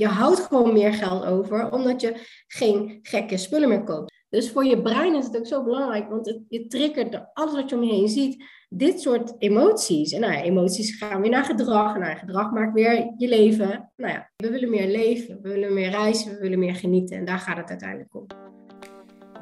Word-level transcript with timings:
je 0.00 0.06
houdt 0.06 0.40
gewoon 0.40 0.72
meer 0.72 0.92
geld 0.92 1.24
over, 1.24 1.72
omdat 1.72 2.00
je 2.00 2.42
geen 2.46 2.98
gekke 3.02 3.36
spullen 3.36 3.68
meer 3.68 3.84
koopt. 3.84 4.12
Dus 4.28 4.50
voor 4.50 4.64
je 4.64 4.82
brein 4.82 5.14
is 5.14 5.24
het 5.24 5.36
ook 5.36 5.46
zo 5.46 5.64
belangrijk, 5.64 6.08
want 6.08 6.26
het, 6.26 6.40
je 6.48 6.66
triggert 6.66 7.24
alles 7.32 7.52
wat 7.52 7.70
je 7.70 7.76
om 7.76 7.82
je 7.82 7.92
heen 7.92 8.08
ziet, 8.08 8.44
dit 8.68 9.00
soort 9.00 9.34
emoties. 9.38 10.12
En 10.12 10.20
nou 10.20 10.32
ja, 10.32 10.42
emoties 10.42 10.96
gaan 10.96 11.20
weer 11.20 11.30
naar 11.30 11.44
gedrag. 11.44 11.94
En 11.94 12.00
nou, 12.00 12.16
gedrag 12.16 12.50
maakt 12.50 12.72
weer 12.72 13.14
je 13.16 13.28
leven. 13.28 13.90
Nou 13.96 14.12
ja, 14.12 14.30
we 14.36 14.50
willen 14.50 14.70
meer 14.70 14.88
leven, 14.88 15.38
we 15.42 15.48
willen 15.48 15.74
meer 15.74 15.90
reizen, 15.90 16.32
we 16.32 16.40
willen 16.40 16.58
meer 16.58 16.74
genieten. 16.74 17.16
En 17.16 17.24
daar 17.24 17.38
gaat 17.38 17.56
het 17.56 17.68
uiteindelijk 17.68 18.14
om. 18.14 18.49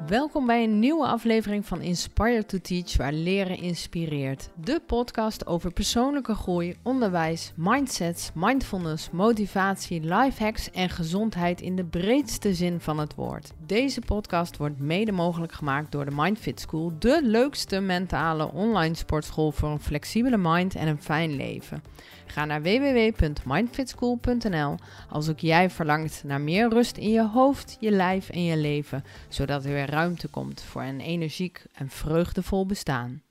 Welkom 0.07 0.45
bij 0.45 0.63
een 0.63 0.79
nieuwe 0.79 1.05
aflevering 1.05 1.65
van 1.65 1.81
Inspire 1.81 2.45
to 2.45 2.57
Teach, 2.57 2.97
waar 2.97 3.13
leren 3.13 3.57
inspireert. 3.57 4.49
De 4.55 4.81
podcast 4.85 5.47
over 5.47 5.73
persoonlijke 5.73 6.35
groei, 6.35 6.75
onderwijs, 6.83 7.51
mindsets, 7.55 8.31
mindfulness, 8.33 9.09
motivatie, 9.11 10.01
life 10.01 10.43
hacks 10.43 10.71
en 10.71 10.89
gezondheid 10.89 11.61
in 11.61 11.75
de 11.75 11.85
breedste 11.85 12.53
zin 12.53 12.79
van 12.79 12.99
het 12.99 13.15
woord. 13.15 13.51
Deze 13.69 14.01
podcast 14.01 14.57
wordt 14.57 14.79
mede 14.79 15.11
mogelijk 15.11 15.51
gemaakt 15.51 15.91
door 15.91 16.05
de 16.05 16.15
Mindfit 16.15 16.59
School, 16.59 16.93
de 16.99 17.19
leukste 17.23 17.79
mentale 17.79 18.51
online 18.51 18.95
sportschool 18.95 19.51
voor 19.51 19.69
een 19.69 19.79
flexibele 19.79 20.37
mind 20.37 20.75
en 20.75 20.87
een 20.87 21.01
fijn 21.01 21.35
leven. 21.35 21.83
Ga 22.25 22.45
naar 22.45 22.61
www.mindfitschool.nl 22.61 24.75
als 25.09 25.29
ook 25.29 25.39
jij 25.39 25.69
verlangt 25.69 26.23
naar 26.25 26.41
meer 26.41 26.69
rust 26.69 26.97
in 26.97 27.09
je 27.09 27.27
hoofd, 27.27 27.77
je 27.79 27.91
lijf 27.91 28.29
en 28.29 28.43
je 28.43 28.57
leven, 28.57 29.03
zodat 29.27 29.65
er 29.65 29.71
weer 29.71 29.89
ruimte 29.89 30.27
komt 30.27 30.61
voor 30.61 30.81
een 30.81 30.99
energiek 30.99 31.65
en 31.73 31.89
vreugdevol 31.89 32.65
bestaan. 32.65 33.21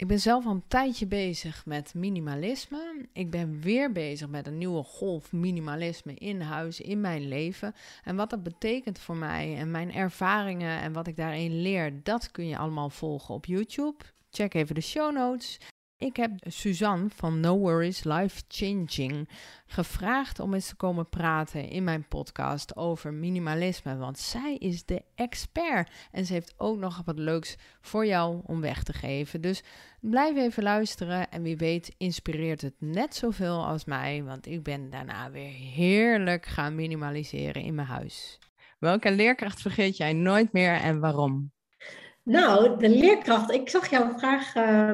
Ik 0.00 0.06
ben 0.06 0.20
zelf 0.20 0.46
al 0.46 0.50
een 0.50 0.68
tijdje 0.68 1.06
bezig 1.06 1.66
met 1.66 1.94
minimalisme. 1.94 3.06
Ik 3.12 3.30
ben 3.30 3.60
weer 3.60 3.92
bezig 3.92 4.28
met 4.28 4.46
een 4.46 4.58
nieuwe 4.58 4.82
golf 4.82 5.32
minimalisme 5.32 6.14
in 6.14 6.40
huis, 6.40 6.80
in 6.80 7.00
mijn 7.00 7.28
leven. 7.28 7.74
En 8.04 8.16
wat 8.16 8.30
dat 8.30 8.42
betekent 8.42 8.98
voor 8.98 9.16
mij 9.16 9.56
en 9.56 9.70
mijn 9.70 9.94
ervaringen 9.94 10.80
en 10.80 10.92
wat 10.92 11.06
ik 11.06 11.16
daarin 11.16 11.62
leer, 11.62 12.02
dat 12.02 12.30
kun 12.30 12.46
je 12.46 12.58
allemaal 12.58 12.90
volgen 12.90 13.34
op 13.34 13.46
YouTube. 13.46 14.04
Check 14.30 14.54
even 14.54 14.74
de 14.74 14.80
show 14.80 15.14
notes. 15.14 15.58
Ik 16.00 16.16
heb 16.16 16.30
Suzanne 16.40 17.08
van 17.14 17.40
No 17.40 17.58
Worries 17.58 18.04
Life 18.04 18.42
Changing 18.48 19.28
gevraagd 19.66 20.40
om 20.40 20.54
eens 20.54 20.68
te 20.68 20.76
komen 20.76 21.08
praten 21.08 21.68
in 21.68 21.84
mijn 21.84 22.08
podcast 22.08 22.76
over 22.76 23.12
minimalisme. 23.12 23.96
Want 23.96 24.18
zij 24.18 24.54
is 24.54 24.84
de 24.84 25.02
expert 25.14 25.90
en 26.12 26.24
ze 26.24 26.32
heeft 26.32 26.54
ook 26.56 26.78
nog 26.78 27.02
wat 27.04 27.18
leuks 27.18 27.56
voor 27.80 28.06
jou 28.06 28.40
om 28.44 28.60
weg 28.60 28.82
te 28.82 28.92
geven. 28.92 29.40
Dus 29.40 29.62
blijf 30.00 30.36
even 30.36 30.62
luisteren 30.62 31.30
en 31.30 31.42
wie 31.42 31.56
weet 31.56 31.94
inspireert 31.96 32.60
het 32.60 32.74
net 32.78 33.14
zoveel 33.14 33.64
als 33.64 33.84
mij. 33.84 34.22
Want 34.24 34.46
ik 34.46 34.62
ben 34.62 34.90
daarna 34.90 35.30
weer 35.30 35.52
heerlijk 35.52 36.46
gaan 36.46 36.74
minimaliseren 36.74 37.62
in 37.62 37.74
mijn 37.74 37.88
huis. 37.88 38.38
Welke 38.78 39.10
leerkracht 39.12 39.60
vergeet 39.60 39.96
jij 39.96 40.12
nooit 40.12 40.52
meer 40.52 40.74
en 40.74 41.00
waarom? 41.00 41.52
Nou, 42.22 42.78
de 42.78 42.88
leerkracht. 42.88 43.50
Ik 43.50 43.68
zag 43.68 43.90
jouw 43.90 44.18
vraag. 44.18 44.54
Uh 44.56 44.92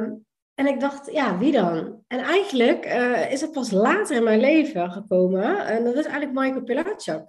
en 0.55 0.67
ik 0.67 0.81
dacht, 0.81 1.13
ja, 1.13 1.39
wie 1.39 1.53
dan? 1.53 2.03
En 2.07 2.19
eigenlijk 2.19 2.87
uh, 2.87 3.33
is 3.33 3.41
het 3.41 3.53
pas 3.53 3.71
later 3.71 4.17
in 4.17 4.25
mijn 4.25 4.41
leven 4.41 4.91
gekomen. 4.91 5.67
En 5.67 5.85
dat 5.85 5.95
is 5.95 6.05
eigenlijk 6.05 6.39
Michael 6.39 6.63
Pilachak. 6.63 7.27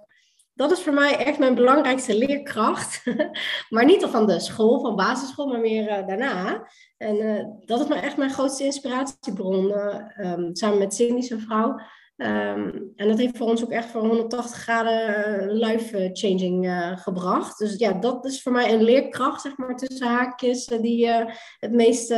Dat 0.54 0.70
is 0.70 0.82
voor 0.82 0.92
mij 0.92 1.16
echt 1.16 1.38
mijn 1.38 1.54
belangrijkste 1.54 2.18
leerkracht. 2.18 3.02
maar 3.74 3.84
niet 3.84 4.04
van 4.04 4.26
de 4.26 4.40
school, 4.40 4.80
van 4.80 4.96
basisschool, 4.96 5.46
maar 5.46 5.60
meer 5.60 5.82
uh, 5.82 6.06
daarna. 6.06 6.68
En 6.96 7.16
uh, 7.16 7.44
dat 7.64 7.80
is 7.80 7.86
maar 7.86 8.02
echt 8.02 8.16
mijn 8.16 8.30
grootste 8.30 8.64
inspiratiebron. 8.64 9.72
Um, 10.20 10.54
samen 10.54 10.78
met 10.78 10.94
Cindy, 10.94 11.20
zijn 11.20 11.40
vrouw. 11.40 11.80
Um, 12.16 12.92
en 12.96 13.08
dat 13.08 13.18
heeft 13.18 13.36
voor 13.36 13.46
ons 13.46 13.64
ook 13.64 13.70
echt 13.70 13.90
voor 13.90 14.00
180 14.00 14.56
graden 14.56 15.52
life 15.52 16.10
changing 16.12 16.66
uh, 16.66 16.96
gebracht. 16.96 17.58
Dus 17.58 17.78
ja, 17.78 17.92
dat 17.92 18.24
is 18.24 18.42
voor 18.42 18.52
mij 18.52 18.72
een 18.72 18.82
leerkracht, 18.82 19.40
zeg 19.40 19.56
maar, 19.56 19.76
tussen 19.76 20.06
haakjes, 20.06 20.64
die 20.64 21.06
uh, 21.06 21.24
het 21.58 21.72
meest 21.72 22.08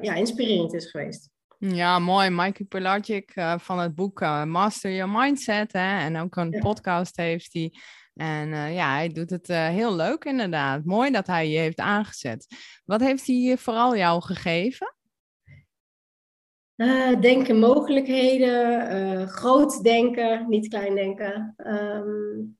ja, 0.00 0.14
inspirerend 0.14 0.74
is 0.74 0.90
geweest. 0.90 1.30
Ja, 1.58 1.98
mooi. 1.98 2.30
Mikey 2.30 2.66
Pelagic 2.66 3.32
van 3.56 3.78
het 3.78 3.94
boek 3.94 4.20
Master 4.44 4.94
Your 4.94 5.12
Mindset. 5.12 5.72
Hè? 5.72 5.98
En 5.98 6.16
ook 6.16 6.36
een 6.36 6.50
ja. 6.50 6.58
podcast 6.58 7.16
heeft 7.16 7.52
hij. 7.52 7.72
En 8.14 8.72
ja, 8.72 8.94
hij 8.94 9.08
doet 9.08 9.30
het 9.30 9.46
heel 9.46 9.94
leuk 9.94 10.24
inderdaad. 10.24 10.84
Mooi 10.84 11.10
dat 11.10 11.26
hij 11.26 11.50
je 11.50 11.58
heeft 11.58 11.78
aangezet. 11.78 12.46
Wat 12.84 13.00
heeft 13.00 13.26
hij 13.26 13.56
vooral 13.58 13.96
jou 13.96 14.22
gegeven? 14.22 14.93
Uh, 16.76 17.20
denken 17.20 17.58
mogelijkheden, 17.58 18.92
uh, 18.96 19.26
groot 19.26 19.82
denken, 19.82 20.48
niet 20.48 20.68
klein 20.68 20.94
denken. 20.94 21.54
Um, 21.56 22.56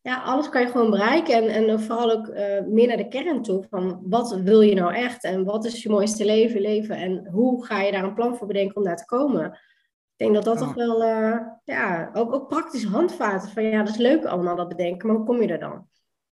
ja, 0.00 0.22
alles 0.22 0.48
kan 0.48 0.60
je 0.60 0.68
gewoon 0.68 0.90
bereiken 0.90 1.34
en, 1.34 1.68
en 1.68 1.80
vooral 1.80 2.10
ook 2.10 2.26
uh, 2.26 2.60
meer 2.66 2.86
naar 2.86 2.96
de 2.96 3.08
kern 3.08 3.42
toe 3.42 3.66
van 3.70 4.00
wat 4.02 4.40
wil 4.40 4.60
je 4.60 4.74
nou 4.74 4.94
echt 4.94 5.24
en 5.24 5.44
wat 5.44 5.64
is 5.64 5.82
je 5.82 5.88
mooiste 5.88 6.24
leven, 6.24 6.60
leven 6.60 6.96
en 6.96 7.28
hoe 7.30 7.64
ga 7.64 7.80
je 7.80 7.92
daar 7.92 8.04
een 8.04 8.14
plan 8.14 8.36
voor 8.36 8.46
bedenken 8.46 8.76
om 8.76 8.84
daar 8.84 8.96
te 8.96 9.04
komen. 9.04 9.44
Ik 10.16 10.24
denk 10.24 10.34
dat 10.34 10.44
dat 10.44 10.58
toch 10.58 10.74
wel, 10.74 11.02
ja, 11.64 12.10
ook, 12.12 12.34
ook 12.34 12.48
praktische 12.48 12.88
handvaten 12.88 13.50
van 13.50 13.62
ja, 13.62 13.78
dat 13.78 13.88
is 13.88 13.96
leuk 13.96 14.24
allemaal 14.24 14.56
dat 14.56 14.68
bedenken, 14.68 15.06
maar 15.06 15.16
hoe 15.16 15.26
kom 15.26 15.42
je 15.42 15.48
er 15.48 15.60
dan? 15.60 15.86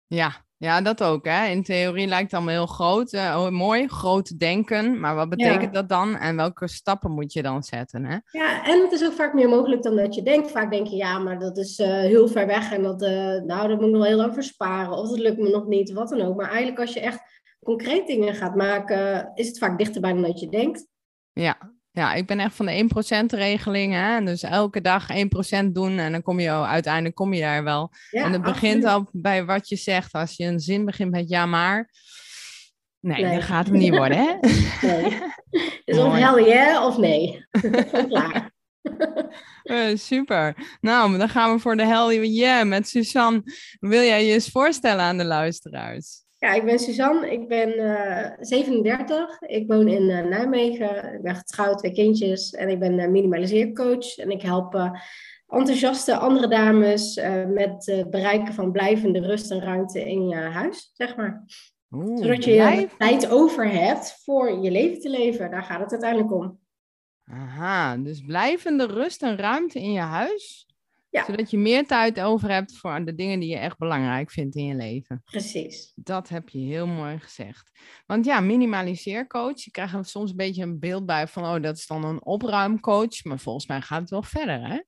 Ja, 0.08 0.46
ja, 0.62 0.82
dat 0.82 1.04
ook. 1.04 1.26
Hè? 1.26 1.48
In 1.48 1.64
theorie 1.64 2.08
lijkt 2.08 2.24
het 2.24 2.34
allemaal 2.34 2.54
heel 2.54 2.66
groot, 2.66 3.14
uh, 3.14 3.50
mooi, 3.50 3.88
groot 3.88 4.40
denken. 4.40 5.00
Maar 5.00 5.16
wat 5.16 5.30
betekent 5.30 5.62
ja. 5.62 5.82
dat 5.82 5.90
dan 5.90 6.16
en 6.16 6.36
welke 6.36 6.68
stappen 6.68 7.12
moet 7.12 7.34
je 7.34 7.42
dan 7.42 7.64
zetten? 7.64 8.06
Hè? 8.06 8.18
Ja, 8.32 8.66
en 8.66 8.82
het 8.82 8.92
is 8.92 9.06
ook 9.06 9.14
vaak 9.14 9.34
meer 9.34 9.50
mogelijk 9.50 9.84
dan 9.84 9.96
dat 9.96 10.16
je 10.16 10.22
denkt. 10.22 10.52
Vaak 10.52 10.72
denk 10.72 10.88
je, 10.88 10.96
ja, 10.96 11.20
maar 11.20 11.40
dat 11.40 11.58
is 11.58 11.80
uh, 11.80 11.88
heel 11.88 12.28
ver 12.28 12.48
weg 12.48 12.72
en 12.72 12.84
dat, 12.84 13.02
uh, 13.02 13.10
nou, 13.42 13.68
dat 13.68 13.80
moet 13.80 13.88
ik 13.88 13.94
nog 13.96 14.06
heel 14.06 14.18
lang 14.18 14.34
versparen. 14.34 14.98
Of 14.98 15.10
dat 15.10 15.20
lukt 15.20 15.38
me 15.38 15.50
nog 15.50 15.68
niet, 15.68 15.92
wat 15.92 16.10
dan 16.10 16.22
ook. 16.22 16.36
Maar 16.36 16.50
eigenlijk 16.50 16.80
als 16.80 16.94
je 16.94 17.00
echt 17.00 17.44
concreet 17.64 18.08
dingen 18.08 18.36
gaat 18.36 18.56
maken, 18.56 19.32
is 19.34 19.48
het 19.48 19.58
vaak 19.58 19.78
dichterbij 19.78 20.14
dan 20.14 20.22
dat 20.22 20.40
je 20.40 20.50
denkt. 20.50 20.88
Ja, 21.32 21.74
ja, 21.92 22.14
ik 22.14 22.26
ben 22.26 22.40
echt 22.40 22.56
van 22.56 22.66
de 22.66 22.90
1% 23.24 23.26
regeling. 23.26 23.94
Hè? 23.94 24.24
Dus 24.24 24.44
elke 24.44 24.82
dag 24.82 25.08
1% 25.64 25.66
doen 25.66 25.98
en 25.98 26.12
dan 26.12 26.22
kom 26.22 26.40
je 26.40 26.52
uiteindelijk 26.52 27.16
kom 27.16 27.34
je 27.34 27.42
daar 27.42 27.64
wel. 27.64 27.92
Ja, 28.10 28.24
en 28.24 28.32
het 28.32 28.42
begint 28.42 28.86
al 28.86 29.10
bij 29.12 29.46
wat 29.46 29.70
je 29.70 29.76
zegt. 29.76 30.14
Als 30.14 30.36
je 30.36 30.46
een 30.46 30.60
zin 30.60 30.86
begint 30.86 31.12
met 31.12 31.30
ja 31.30 31.46
maar. 31.46 31.90
Nee, 33.00 33.24
nee. 33.24 33.36
dat 33.36 33.44
gaat 33.44 33.66
hem 33.68 33.78
niet 33.78 33.96
worden, 33.96 34.18
hè? 34.18 34.36
Nee. 34.88 35.20
Dus 35.86 35.98
of 35.98 36.18
yeah 36.46 36.86
of 36.86 36.98
nee. 36.98 37.46
Klaar. 38.08 38.52
Uh, 39.64 39.96
super. 39.96 40.56
Nou, 40.82 41.18
dan 41.18 41.30
gaan 41.30 41.54
we 41.54 41.60
voor 41.60 41.76
de 41.76 41.86
hell 41.86 42.28
yeah 42.28 42.68
met 42.68 42.88
Suzanne. 42.88 43.44
Wil 43.80 44.02
jij 44.02 44.26
je 44.26 44.34
eens 44.34 44.50
voorstellen 44.50 45.04
aan 45.04 45.18
de 45.18 45.24
luisteraars? 45.24 46.24
Ja, 46.42 46.54
ik 46.54 46.66
ben 46.66 46.80
Suzanne, 46.80 47.32
ik 47.32 47.48
ben 47.48 47.80
uh, 47.80 48.28
37, 48.40 49.42
ik 49.42 49.68
woon 49.68 49.88
in 49.88 50.10
uh, 50.10 50.26
Nijmegen, 50.26 51.14
ik 51.14 51.22
ben 51.22 51.36
getrouwd, 51.36 51.78
twee 51.78 51.92
kindjes 51.92 52.52
en 52.52 52.70
ik 52.70 52.80
ben 52.80 53.00
uh, 53.00 53.08
minimaliseercoach 53.08 54.18
en 54.18 54.32
ik 54.32 54.42
help 54.42 54.92
enthousiaste 55.48 56.18
andere 56.18 56.48
dames 56.48 57.22
met 57.48 57.86
het 57.86 58.10
bereiken 58.10 58.54
van 58.54 58.72
blijvende 58.72 59.20
rust 59.20 59.52
en 59.52 59.60
ruimte 59.60 60.10
in 60.10 60.28
je 60.28 60.36
huis, 60.36 60.92
zeg 60.94 61.16
maar. 61.16 61.44
Oeh, 61.92 62.22
Zodat 62.22 62.44
je 62.44 62.54
blijf... 62.54 62.96
tijd 62.98 63.30
over 63.30 63.72
hebt 63.72 64.22
voor 64.24 64.62
je 64.62 64.72
leven 64.72 65.00
te 65.00 65.10
leven, 65.10 65.52
daar 65.52 65.64
gaat 65.64 65.82
het 65.82 65.92
uiteindelijk 65.92 66.34
om. 66.34 66.60
Aha, 67.26 67.98
dus 67.98 68.22
blijvende 68.22 68.86
rust 68.86 69.24
en 69.24 69.38
ruimte 69.38 69.80
in 69.80 69.92
je 69.92 70.00
huis? 70.00 70.71
Ja. 71.12 71.26
Zodat 71.26 71.52
je 71.52 71.58
meer 71.58 71.88
tijd 71.88 72.22
over 72.22 72.52
hebt 72.52 72.78
voor 72.78 73.06
de 73.06 73.16
dingen 73.16 73.40
die 73.40 73.50
je 73.50 73.58
echt 73.58 73.78
belangrijk 73.78 74.32
vindt 74.32 74.56
in 74.56 74.66
je 74.66 74.76
leven. 74.76 75.22
Precies. 75.26 75.92
Dat 75.96 76.30
heb 76.30 76.50
je 76.50 76.60
heel 76.60 76.88
mooi 76.88 77.20
gezegd. 77.20 77.72
Want 78.06 78.26
ja, 78.26 78.40
minimaliseercoach, 78.40 79.64
je 79.64 79.72
krijgt 79.72 80.10
soms 80.10 80.30
een 80.30 80.36
beetje 80.36 80.64
een 80.64 80.80
beeld 80.80 81.06
bij 81.06 81.28
van, 81.28 81.44
oh, 81.44 81.62
dat 81.62 81.78
is 81.78 81.88
dan 81.88 82.06
een 82.06 82.26
opruimcoach. 82.26 83.24
Maar 83.24 83.40
volgens 83.40 83.68
mij 83.68 83.82
gaat 83.82 84.00
het 84.00 84.10
wel 84.10 84.24
verder, 84.24 84.68
hè? 84.68 84.80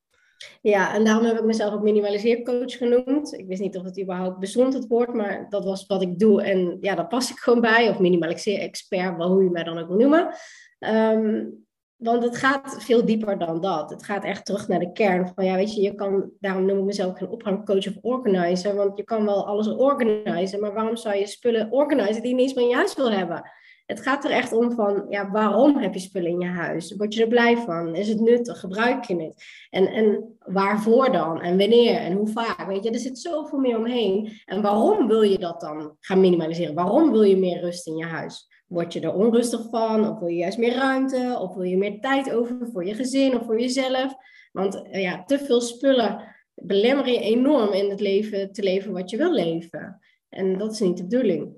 Ja, 0.61 0.93
en 0.93 1.03
daarom 1.03 1.25
heb 1.25 1.37
ik 1.37 1.43
mezelf 1.43 1.73
ook 1.73 1.83
minimaliseercoach 1.83 2.77
genoemd. 2.77 3.33
Ik 3.33 3.47
wist 3.47 3.61
niet 3.61 3.77
of 3.77 3.83
het 3.83 4.01
überhaupt 4.01 4.39
bestond, 4.39 4.73
het 4.73 4.87
woord, 4.87 5.13
maar 5.13 5.45
dat 5.49 5.63
was 5.63 5.85
wat 5.85 6.01
ik 6.01 6.19
doe. 6.19 6.43
En 6.43 6.77
ja, 6.81 6.95
daar 6.95 7.07
pas 7.07 7.31
ik 7.31 7.37
gewoon 7.37 7.61
bij. 7.61 7.89
Of 7.89 7.99
minimaliseer-expert, 7.99 9.23
hoe 9.23 9.43
je 9.43 9.49
mij 9.49 9.63
dan 9.63 9.77
ook 9.77 9.87
wil 9.87 9.97
noemen. 9.97 10.35
Um, 10.79 11.62
want 12.03 12.23
het 12.23 12.37
gaat 12.37 12.75
veel 12.83 13.05
dieper 13.05 13.37
dan 13.37 13.61
dat. 13.61 13.89
Het 13.89 14.03
gaat 14.03 14.23
echt 14.23 14.45
terug 14.45 14.67
naar 14.67 14.79
de 14.79 14.91
kern. 14.91 15.31
Van 15.35 15.45
ja, 15.45 15.55
weet 15.55 15.75
je, 15.75 15.81
je 15.81 15.95
kan, 15.95 16.31
daarom 16.39 16.65
noem 16.65 16.77
ik 16.77 16.83
mezelf 16.83 17.17
geen 17.17 17.29
opruimcoach 17.29 17.87
of 17.87 17.97
organizer. 18.01 18.75
Want 18.75 18.97
je 18.97 19.03
kan 19.03 19.25
wel 19.25 19.47
alles 19.47 19.67
organiseren, 19.67 20.59
maar 20.59 20.73
waarom 20.73 20.95
zou 20.95 21.15
je 21.15 21.27
spullen 21.27 21.71
organiseren 21.71 22.21
die 22.21 22.29
je 22.29 22.35
niet 22.35 22.45
eens 22.45 22.53
meer 22.53 22.63
in 22.63 22.69
je 22.69 22.75
huis 22.75 22.95
wil 22.95 23.11
hebben? 23.11 23.51
Het 23.85 24.01
gaat 24.01 24.23
er 24.23 24.31
echt 24.31 24.53
om 24.53 24.71
van, 24.71 25.05
ja, 25.09 25.31
waarom 25.31 25.77
heb 25.77 25.93
je 25.93 25.99
spullen 25.99 26.31
in 26.31 26.39
je 26.39 26.47
huis? 26.47 26.95
Word 26.95 27.13
je 27.13 27.21
er 27.21 27.27
blij 27.27 27.57
van? 27.57 27.95
Is 27.95 28.07
het 28.07 28.19
nuttig? 28.19 28.59
Gebruik 28.59 29.03
je 29.03 29.15
het? 29.15 29.43
En, 29.69 29.87
en 29.87 30.35
waarvoor 30.39 31.11
dan? 31.11 31.41
En 31.41 31.57
wanneer? 31.57 31.95
En 31.95 32.13
hoe 32.13 32.27
vaak? 32.27 32.67
Weet 32.67 32.83
je, 32.83 32.91
er 32.91 32.99
zit 32.99 33.19
zoveel 33.19 33.59
meer 33.59 33.77
omheen. 33.77 34.41
En 34.45 34.61
waarom 34.61 35.07
wil 35.07 35.21
je 35.21 35.37
dat 35.37 35.61
dan 35.61 35.95
gaan 35.99 36.19
minimaliseren? 36.19 36.75
Waarom 36.75 37.11
wil 37.11 37.21
je 37.21 37.37
meer 37.37 37.61
rust 37.61 37.87
in 37.87 37.95
je 37.95 38.05
huis? 38.05 38.47
Word 38.73 38.93
je 38.93 38.99
er 38.99 39.13
onrustig 39.13 39.67
van? 39.69 40.09
Of 40.09 40.19
wil 40.19 40.27
je 40.27 40.35
juist 40.35 40.57
meer 40.57 40.73
ruimte? 40.73 41.37
Of 41.39 41.53
wil 41.53 41.63
je 41.63 41.77
meer 41.77 41.99
tijd 41.99 42.31
over 42.31 42.69
voor 42.71 42.85
je 42.85 42.93
gezin 42.93 43.39
of 43.39 43.45
voor 43.45 43.59
jezelf? 43.59 44.15
Want 44.51 44.81
eh, 44.81 45.01
ja, 45.01 45.23
te 45.23 45.39
veel 45.39 45.61
spullen 45.61 46.35
belemmeren 46.55 47.13
je 47.13 47.19
enorm 47.19 47.73
in 47.73 47.89
het 47.89 47.99
leven 47.99 48.51
te 48.51 48.63
leven 48.63 48.91
wat 48.91 49.09
je 49.09 49.17
wil 49.17 49.33
leven. 49.33 49.99
En 50.29 50.57
dat 50.57 50.71
is 50.71 50.79
niet 50.79 50.97
de 50.97 51.03
bedoeling. 51.03 51.53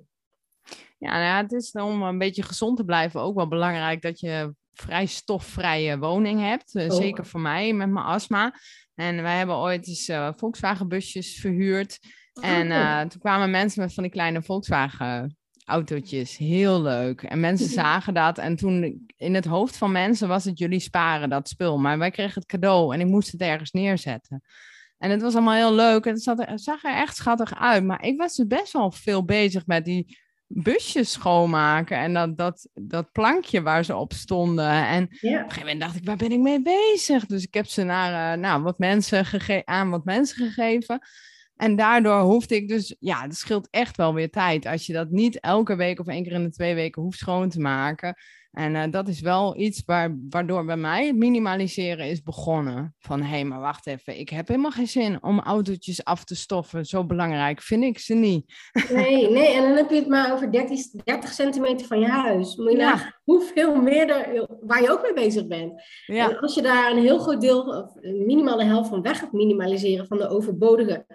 Ja, 0.98 1.12
nou 1.12 1.24
ja, 1.24 1.42
het 1.42 1.52
is 1.52 1.72
om 1.72 2.04
een 2.04 2.18
beetje 2.18 2.44
gezond 2.44 2.78
te 2.78 2.86
blijven 2.86 3.22
ook 3.22 3.36
wel 3.36 3.48
belangrijk 3.48 4.02
dat 4.02 4.20
je 4.20 4.56
vrij 4.74 5.06
stofvrije 5.06 5.98
woning 5.98 6.42
hebt. 6.42 6.76
Eh, 6.76 6.86
oh. 6.86 6.96
Zeker 6.96 7.26
voor 7.26 7.40
mij 7.40 7.74
met 7.74 7.90
mijn 7.90 8.06
astma. 8.06 8.60
En 8.96 9.22
wij 9.22 9.38
hebben 9.38 9.56
ooit 9.56 9.88
eens 9.88 10.10
uh, 10.10 10.32
Volkswagen 10.36 10.88
busjes 10.88 11.40
verhuurd. 11.40 12.00
En 12.42 12.68
uh, 12.68 13.02
toen 13.02 13.22
kwamen 13.22 13.52
mensen 13.52 13.82
met 13.82 13.94
van 13.94 14.04
die 14.04 14.12
kleine 14.12 14.42
Volkswagen 14.42 15.38
autootjes. 15.66 16.38
Heel 16.38 16.82
leuk. 16.82 17.22
En 17.22 17.40
mensen 17.40 17.70
zagen 17.70 18.14
dat. 18.14 18.38
En 18.38 18.56
toen 18.56 19.08
in 19.18 19.36
het 19.36 19.46
hoofd 19.46 19.78
van 19.78 19.92
mensen 19.92 20.28
was 20.28 20.46
het 20.46 20.60
jullie 20.60 20.80
sparen, 20.80 21.30
dat 21.30 21.50
spul. 21.50 21.78
Maar 21.78 21.98
wij 21.98 22.12
kregen 22.12 22.34
het 22.34 22.46
cadeau 22.46 22.94
en 22.94 23.00
ik 23.00 23.08
moest 23.08 23.32
het 23.32 23.42
ergens 23.42 23.72
neerzetten. 23.72 24.44
En 24.98 25.10
het 25.10 25.22
was 25.22 25.34
allemaal 25.34 25.54
heel 25.54 25.74
leuk. 25.74 26.06
En 26.06 26.14
het 26.14 26.24
zag 26.24 26.40
er, 26.40 26.60
zag 26.60 26.84
er 26.84 26.96
echt 26.96 27.16
schattig 27.16 27.60
uit. 27.60 27.84
Maar 27.84 28.04
ik 28.04 28.18
was 28.18 28.36
dus 28.36 28.48
best 28.48 28.74
wel 28.74 28.92
veel 28.92 29.26
bezig 29.26 29.66
met 29.66 29.86
die 29.86 30.18
busjes 30.48 31.12
schoonmaken. 31.12 31.98
En 31.98 32.14
dat, 32.14 32.38
dat, 32.38 32.70
dat 32.74 33.12
plankje 33.12 33.62
waar 33.62 33.86
ze 33.86 33.96
op 33.96 34.14
stonden. 34.14 34.72
En 34.72 35.04
op 35.04 35.10
een 35.12 35.20
gegeven 35.20 35.60
moment 35.60 35.80
dacht 35.80 35.96
ik, 35.96 36.06
waar 36.06 36.18
ben 36.18 36.32
ik 36.32 36.40
mee 36.40 36.62
bezig? 36.62 37.26
Dus 37.26 37.44
ik 37.44 37.54
heb 37.54 37.66
ze 37.66 37.84
naar, 37.84 38.36
uh, 38.36 38.42
nou, 38.42 38.64
wat 38.64 38.80
mensen 38.80 39.26
aan 39.66 39.90
wat 39.90 40.06
mensen 40.06 40.46
gegeven. 40.46 41.00
En 41.56 41.76
daardoor 41.76 42.20
hoefde 42.20 42.56
ik 42.56 42.68
dus, 42.68 42.96
ja, 43.00 43.22
het 43.22 43.36
scheelt 43.36 43.68
echt 43.72 43.98
wel 43.98 44.14
weer 44.14 44.30
tijd. 44.30 44.66
Als 44.66 44.86
je 44.86 44.94
dat 44.94 45.10
niet 45.10 45.40
elke 45.40 45.76
week 45.76 46.00
of 46.00 46.08
één 46.08 46.24
keer 46.24 46.32
in 46.32 46.44
de 46.44 46.52
twee 46.52 46.76
weken 46.76 47.02
hoeft 47.02 47.20
schoon 47.20 47.50
te 47.50 47.60
maken. 47.60 48.16
En 48.56 48.76
uh, 48.76 48.84
dat 48.90 49.08
is 49.08 49.22
wel 49.22 49.58
iets 49.58 49.84
waar, 49.86 50.18
waardoor 50.30 50.66
bij 50.66 50.78
mij 50.78 51.06
het 51.06 51.16
minimaliseren 51.16 52.06
is 52.06 52.22
begonnen. 52.22 52.96
Van 53.00 53.22
hé, 53.22 53.28
hey, 53.28 53.46
maar 53.46 53.60
wacht 53.60 53.88
even, 53.88 54.20
ik 54.20 54.30
heb 54.30 54.48
helemaal 54.48 54.72
geen 54.72 54.88
zin 54.88 55.24
om 55.24 55.40
autootjes 55.40 56.04
af 56.04 56.24
te 56.24 56.36
stoffen. 56.36 56.86
Zo 56.86 57.06
belangrijk 57.06 57.62
vind 57.62 57.84
ik 57.84 58.00
ze 58.00 58.14
niet. 58.14 58.54
Nee, 58.90 59.30
nee, 59.38 59.54
en 59.54 59.62
dan 59.62 59.76
heb 59.76 59.90
je 59.90 59.96
het 59.96 60.08
maar 60.08 60.34
over 60.34 60.52
30, 60.52 60.90
30 61.04 61.34
centimeter 61.34 61.88
van 61.88 62.00
je 62.00 62.08
huis. 62.08 62.56
Moet 62.56 62.72
je 62.72 62.78
ja. 62.78 63.20
hoeveel 63.24 63.76
meer 63.82 64.10
er, 64.10 64.48
waar 64.62 64.82
je 64.82 64.92
ook 64.92 65.02
mee 65.02 65.14
bezig 65.14 65.48
bent. 65.48 65.84
Ja. 66.06 66.30
En 66.30 66.40
als 66.40 66.56
je 66.56 66.62
daar 66.62 66.92
een 66.92 67.04
heel 67.04 67.20
groot 67.20 67.42
deel, 67.42 67.62
of 67.62 67.94
minimaal 68.02 68.58
de 68.58 68.66
helft 68.66 68.90
van 68.90 69.02
weg 69.02 69.20
gaat 69.20 69.32
minimaliseren 69.32 70.08
van 70.08 70.18
de 70.18 70.30
overbodige 70.30 71.06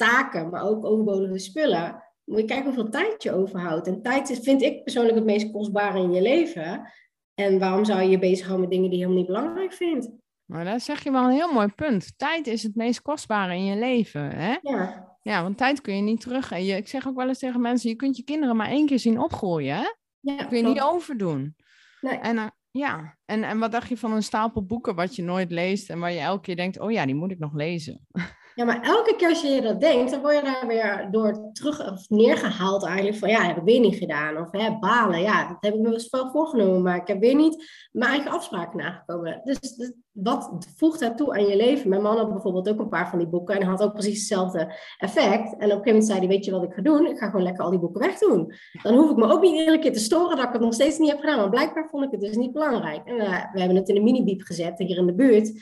taken, 0.00 0.50
maar 0.50 0.62
ook 0.62 0.84
overbodige 0.84 1.38
spullen, 1.38 2.02
moet 2.24 2.40
je 2.40 2.44
kijken 2.44 2.64
hoeveel 2.64 2.90
tijd 2.90 3.22
je 3.22 3.32
overhoudt. 3.32 3.86
En 3.86 4.02
tijd 4.02 4.40
vind 4.42 4.62
ik 4.62 4.82
persoonlijk 4.82 5.14
het 5.14 5.24
meest 5.24 5.50
kostbare 5.50 5.98
in 5.98 6.12
je 6.12 6.22
leven. 6.22 6.92
En 7.34 7.58
waarom 7.58 7.84
zou 7.84 8.02
je 8.02 8.08
je 8.08 8.18
bezighouden 8.18 8.60
met 8.60 8.70
dingen 8.70 8.90
die 8.90 8.98
je 8.98 9.04
helemaal 9.04 9.24
niet 9.24 9.34
belangrijk 9.34 9.72
vindt? 9.72 10.10
Maar 10.44 10.64
dat 10.64 10.82
zeg 10.82 11.04
je 11.04 11.10
wel 11.10 11.24
een 11.24 11.30
heel 11.30 11.52
mooi 11.52 11.68
punt. 11.68 12.12
Tijd 12.18 12.46
is 12.46 12.62
het 12.62 12.74
meest 12.74 13.02
kostbare 13.02 13.54
in 13.54 13.64
je 13.64 13.76
leven. 13.76 14.30
Hè? 14.30 14.56
Ja. 14.62 15.08
Ja, 15.22 15.42
want 15.42 15.56
tijd 15.56 15.80
kun 15.80 15.96
je 15.96 16.02
niet 16.02 16.20
terug. 16.20 16.52
En 16.52 16.64
je, 16.64 16.76
ik 16.76 16.88
zeg 16.88 17.08
ook 17.08 17.16
wel 17.16 17.28
eens 17.28 17.38
tegen 17.38 17.60
mensen: 17.60 17.90
je 17.90 17.96
kunt 17.96 18.16
je 18.16 18.24
kinderen 18.24 18.56
maar 18.56 18.68
één 18.68 18.86
keer 18.86 18.98
zien 18.98 19.18
opgroeien. 19.18 19.76
Hè? 19.76 19.94
Ja, 20.20 20.36
dat 20.36 20.46
kun 20.46 20.56
je 20.56 20.64
niet 20.64 20.80
overdoen. 20.80 21.56
Nee. 22.00 22.18
En, 22.18 22.36
uh, 22.36 22.46
ja, 22.70 23.18
en, 23.24 23.44
en 23.44 23.58
wat 23.58 23.72
dacht 23.72 23.88
je 23.88 23.96
van 23.96 24.12
een 24.12 24.22
stapel 24.22 24.64
boeken 24.64 24.94
wat 24.94 25.16
je 25.16 25.22
nooit 25.22 25.50
leest 25.50 25.90
en 25.90 25.98
waar 25.98 26.12
je 26.12 26.18
elke 26.18 26.42
keer 26.42 26.56
denkt: 26.56 26.80
oh 26.80 26.90
ja, 26.90 27.06
die 27.06 27.14
moet 27.14 27.30
ik 27.30 27.38
nog 27.38 27.54
lezen? 27.54 28.06
Ja, 28.54 28.64
maar 28.64 28.82
elke 28.82 29.16
keer 29.16 29.28
als 29.28 29.42
je 29.42 29.60
dat 29.60 29.80
denkt, 29.80 30.10
dan 30.10 30.20
word 30.20 30.36
je 30.36 30.42
daar 30.42 30.66
weer 30.66 31.08
door 31.10 31.52
terug 31.52 31.92
of 31.92 32.08
neergehaald 32.08 32.84
eigenlijk 32.84 33.16
van 33.16 33.28
ja, 33.28 33.42
heb 33.42 33.56
ik 33.56 33.62
weer 33.62 33.80
niet 33.80 33.96
gedaan. 33.96 34.36
Of 34.36 34.50
hè, 34.50 34.78
balen, 34.78 35.20
ja, 35.20 35.48
dat 35.48 35.56
heb 35.60 35.74
ik 35.74 35.80
me 35.80 36.08
wel 36.10 36.30
voorgenomen, 36.30 36.82
maar 36.82 36.96
ik 36.96 37.06
heb 37.06 37.20
weer 37.20 37.34
niet 37.34 37.88
mijn 37.92 38.10
eigen 38.10 38.30
afspraken 38.30 38.78
nagekomen. 38.78 39.40
Dus, 39.44 39.60
dus 39.60 39.92
wat 40.12 40.66
voegt 40.76 41.00
dat 41.00 41.16
toe 41.16 41.34
aan 41.34 41.46
je 41.46 41.56
leven? 41.56 41.88
Mijn 41.88 42.02
man 42.02 42.16
had 42.16 42.32
bijvoorbeeld 42.32 42.68
ook 42.68 42.78
een 42.78 42.88
paar 42.88 43.08
van 43.08 43.18
die 43.18 43.28
boeken 43.28 43.60
en 43.60 43.66
had 43.66 43.82
ook 43.82 43.92
precies 43.92 44.18
hetzelfde 44.18 44.74
effect. 44.98 45.32
En 45.32 45.42
op 45.42 45.60
een 45.60 45.68
gegeven 45.68 45.84
moment 45.84 46.06
zei 46.06 46.18
hij, 46.18 46.28
weet 46.28 46.44
je 46.44 46.50
wat 46.50 46.62
ik 46.62 46.72
ga 46.72 46.82
doen? 46.82 47.06
Ik 47.06 47.18
ga 47.18 47.26
gewoon 47.26 47.42
lekker 47.42 47.64
al 47.64 47.70
die 47.70 47.78
boeken 47.78 48.00
wegdoen. 48.00 48.52
Dan 48.82 48.94
hoef 48.94 49.10
ik 49.10 49.16
me 49.16 49.32
ook 49.32 49.42
niet 49.42 49.58
iedere 49.58 49.78
keer 49.78 49.92
te 49.92 49.98
storen 49.98 50.36
dat 50.36 50.46
ik 50.46 50.52
het 50.52 50.62
nog 50.62 50.74
steeds 50.74 50.98
niet 50.98 51.10
heb 51.10 51.20
gedaan. 51.20 51.38
Maar 51.38 51.50
blijkbaar 51.50 51.88
vond 51.88 52.04
ik 52.04 52.10
het 52.10 52.20
dus 52.20 52.36
niet 52.36 52.52
belangrijk. 52.52 53.06
En 53.06 53.16
uh, 53.16 53.44
we 53.52 53.58
hebben 53.58 53.76
het 53.76 53.88
in 53.88 53.96
een 53.96 54.02
mini-biep 54.02 54.42
gezet 54.42 54.78
hier 54.78 54.96
in 54.96 55.06
de 55.06 55.14
buurt. 55.14 55.52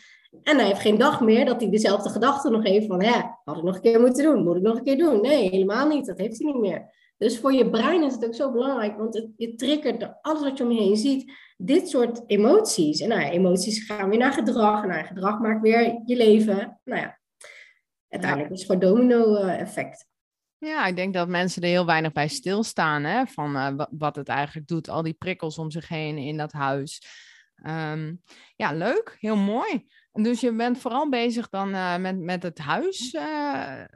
En 0.43 0.57
hij 0.57 0.67
heeft 0.67 0.81
geen 0.81 0.99
dag 0.99 1.21
meer 1.21 1.45
dat 1.45 1.61
hij 1.61 1.71
dezelfde 1.71 2.11
gedachte 2.11 2.51
nog 2.51 2.63
heeft 2.63 2.87
van, 2.87 3.03
hè, 3.03 3.21
had 3.45 3.57
ik 3.57 3.63
nog 3.63 3.75
een 3.75 3.81
keer 3.81 4.01
moeten 4.01 4.25
doen, 4.25 4.45
moet 4.45 4.57
ik 4.57 4.63
nog 4.63 4.77
een 4.77 4.85
keer 4.85 4.99
doen? 4.99 5.21
Nee, 5.21 5.51
helemaal 5.51 5.89
niet, 5.89 6.07
dat 6.07 6.19
heeft 6.19 6.39
hij 6.39 6.53
niet 6.53 6.61
meer. 6.61 6.97
Dus 7.17 7.39
voor 7.39 7.53
je 7.53 7.71
brein 7.71 8.03
is 8.03 8.13
het 8.13 8.25
ook 8.25 8.35
zo 8.35 8.53
belangrijk, 8.53 8.97
want 8.97 9.15
het, 9.15 9.29
je 9.37 9.55
triggert 9.55 10.23
alles 10.23 10.41
wat 10.41 10.59
je 10.59 10.65
om 10.65 10.71
je 10.71 10.81
heen 10.81 10.97
ziet, 10.97 11.33
dit 11.57 11.89
soort 11.89 12.23
emoties. 12.27 13.01
En 13.01 13.09
nou 13.09 13.21
ja, 13.21 13.31
emoties 13.31 13.85
gaan 13.85 14.09
weer 14.09 14.19
naar 14.19 14.33
gedrag, 14.33 14.83
en 14.83 14.89
naar 14.89 15.05
gedrag 15.05 15.39
maakt 15.39 15.63
weer 15.63 16.03
je 16.05 16.17
leven. 16.17 16.81
Nou 16.85 17.01
ja, 17.01 17.19
uiteindelijk 18.09 18.53
is 18.53 18.59
het 18.59 18.67
voor 18.67 18.79
domino-effect. 18.79 20.07
Ja, 20.59 20.87
ik 20.87 20.97
denk 20.97 21.15
dat 21.15 21.29
mensen 21.29 21.63
er 21.63 21.69
heel 21.69 21.87
weinig 21.87 22.13
bij 22.13 22.29
stilstaan, 22.29 23.05
hè, 23.05 23.27
van 23.27 23.57
uh, 23.57 23.87
wat 23.91 24.17
het 24.17 24.29
eigenlijk 24.29 24.67
doet, 24.67 24.89
al 24.89 25.03
die 25.03 25.13
prikkels 25.19 25.59
om 25.59 25.71
zich 25.71 25.89
heen 25.89 26.17
in 26.19 26.37
dat 26.37 26.53
huis. 26.53 27.03
Um, 27.67 28.23
ja, 28.57 28.73
leuk, 28.73 29.17
heel 29.21 29.37
mooi. 29.37 29.87
Dus 30.23 30.41
je 30.41 30.53
bent 30.53 30.79
vooral 30.79 31.09
bezig 31.09 31.49
dan 31.49 31.69
uh, 31.69 31.97
met, 31.97 32.19
met 32.19 32.43
het 32.43 32.59
huis. 32.59 33.13
Uh, 33.13 33.23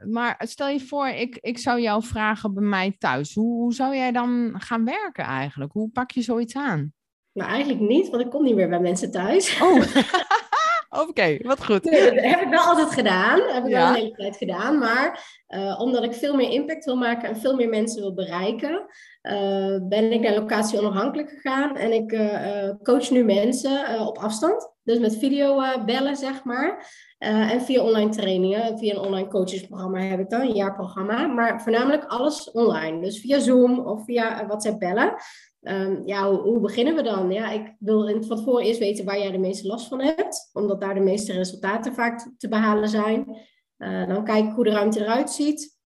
maar 0.09 0.41
stel 0.45 0.67
je 0.67 0.79
voor, 0.79 1.07
ik, 1.07 1.37
ik 1.41 1.57
zou 1.57 1.81
jou 1.81 2.03
vragen 2.03 2.53
bij 2.53 2.63
mij 2.63 2.95
thuis. 2.97 3.33
Hoe, 3.33 3.61
hoe 3.61 3.73
zou 3.73 3.95
jij 3.95 4.11
dan 4.11 4.53
gaan 4.57 4.85
werken 4.85 5.23
eigenlijk? 5.23 5.71
Hoe 5.71 5.89
pak 5.89 6.11
je 6.11 6.21
zoiets 6.21 6.55
aan? 6.55 6.93
Nou, 7.33 7.49
eigenlijk 7.49 7.79
niet, 7.79 8.09
want 8.09 8.23
ik 8.23 8.29
kom 8.29 8.43
niet 8.43 8.55
meer 8.55 8.69
bij 8.69 8.79
mensen 8.79 9.11
thuis. 9.11 9.61
Oh, 9.61 9.81
oké, 11.01 11.37
wat 11.41 11.65
goed. 11.65 11.83
Nee, 11.83 12.13
dat 12.13 12.23
heb 12.23 12.41
ik 12.41 12.49
wel 12.49 12.63
altijd 12.63 12.91
gedaan. 12.91 13.39
Dat 13.39 13.53
heb 13.53 13.65
ik 13.65 13.71
wel 13.71 13.87
een 13.87 13.93
hele 13.93 14.11
tijd 14.11 14.37
gedaan. 14.37 14.77
Maar 14.77 15.41
uh, 15.47 15.79
omdat 15.79 16.03
ik 16.03 16.13
veel 16.13 16.35
meer 16.35 16.49
impact 16.49 16.85
wil 16.85 16.95
maken 16.95 17.29
en 17.29 17.37
veel 17.37 17.55
meer 17.55 17.69
mensen 17.69 18.01
wil 18.01 18.13
bereiken, 18.13 18.85
uh, 19.21 19.77
ben 19.87 20.11
ik 20.11 20.21
naar 20.21 20.35
locatie 20.35 20.79
onafhankelijk 20.79 21.29
gegaan. 21.29 21.77
En 21.77 21.93
ik 21.93 22.11
uh, 22.11 22.69
coach 22.83 23.09
nu 23.09 23.23
mensen 23.23 23.99
op 24.07 24.17
afstand. 24.17 24.71
Dus 24.83 24.99
met 24.99 25.17
video 25.17 25.61
bellen, 25.85 26.15
zeg 26.15 26.43
maar. 26.43 26.91
en 27.17 27.61
via 27.61 27.81
online 27.81 28.09
trainingen, 28.09 28.77
via 28.77 28.93
een 28.93 28.99
online 28.99 29.27
coachesprogramma 29.27 29.99
heb 29.99 30.19
ik 30.19 30.29
dan, 30.29 30.41
een 30.41 30.55
jaarprogramma. 30.55 31.27
Maar 31.27 31.61
voornamelijk 31.61 32.05
alles 32.05 32.51
online. 32.51 33.01
Dus 33.01 33.19
via 33.19 33.39
Zoom 33.39 33.79
of 33.79 34.05
via 34.05 34.45
WhatsApp 34.47 34.79
bellen. 34.79 35.15
Um, 35.63 36.01
ja, 36.05 36.29
hoe, 36.29 36.39
hoe, 36.39 36.59
beginnen 36.59 36.95
we 36.95 37.01
dan? 37.01 37.31
Ja, 37.31 37.51
ik 37.51 37.75
wil 37.79 38.07
in, 38.07 38.23
van 38.23 38.37
tevoren 38.37 38.65
eerst 38.65 38.79
weten 38.79 39.05
waar 39.05 39.19
jij 39.19 39.31
de 39.31 39.37
meeste 39.37 39.67
last 39.67 39.87
van 39.87 40.01
hebt. 40.01 40.49
Omdat 40.53 40.81
daar 40.81 40.93
de 40.93 40.99
meeste 40.99 41.33
resultaten 41.33 41.93
vaak 41.93 42.29
te 42.37 42.47
behalen 42.47 42.89
zijn. 42.89 43.37
Uh, 43.77 44.07
dan 44.07 44.23
kijk 44.23 44.45
ik 44.45 44.53
hoe 44.53 44.63
de 44.63 44.71
ruimte 44.71 44.99
eruit 44.99 45.31
ziet. 45.31 45.77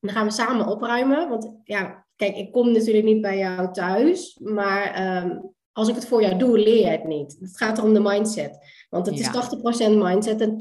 Dan 0.00 0.12
gaan 0.12 0.26
we 0.26 0.32
samen 0.32 0.66
opruimen. 0.66 1.28
Want 1.28 1.60
ja, 1.64 2.06
kijk, 2.16 2.36
ik 2.36 2.52
kom 2.52 2.72
natuurlijk 2.72 3.04
niet 3.04 3.20
bij 3.20 3.38
jou 3.38 3.72
thuis. 3.72 4.38
Maar 4.42 5.16
um, 5.24 5.54
als 5.72 5.88
ik 5.88 5.94
het 5.94 6.06
voor 6.06 6.22
jou 6.22 6.38
doe, 6.38 6.58
leer 6.58 6.80
je 6.80 6.86
het 6.86 7.04
niet. 7.04 7.36
Het 7.40 7.56
gaat 7.56 7.82
om 7.82 7.94
de 7.94 8.00
mindset. 8.00 8.58
Want 8.90 9.06
het 9.06 9.18
ja. 9.18 9.40
is 9.40 9.88
80% 9.88 9.90
mindset 9.90 10.40
en 10.40 10.56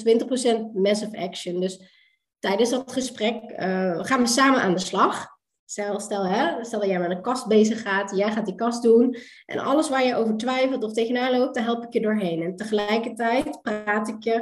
20% 0.69 0.73
massive 0.73 1.17
action. 1.17 1.59
Dus 1.59 1.81
tijdens 2.39 2.69
dat 2.69 2.91
gesprek 2.91 3.51
uh, 3.51 4.03
gaan 4.03 4.21
we 4.21 4.27
samen 4.27 4.61
aan 4.61 4.73
de 4.73 4.79
slag. 4.79 5.27
Stel, 5.71 5.99
stel, 5.99 6.25
hè, 6.25 6.63
stel 6.63 6.79
dat 6.79 6.89
jij 6.89 6.99
met 6.99 7.11
een 7.11 7.21
kast 7.21 7.47
bezig 7.47 7.81
gaat, 7.81 8.17
jij 8.17 8.31
gaat 8.31 8.45
die 8.45 8.55
kast 8.55 8.83
doen. 8.83 9.15
En 9.45 9.59
alles 9.59 9.89
waar 9.89 10.05
je 10.05 10.15
over 10.15 10.37
twijfelt 10.37 10.83
of 10.83 10.93
tegenaan 10.93 11.37
loopt, 11.37 11.55
daar 11.55 11.63
help 11.63 11.83
ik 11.83 11.93
je 11.93 12.01
doorheen. 12.01 12.41
En 12.41 12.55
tegelijkertijd 12.55 13.61
praat 13.61 14.07
ik 14.07 14.23
je, 14.23 14.33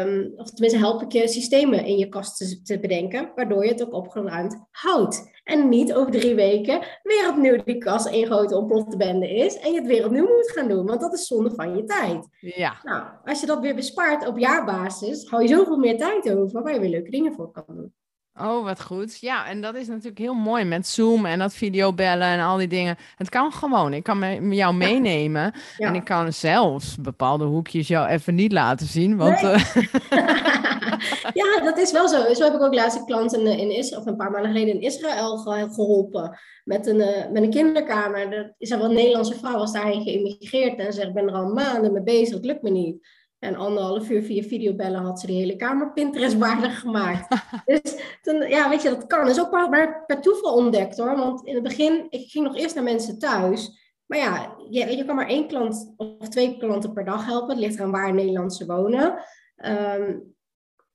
um, 0.00 0.32
of 0.36 0.50
tenminste 0.50 0.78
help 0.78 1.02
ik 1.02 1.12
je 1.12 1.28
systemen 1.28 1.84
in 1.84 1.98
je 1.98 2.08
kast 2.08 2.36
te, 2.36 2.62
te, 2.62 2.80
bedenken, 2.80 3.30
waardoor 3.34 3.64
je 3.64 3.70
het 3.70 3.82
ook 3.82 3.92
opgeruimd 3.92 4.66
houdt. 4.70 5.30
En 5.44 5.68
niet 5.68 5.94
over 5.94 6.12
drie 6.12 6.34
weken 6.34 6.80
weer 7.02 7.28
opnieuw 7.28 7.62
die 7.64 7.78
kast 7.78 8.06
één 8.06 8.26
grote 8.26 8.56
ontplofte 8.56 8.96
bende 8.96 9.34
is 9.34 9.58
en 9.58 9.72
je 9.72 9.78
het 9.78 9.88
weer 9.88 10.04
opnieuw 10.04 10.34
moet 10.34 10.50
gaan 10.50 10.68
doen, 10.68 10.86
want 10.86 11.00
dat 11.00 11.12
is 11.12 11.26
zonde 11.26 11.50
van 11.50 11.76
je 11.76 11.84
tijd. 11.84 12.28
Ja. 12.40 12.76
Nou, 12.82 13.04
als 13.24 13.40
je 13.40 13.46
dat 13.46 13.60
weer 13.60 13.74
bespaart 13.74 14.26
op 14.26 14.38
jaarbasis, 14.38 15.28
hou 15.28 15.42
je 15.42 15.48
zoveel 15.48 15.76
meer 15.76 15.98
tijd 15.98 16.30
over 16.30 16.62
waar 16.62 16.74
je 16.74 16.80
weer 16.80 16.90
leuke 16.90 17.10
dingen 17.10 17.32
voor 17.32 17.50
kan 17.50 17.64
doen. 17.66 17.94
Oh, 18.40 18.64
wat 18.64 18.82
goed. 18.82 19.18
Ja, 19.20 19.46
en 19.46 19.60
dat 19.60 19.74
is 19.74 19.86
natuurlijk 19.86 20.18
heel 20.18 20.34
mooi 20.34 20.64
met 20.64 20.86
Zoom 20.86 21.26
en 21.26 21.38
dat 21.38 21.54
videobellen 21.54 22.26
en 22.26 22.40
al 22.40 22.56
die 22.56 22.68
dingen. 22.68 22.96
Het 23.16 23.28
kan 23.28 23.52
gewoon. 23.52 23.92
Ik 23.92 24.02
kan 24.02 24.18
me, 24.18 24.54
jou 24.54 24.74
meenemen 24.74 25.52
ja. 25.76 25.88
en 25.88 25.94
ik 25.94 26.04
kan 26.04 26.32
zelfs 26.32 26.96
bepaalde 26.96 27.44
hoekjes 27.44 27.88
jou 27.88 28.08
even 28.08 28.34
niet 28.34 28.52
laten 28.52 28.86
zien. 28.86 29.16
Want, 29.16 29.42
nee. 29.42 29.52
uh... 29.52 29.72
ja, 31.42 31.60
dat 31.64 31.78
is 31.78 31.92
wel 31.92 32.08
zo. 32.08 32.34
Zo 32.34 32.44
heb 32.44 32.54
ik 32.54 32.62
ook 32.62 32.74
laatst 32.74 32.98
een 32.98 33.06
klant 33.06 33.34
in, 33.34 33.46
in 33.46 33.70
Israël, 33.70 34.00
of 34.00 34.06
een 34.06 34.16
paar 34.16 34.30
maanden 34.30 34.50
geleden 34.50 34.74
in 34.74 34.80
Israël 34.80 35.38
geholpen. 35.38 36.38
Met 36.64 36.86
een, 36.86 36.96
uh, 36.96 37.30
met 37.32 37.42
een 37.42 37.50
kinderkamer. 37.50 38.32
Er 38.32 38.54
is 38.58 38.70
wel 38.70 38.84
een 38.84 38.94
Nederlandse 38.94 39.38
vrouw, 39.38 39.58
was 39.58 39.72
daarheen 39.72 40.02
geïmmigreerd 40.02 40.78
en 40.78 40.92
zegt: 40.92 41.08
Ik 41.08 41.14
ben 41.14 41.28
er 41.28 41.34
al 41.34 41.52
maanden 41.52 41.92
mee 41.92 42.02
bezig, 42.02 42.34
het 42.34 42.44
lukt 42.44 42.62
me 42.62 42.70
niet. 42.70 43.08
En 43.38 43.56
anderhalf 43.56 44.10
uur 44.10 44.22
via 44.22 44.42
videobellen 44.42 45.00
had 45.00 45.20
ze 45.20 45.26
de 45.26 45.32
hele 45.32 45.56
kamer 45.56 45.92
Pinterest-waardig 45.92 46.80
gemaakt. 46.80 47.42
dus 47.64 48.18
toen, 48.22 48.48
ja, 48.48 48.68
weet 48.68 48.82
je, 48.82 48.88
dat 48.88 49.06
kan. 49.06 49.20
Dat 49.20 49.36
is 49.36 49.40
ook 49.40 49.50
maar 49.50 50.04
per 50.06 50.20
toeval 50.20 50.54
ontdekt 50.54 50.96
hoor. 50.96 51.16
Want 51.16 51.46
in 51.46 51.54
het 51.54 51.62
begin, 51.62 52.06
ik 52.10 52.30
ging 52.30 52.44
nog 52.44 52.56
eerst 52.56 52.74
naar 52.74 52.84
mensen 52.84 53.18
thuis. 53.18 53.84
Maar 54.06 54.18
ja, 54.18 54.56
je, 54.70 54.96
je 54.96 55.04
kan 55.04 55.16
maar 55.16 55.28
één 55.28 55.48
klant 55.48 55.94
of 55.96 56.28
twee 56.28 56.56
klanten 56.56 56.92
per 56.92 57.04
dag 57.04 57.26
helpen. 57.26 57.50
Het 57.50 57.58
ligt 57.58 57.80
aan 57.80 57.90
waar 57.90 58.08
in 58.08 58.14
Nederland 58.14 58.54
ze 58.54 58.66
wonen. 58.66 59.24
Um, 59.56 60.34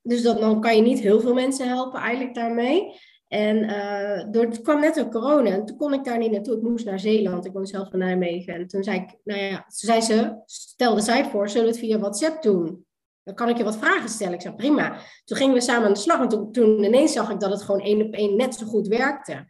dus 0.02 0.22
dat, 0.22 0.40
dan 0.40 0.62
kan 0.62 0.76
je 0.76 0.82
niet 0.82 1.00
heel 1.00 1.20
veel 1.20 1.34
mensen 1.34 1.68
helpen 1.68 2.00
eigenlijk 2.00 2.36
daarmee. 2.36 3.00
En 3.32 3.58
uh, 3.64 4.32
door, 4.32 4.44
het 4.44 4.62
kwam 4.62 4.80
net 4.80 5.00
ook 5.00 5.12
corona 5.12 5.50
en 5.50 5.66
toen 5.66 5.78
kon 5.78 5.94
ik 5.94 6.04
daar 6.04 6.18
niet 6.18 6.32
naartoe. 6.32 6.56
Ik 6.56 6.62
moest 6.62 6.86
naar 6.86 7.00
Zeeland, 7.00 7.46
ik 7.46 7.54
woon 7.54 7.66
zelf 7.66 7.94
in 7.94 8.00
Nijmegen. 8.00 8.54
En 8.54 8.68
toen 8.68 8.84
zei 8.84 9.00
ik, 9.00 9.16
nou 9.24 9.42
ja, 9.42 9.56
toen 9.56 9.66
zei 9.68 10.02
ze, 10.02 10.42
stelde 10.46 11.02
zij 11.02 11.26
voor, 11.26 11.50
zullen 11.50 11.66
we 11.66 11.72
het 11.72 11.80
via 11.80 12.00
WhatsApp 12.00 12.42
doen? 12.42 12.86
Dan 13.24 13.36
kan 13.36 13.50
ik 13.50 13.58
je 13.58 13.64
wat 13.64 13.78
vragen 13.78 14.10
stellen. 14.10 14.34
Ik 14.34 14.42
zei, 14.42 14.56
prima. 14.56 14.98
Toen 15.26 15.38
gingen 15.38 15.54
we 15.54 15.62
samen 15.62 15.88
aan 15.88 15.94
de 15.94 16.00
slag 16.00 16.22
en 16.22 16.28
toen, 16.28 16.52
toen 16.52 16.84
ineens 16.84 17.14
zag 17.14 17.30
ik 17.30 17.40
dat 17.40 17.52
het 17.52 17.62
gewoon 17.62 17.82
één 17.82 18.06
op 18.06 18.14
één 18.14 18.36
net 18.36 18.56
zo 18.56 18.66
goed 18.66 18.88
werkte. 18.88 19.46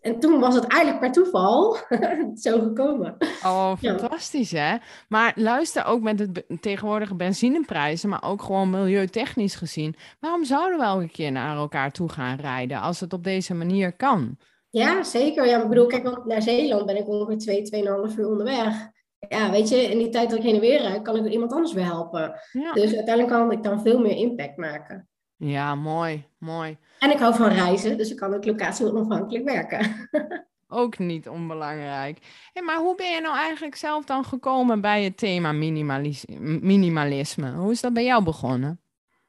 En 0.00 0.20
toen 0.20 0.40
was 0.40 0.54
het 0.54 0.66
eigenlijk 0.66 1.00
per 1.00 1.12
toeval 1.12 1.76
zo 2.44 2.60
gekomen. 2.60 3.16
Oh, 3.44 3.72
fantastisch 3.76 4.50
hè? 4.50 4.76
Maar 5.08 5.32
luister 5.34 5.84
ook 5.84 6.00
met 6.00 6.18
de 6.18 6.58
tegenwoordige 6.60 7.14
benzineprijzen, 7.14 8.08
maar 8.08 8.22
ook 8.22 8.42
gewoon 8.42 8.70
milieutechnisch 8.70 9.54
gezien. 9.54 9.94
Waarom 10.20 10.44
zouden 10.44 10.78
we 10.78 10.84
elke 10.84 11.10
keer 11.10 11.32
naar 11.32 11.56
elkaar 11.56 11.90
toe 11.90 12.08
gaan 12.08 12.36
rijden 12.36 12.80
als 12.80 13.00
het 13.00 13.12
op 13.12 13.24
deze 13.24 13.54
manier 13.54 13.92
kan? 13.92 14.36
Ja, 14.70 15.02
zeker. 15.02 15.46
Ja, 15.46 15.62
ik 15.62 15.68
bedoel, 15.68 15.86
kijk, 15.86 16.02
want 16.02 16.24
naar 16.24 16.42
Zeeland 16.42 16.86
ben 16.86 16.96
ik 16.96 17.08
ongeveer 17.08 17.38
twee, 17.38 17.62
tweeënhalf 17.62 18.16
uur 18.16 18.28
onderweg. 18.28 18.90
Ja, 19.28 19.50
weet 19.50 19.68
je, 19.68 19.76
in 19.76 19.98
die 19.98 20.08
tijd 20.08 20.30
dat 20.30 20.38
ik 20.38 20.44
heen 20.44 20.54
en 20.54 20.60
weer 20.60 20.80
rijd, 20.80 21.02
kan 21.02 21.16
ik 21.16 21.32
iemand 21.32 21.52
anders 21.52 21.72
weer 21.72 21.84
helpen. 21.84 22.40
Dus 22.52 22.94
uiteindelijk 22.94 23.28
kan 23.28 23.52
ik 23.52 23.62
dan 23.62 23.82
veel 23.82 24.00
meer 24.00 24.16
impact 24.16 24.56
maken. 24.56 25.08
Ja, 25.38 25.74
mooi, 25.74 26.24
mooi. 26.38 26.76
En 26.98 27.10
ik 27.10 27.18
hou 27.18 27.34
van 27.34 27.48
reizen, 27.48 27.96
dus 27.96 28.10
ik 28.10 28.16
kan 28.16 28.34
ook 28.34 28.44
locatie 28.44 28.86
onafhankelijk 28.86 29.44
werken. 29.44 30.08
ook 30.68 30.98
niet 30.98 31.28
onbelangrijk. 31.28 32.18
Hey, 32.52 32.62
maar 32.62 32.78
hoe 32.78 32.94
ben 32.94 33.10
je 33.10 33.20
nou 33.20 33.36
eigenlijk 33.36 33.74
zelf 33.74 34.04
dan 34.04 34.24
gekomen 34.24 34.80
bij 34.80 35.04
het 35.04 35.16
thema 35.16 35.52
minimalisme? 35.52 37.52
Hoe 37.52 37.72
is 37.72 37.80
dat 37.80 37.92
bij 37.92 38.04
jou 38.04 38.24
begonnen? 38.24 38.80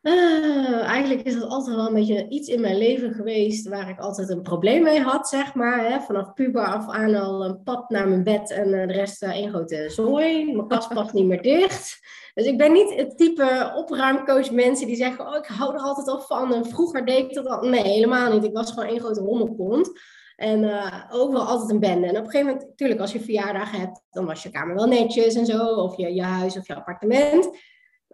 Uh, 0.02 0.84
eigenlijk 0.84 1.26
is 1.26 1.40
dat 1.40 1.50
altijd 1.50 1.76
wel 1.76 1.88
een 1.88 1.94
beetje 1.94 2.28
iets 2.28 2.48
in 2.48 2.62
mijn 2.62 2.78
leven 2.78 3.14
geweest 3.14 3.68
waar 3.68 3.90
ik 3.90 4.00
altijd 4.00 4.30
een 4.30 4.42
probleem 4.42 4.84
mee 4.84 5.02
had, 5.02 5.28
zeg 5.28 5.54
maar. 5.54 5.92
Hè? 5.92 6.00
Vanaf 6.00 6.34
puber 6.34 6.66
af 6.66 6.90
aan 6.90 7.16
al 7.16 7.46
een 7.46 7.64
pad 7.64 7.90
naar 7.90 8.08
mijn 8.08 8.24
bed 8.24 8.52
en 8.52 8.68
uh, 8.68 8.88
de 8.88 8.94
rest 8.94 9.24
uh, 9.24 9.30
één 9.30 9.50
grote 9.50 9.90
zooi. 9.90 10.56
Mijn 10.56 10.68
kast 10.68 10.94
past 10.94 11.14
niet 11.14 11.26
meer 11.26 11.42
dicht. 11.42 12.00
Dus 12.34 12.46
ik 12.46 12.58
ben 12.58 12.72
niet 12.72 12.96
het 12.96 13.18
type 13.18 13.74
opruimcoach 13.76 14.52
mensen 14.52 14.88
die 14.88 14.96
zeggen, 14.96 15.28
oh 15.28 15.36
ik 15.36 15.46
hou 15.46 15.74
er 15.74 15.80
altijd 15.80 16.08
al 16.08 16.20
van. 16.20 16.54
En 16.54 16.66
vroeger 16.66 17.06
deed 17.06 17.26
ik 17.26 17.34
dat 17.34 17.48
al. 17.48 17.62
Nee, 17.62 17.84
helemaal 17.84 18.34
niet. 18.34 18.44
Ik 18.44 18.54
was 18.54 18.72
gewoon 18.72 18.90
één 18.90 19.00
grote 19.00 19.22
rommelkont. 19.22 19.92
En 20.36 20.64
uh, 20.64 21.04
overal 21.10 21.46
altijd 21.46 21.70
een 21.70 21.80
bende. 21.80 22.08
En 22.08 22.18
op 22.18 22.24
een 22.24 22.30
gegeven 22.30 22.48
moment, 22.48 22.68
natuurlijk, 22.68 23.02
als 23.02 23.12
je 23.12 23.20
verjaardag 23.20 23.72
hebt, 23.72 24.02
dan 24.12 24.26
was 24.26 24.44
je 24.44 24.50
kamer 24.50 24.76
wel 24.76 24.88
netjes 24.88 25.36
en 25.36 25.46
zo. 25.46 25.68
Of 25.68 25.98
je, 25.98 26.14
je 26.14 26.24
huis 26.24 26.58
of 26.58 26.68
je 26.68 26.76
appartement. 26.76 27.50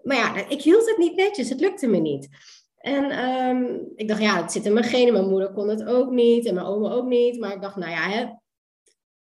Maar 0.04 0.18
ja, 0.18 0.48
ik 0.48 0.62
hield 0.62 0.88
het 0.88 0.98
niet 0.98 1.16
netjes. 1.16 1.50
Het 1.50 1.60
lukte 1.60 1.88
me 1.88 1.98
niet. 1.98 2.30
En 2.78 3.30
um, 3.30 3.92
ik 3.96 4.08
dacht, 4.08 4.22
ja, 4.22 4.42
het 4.42 4.52
zit 4.52 4.66
in 4.66 4.74
mijn 4.74 4.86
genen. 4.86 5.14
Mijn 5.14 5.30
moeder 5.30 5.52
kon 5.52 5.68
het 5.68 5.86
ook 5.86 6.12
niet 6.12 6.46
en 6.46 6.54
mijn 6.54 6.66
oma 6.66 6.90
ook 6.92 7.06
niet. 7.06 7.40
Maar 7.40 7.54
ik 7.54 7.62
dacht, 7.62 7.75
nou 7.75 7.92
ja, 7.92 8.10
hè, 8.10 8.25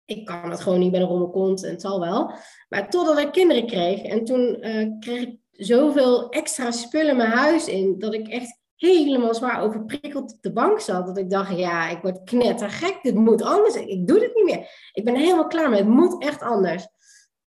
ik 0.05 0.25
kan 0.25 0.51
het 0.51 0.61
gewoon 0.61 0.79
niet, 0.79 0.91
bij 0.91 1.01
een 1.01 1.07
rommelkont 1.07 1.65
en 1.65 1.71
het 1.71 1.81
zal 1.81 2.01
wel. 2.01 2.33
Maar 2.69 2.91
totdat 2.91 3.19
ik 3.19 3.33
kinderen 3.33 3.67
kreeg. 3.67 4.03
En 4.03 4.25
toen 4.25 4.67
uh, 4.67 4.91
kreeg 5.01 5.23
ik 5.23 5.37
zoveel 5.51 6.29
extra 6.29 6.71
spullen 6.71 7.17
mijn 7.17 7.31
huis 7.31 7.67
in, 7.67 7.99
dat 7.99 8.15
ik 8.15 8.29
echt 8.29 8.63
helemaal 8.77 9.35
zwaar 9.35 9.63
overprikkeld 9.63 10.33
op 10.33 10.43
de 10.43 10.53
bank 10.53 10.81
zat. 10.81 11.07
Dat 11.07 11.19
ik 11.19 11.31
dacht, 11.31 11.59
ja, 11.59 11.89
ik 11.89 12.03
word 12.03 12.25
knettergek, 12.25 12.99
dit 13.03 13.15
moet 13.15 13.43
anders. 13.43 13.75
Ik 13.75 14.07
doe 14.07 14.19
dit 14.19 14.35
niet 14.35 14.45
meer. 14.45 14.91
Ik 14.93 15.05
ben 15.05 15.17
helemaal 15.17 15.47
klaar 15.47 15.71
met 15.71 15.79
het 15.79 15.89
moet 15.89 16.23
echt 16.23 16.43
anders. 16.43 16.89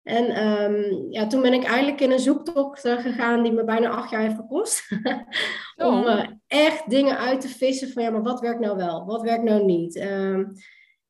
En 0.06 0.46
um, 0.46 1.06
ja, 1.10 1.26
toen 1.26 1.42
ben 1.42 1.52
ik 1.52 1.64
eigenlijk 1.64 2.00
in 2.00 2.10
een 2.10 2.18
zoektocht 2.18 2.84
uh, 2.84 2.98
gegaan 2.98 3.42
die 3.42 3.52
me 3.52 3.64
bijna 3.64 3.88
acht 3.88 4.10
jaar 4.10 4.20
heeft 4.20 4.36
gekost. 4.36 4.88
Om 5.76 6.04
uh, 6.04 6.26
echt 6.46 6.90
dingen 6.90 7.18
uit 7.18 7.40
te 7.40 7.48
vissen 7.48 7.92
van 7.92 8.02
ja, 8.02 8.10
maar 8.10 8.22
wat 8.22 8.40
werkt 8.40 8.60
nou 8.60 8.76
wel? 8.76 9.04
Wat 9.04 9.22
werkt 9.22 9.42
nou 9.42 9.64
niet? 9.64 9.96
Um, 9.96 10.52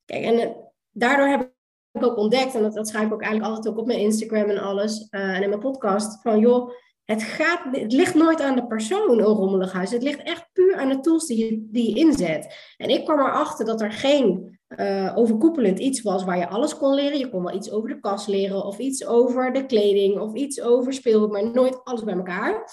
kijk, 0.04 0.24
en 0.24 0.56
daardoor 0.90 1.26
heb 1.26 1.52
ik 1.92 2.04
ook 2.04 2.16
ontdekt, 2.16 2.54
en 2.54 2.62
dat, 2.62 2.74
dat 2.74 2.88
schrijf 2.88 3.06
ik 3.06 3.12
ook 3.12 3.22
eigenlijk 3.22 3.54
altijd 3.54 3.74
ook 3.74 3.80
op 3.80 3.86
mijn 3.86 3.98
Instagram 3.98 4.50
en 4.50 4.58
alles, 4.58 5.08
en 5.10 5.42
in 5.42 5.48
mijn 5.48 5.60
podcast, 5.60 6.22
van 6.22 6.38
joh, 6.38 6.70
het, 7.04 7.22
gaat, 7.22 7.60
het 7.70 7.92
ligt 7.92 8.14
nooit 8.14 8.40
aan 8.40 8.56
de 8.56 8.66
persoon, 8.66 9.10
een 9.10 9.24
rommelig 9.24 9.72
huis. 9.72 9.90
Het 9.90 10.02
ligt 10.02 10.22
echt 10.22 10.48
puur 10.52 10.76
aan 10.76 10.88
de 10.88 11.00
tools 11.00 11.26
die 11.26 11.44
je, 11.44 11.66
die 11.70 11.90
je 11.90 12.00
inzet. 12.00 12.74
En 12.76 12.88
ik 12.88 13.04
kwam 13.04 13.18
erachter 13.18 13.66
dat 13.66 13.80
er 13.80 13.92
geen 13.92 14.55
uh, 14.68 15.12
overkoepelend 15.14 15.78
iets 15.78 16.02
was 16.02 16.24
waar 16.24 16.38
je 16.38 16.48
alles 16.48 16.76
kon 16.76 16.94
leren. 16.94 17.18
Je 17.18 17.30
kon 17.30 17.42
wel 17.42 17.54
iets 17.54 17.70
over 17.70 17.88
de 17.88 18.00
kast 18.00 18.28
leren, 18.28 18.64
of 18.64 18.78
iets 18.78 19.06
over 19.06 19.52
de 19.52 19.66
kleding, 19.66 20.20
of 20.20 20.34
iets 20.34 20.60
over 20.60 20.92
speelgoed, 20.92 21.30
maar 21.30 21.50
nooit 21.50 21.84
alles 21.84 22.04
bij 22.04 22.14
elkaar. 22.14 22.70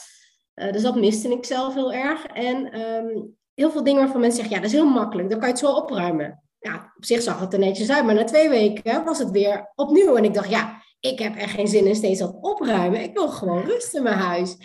Uh, 0.55 0.71
dus 0.71 0.81
dat 0.81 0.95
miste 0.95 1.29
ik 1.29 1.45
zelf 1.45 1.73
heel 1.73 1.93
erg. 1.93 2.25
En 2.25 2.79
um, 2.81 3.35
heel 3.53 3.71
veel 3.71 3.83
dingen 3.83 4.01
waarvan 4.01 4.21
mensen 4.21 4.39
zeggen, 4.39 4.55
ja, 4.55 4.61
dat 4.61 4.71
is 4.71 4.77
heel 4.77 4.89
makkelijk, 4.89 5.29
dan 5.29 5.39
kan 5.39 5.47
je 5.47 5.53
het 5.53 5.63
zo 5.63 5.71
opruimen 5.73 6.43
ja, 6.63 6.93
op 6.97 7.05
zich 7.05 7.21
zag 7.21 7.39
het 7.39 7.53
er 7.53 7.59
netjes 7.59 7.89
uit, 7.89 8.05
maar 8.05 8.15
na 8.15 8.23
twee 8.23 8.49
weken 8.49 9.03
was 9.03 9.19
het 9.19 9.31
weer 9.31 9.71
opnieuw. 9.75 10.15
En 10.15 10.23
ik 10.23 10.33
dacht, 10.33 10.49
ja, 10.49 10.81
ik 10.99 11.19
heb 11.19 11.35
echt 11.35 11.53
geen 11.53 11.67
zin 11.67 11.85
in 11.85 11.95
steeds 11.95 12.19
dat 12.19 12.37
opruimen. 12.41 13.03
Ik 13.03 13.13
wil 13.13 13.29
gewoon 13.29 13.61
rust 13.61 13.93
in 13.93 14.03
mijn 14.03 14.17
huis. 14.17 14.57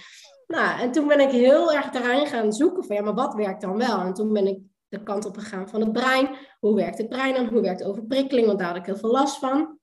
Nou, 0.47 0.81
en 0.81 0.93
toen 0.93 1.07
ben 1.07 1.21
ik 1.21 1.31
heel 1.31 1.73
erg 1.73 1.91
daarin 1.91 2.27
gaan 2.27 2.53
zoeken 2.53 2.85
van, 2.85 2.97
ja, 2.97 3.03
maar 3.03 3.15
wat 3.15 3.35
werkt 3.35 3.61
dan 3.61 3.77
wel? 3.77 4.01
En 4.01 4.15
toen 4.15 4.33
ben 4.33 4.47
ik 4.47 4.59
de 4.89 5.03
kant 5.03 5.27
op 5.27 5.37
gegaan 5.37 5.69
van 5.69 5.81
het 5.81 5.93
brein. 5.93 6.29
Hoe 6.61 6.75
werkt 6.75 6.99
het 6.99 7.09
brein 7.09 7.35
dan? 7.35 7.47
Hoe 7.47 7.61
werkt 7.61 7.85
overprikkeling? 7.85 8.47
Want 8.47 8.59
daar 8.59 8.69
had 8.69 8.77
ik 8.77 8.87
heel 8.87 8.97
veel 8.97 9.11
last 9.11 9.39
van. 9.39 9.79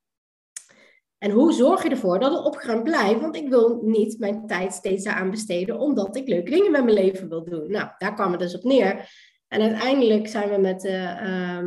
En 1.17 1.31
hoe 1.31 1.53
zorg 1.53 1.83
je 1.83 1.89
ervoor 1.89 2.19
dat 2.19 2.31
het 2.31 2.45
opgeruimd 2.45 2.83
blijft? 2.83 3.21
Want 3.21 3.35
ik 3.35 3.49
wil 3.49 3.79
niet 3.83 4.19
mijn 4.19 4.47
tijd 4.47 4.73
steeds 4.73 5.03
daaraan 5.03 5.31
besteden, 5.31 5.79
omdat 5.79 6.15
ik 6.15 6.27
leuke 6.27 6.51
dingen 6.51 6.71
met 6.71 6.83
mijn 6.83 6.95
leven 6.95 7.29
wil 7.29 7.43
doen. 7.43 7.71
Nou, 7.71 7.89
daar 7.97 8.13
kwam 8.13 8.31
het 8.31 8.39
dus 8.39 8.55
op 8.55 8.63
neer. 8.63 9.09
En 9.47 9.61
uiteindelijk 9.61 10.27
zijn 10.27 10.49
we 10.49 10.57
met, 10.57 10.85
uh, 10.85 11.59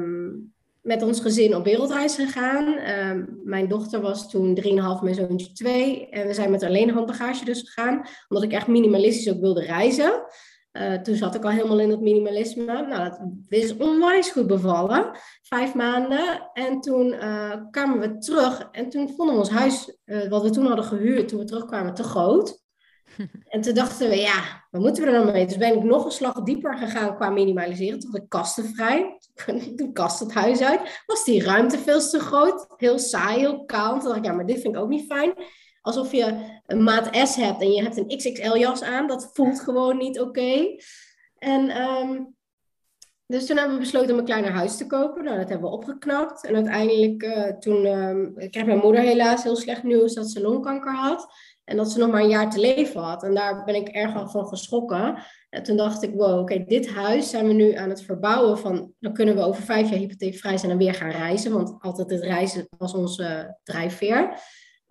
met 0.82 1.02
ons 1.02 1.20
gezin 1.20 1.54
op 1.54 1.64
wereldreis 1.64 2.14
gegaan. 2.14 2.66
Um, 2.88 3.40
mijn 3.44 3.68
dochter 3.68 4.00
was 4.00 4.30
toen 4.30 4.60
3,5, 4.62 5.02
mijn 5.02 5.14
zoontje 5.14 5.52
2. 5.52 6.08
En 6.08 6.26
we 6.26 6.34
zijn 6.34 6.50
met 6.50 6.62
alleen 6.62 6.90
handbagage 6.90 7.44
dus 7.44 7.60
gegaan, 7.60 8.06
omdat 8.28 8.46
ik 8.46 8.52
echt 8.52 8.66
minimalistisch 8.66 9.32
ook 9.32 9.40
wilde 9.40 9.64
reizen. 9.64 10.22
Uh, 10.72 10.94
toen 10.94 11.14
zat 11.14 11.34
ik 11.34 11.44
al 11.44 11.50
helemaal 11.50 11.80
in 11.80 11.90
het 11.90 12.00
minimalisme. 12.00 12.64
Nou, 12.64 12.88
dat 12.88 13.20
is 13.48 13.76
onwijs 13.76 14.30
goed 14.30 14.46
bevallen. 14.46 15.10
Vijf 15.42 15.74
maanden. 15.74 16.50
En 16.52 16.80
toen 16.80 17.12
uh, 17.12 17.54
kwamen 17.70 18.00
we 18.00 18.18
terug. 18.18 18.68
En 18.72 18.88
toen 18.88 19.08
vonden 19.16 19.34
we 19.34 19.40
ons 19.40 19.50
huis, 19.50 19.98
uh, 20.04 20.28
wat 20.28 20.42
we 20.42 20.50
toen 20.50 20.66
hadden 20.66 20.84
gehuurd, 20.84 21.28
toen 21.28 21.38
we 21.38 21.44
terugkwamen, 21.44 21.94
te 21.94 22.02
groot. 22.02 22.66
En 23.48 23.60
toen 23.60 23.74
dachten 23.74 24.08
we, 24.08 24.16
ja, 24.16 24.66
wat 24.70 24.80
moeten 24.80 25.02
we 25.02 25.10
er 25.10 25.24
dan 25.24 25.32
mee? 25.32 25.46
Dus 25.46 25.56
ben 25.56 25.76
ik 25.76 25.82
nog 25.82 26.04
een 26.04 26.10
slag 26.10 26.42
dieper 26.42 26.78
gegaan 26.78 27.16
qua 27.16 27.30
minimaliseren. 27.30 27.98
Toen 27.98 28.14
ik 28.14 28.28
kasten 28.28 28.64
vrij. 28.64 29.18
Toen 29.76 29.92
kast 29.92 30.20
het 30.20 30.32
huis 30.32 30.60
uit. 30.60 31.02
Was 31.06 31.24
die 31.24 31.42
ruimte 31.42 31.78
veel 31.78 32.00
te 32.00 32.20
groot. 32.20 32.66
Heel 32.76 32.98
saai, 32.98 33.38
heel 33.38 33.64
kaal. 33.64 33.92
Toen 33.98 34.08
dacht 34.08 34.16
ik, 34.16 34.24
ja, 34.24 34.32
maar 34.32 34.46
dit 34.46 34.60
vind 34.60 34.74
ik 34.74 34.80
ook 34.80 34.88
niet 34.88 35.06
fijn. 35.06 35.32
Alsof 35.88 36.12
je 36.12 36.58
een 36.66 36.82
maat 36.82 37.28
S 37.28 37.36
hebt 37.36 37.60
en 37.60 37.72
je 37.72 37.82
hebt 37.82 37.96
een 37.96 38.16
XXL 38.16 38.56
jas 38.56 38.82
aan. 38.82 39.06
Dat 39.06 39.30
voelt 39.32 39.60
gewoon 39.60 39.96
niet 39.96 40.20
oké. 40.20 40.76
En 41.38 41.82
um, 41.82 42.36
dus 43.26 43.46
toen 43.46 43.56
hebben 43.56 43.74
we 43.74 43.82
besloten 43.82 44.12
om 44.12 44.18
een 44.18 44.24
kleiner 44.24 44.50
huis 44.50 44.76
te 44.76 44.86
kopen. 44.86 45.24
Nou, 45.24 45.38
dat 45.38 45.48
hebben 45.48 45.68
we 45.68 45.76
opgeknapt. 45.76 46.44
En 46.44 46.54
uiteindelijk, 46.54 47.22
uh, 47.22 47.44
toen 47.44 47.84
uh, 47.84 48.50
kreeg 48.50 48.64
mijn 48.64 48.78
moeder 48.78 49.02
helaas 49.02 49.42
heel 49.42 49.56
slecht 49.56 49.82
nieuws 49.82 50.14
dat 50.14 50.30
ze 50.30 50.40
longkanker 50.40 50.94
had. 50.94 51.26
En 51.64 51.76
dat 51.76 51.90
ze 51.90 51.98
nog 51.98 52.10
maar 52.10 52.22
een 52.22 52.28
jaar 52.28 52.50
te 52.50 52.60
leven 52.60 53.00
had. 53.00 53.22
En 53.22 53.34
daar 53.34 53.64
ben 53.64 53.74
ik 53.74 53.88
erg 53.88 54.30
van 54.30 54.46
geschrokken. 54.46 55.22
En 55.50 55.62
toen 55.62 55.76
dacht 55.76 56.02
ik, 56.02 56.14
wow, 56.14 56.40
oké, 56.40 56.64
dit 56.64 56.88
huis 56.88 57.30
zijn 57.30 57.46
we 57.46 57.52
nu 57.52 57.74
aan 57.74 57.88
het 57.88 58.02
verbouwen 58.02 58.58
van... 58.58 58.92
dan 58.98 59.12
kunnen 59.12 59.34
we 59.34 59.42
over 59.42 59.62
vijf 59.62 59.90
jaar 59.90 59.98
hypotheekvrij 59.98 60.58
zijn 60.58 60.72
en 60.72 60.78
weer 60.78 60.94
gaan 60.94 61.10
reizen. 61.10 61.52
Want 61.52 61.76
altijd 61.78 62.10
het 62.10 62.22
reizen 62.22 62.68
was 62.78 62.94
onze 62.94 63.58
drijfveer. 63.62 64.40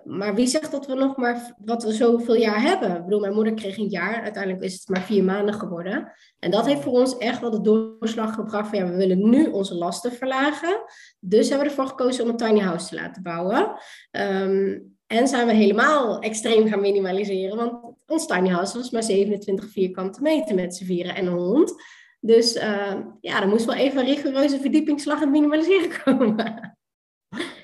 Maar 0.04 0.36
wie 0.36 0.48
zegt 0.48 0.72
dat 0.72 0.86
we 0.86 0.94
nog 0.94 1.18
maar 1.18 1.56
wat 1.58 1.84
we 1.84 1.92
zoveel 1.92 2.36
jaar 2.36 2.62
hebben? 2.62 2.96
Ik 2.96 3.04
bedoel, 3.04 3.20
mijn 3.20 3.34
moeder 3.34 3.54
kreeg 3.54 3.78
een 3.78 3.90
jaar. 3.90 4.22
Uiteindelijk 4.22 4.64
is 4.64 4.74
het 4.74 4.88
maar 4.88 5.02
vier 5.02 5.24
maanden 5.24 5.54
geworden. 5.54 6.12
En 6.40 6.52
dat 6.52 6.66
heeft 6.66 6.82
voor 6.82 6.94
ons 6.94 7.18
echt 7.18 7.42
wel 7.42 7.52
de 7.52 7.62
doorslag 7.62 8.34
gebracht 8.34 8.70
van... 8.70 8.80
ja, 8.80 8.86
we 8.86 8.96
willen 8.96 9.30
nu 9.30 9.46
onze 9.46 9.76
lasten 9.76 10.12
verlagen. 10.12 10.84
Dus 11.20 11.50
hebben 11.50 11.68
we 11.68 11.74
ervoor 11.74 11.88
gekozen 11.88 12.24
om 12.24 12.30
een 12.30 12.38
tiny 12.38 12.60
house 12.60 12.88
te 12.88 12.96
laten 12.96 13.24
bouwen. 13.24 13.78
Um, 14.12 14.96
en 15.08 15.28
zijn 15.28 15.48
we 15.48 15.54
helemaal 15.54 16.20
extreem 16.20 16.68
gaan 16.68 16.82
minimaliseren. 16.82 17.58
Want 17.58 17.96
ons 18.06 18.26
tiny 18.26 18.50
house 18.50 18.78
was 18.78 18.92
maar 18.92 19.04
27 19.04 19.72
vierkante 19.72 20.22
meter 20.22 20.56
met 20.56 20.76
z'n 20.76 20.86
vieren 20.86 21.16
en 21.16 21.26
een 21.26 21.38
hond. 21.38 21.74
Dus 22.20 22.56
uh, 22.56 22.96
ja, 23.22 23.42
er 23.42 23.48
moest 23.48 23.66
wel 23.66 23.76
even 23.76 24.00
een 24.00 24.06
rigoureuze 24.06 24.60
verdiepingsslag 24.60 25.22
in 25.22 25.32
minimaliseren 25.32 25.90
komen. 26.04 26.78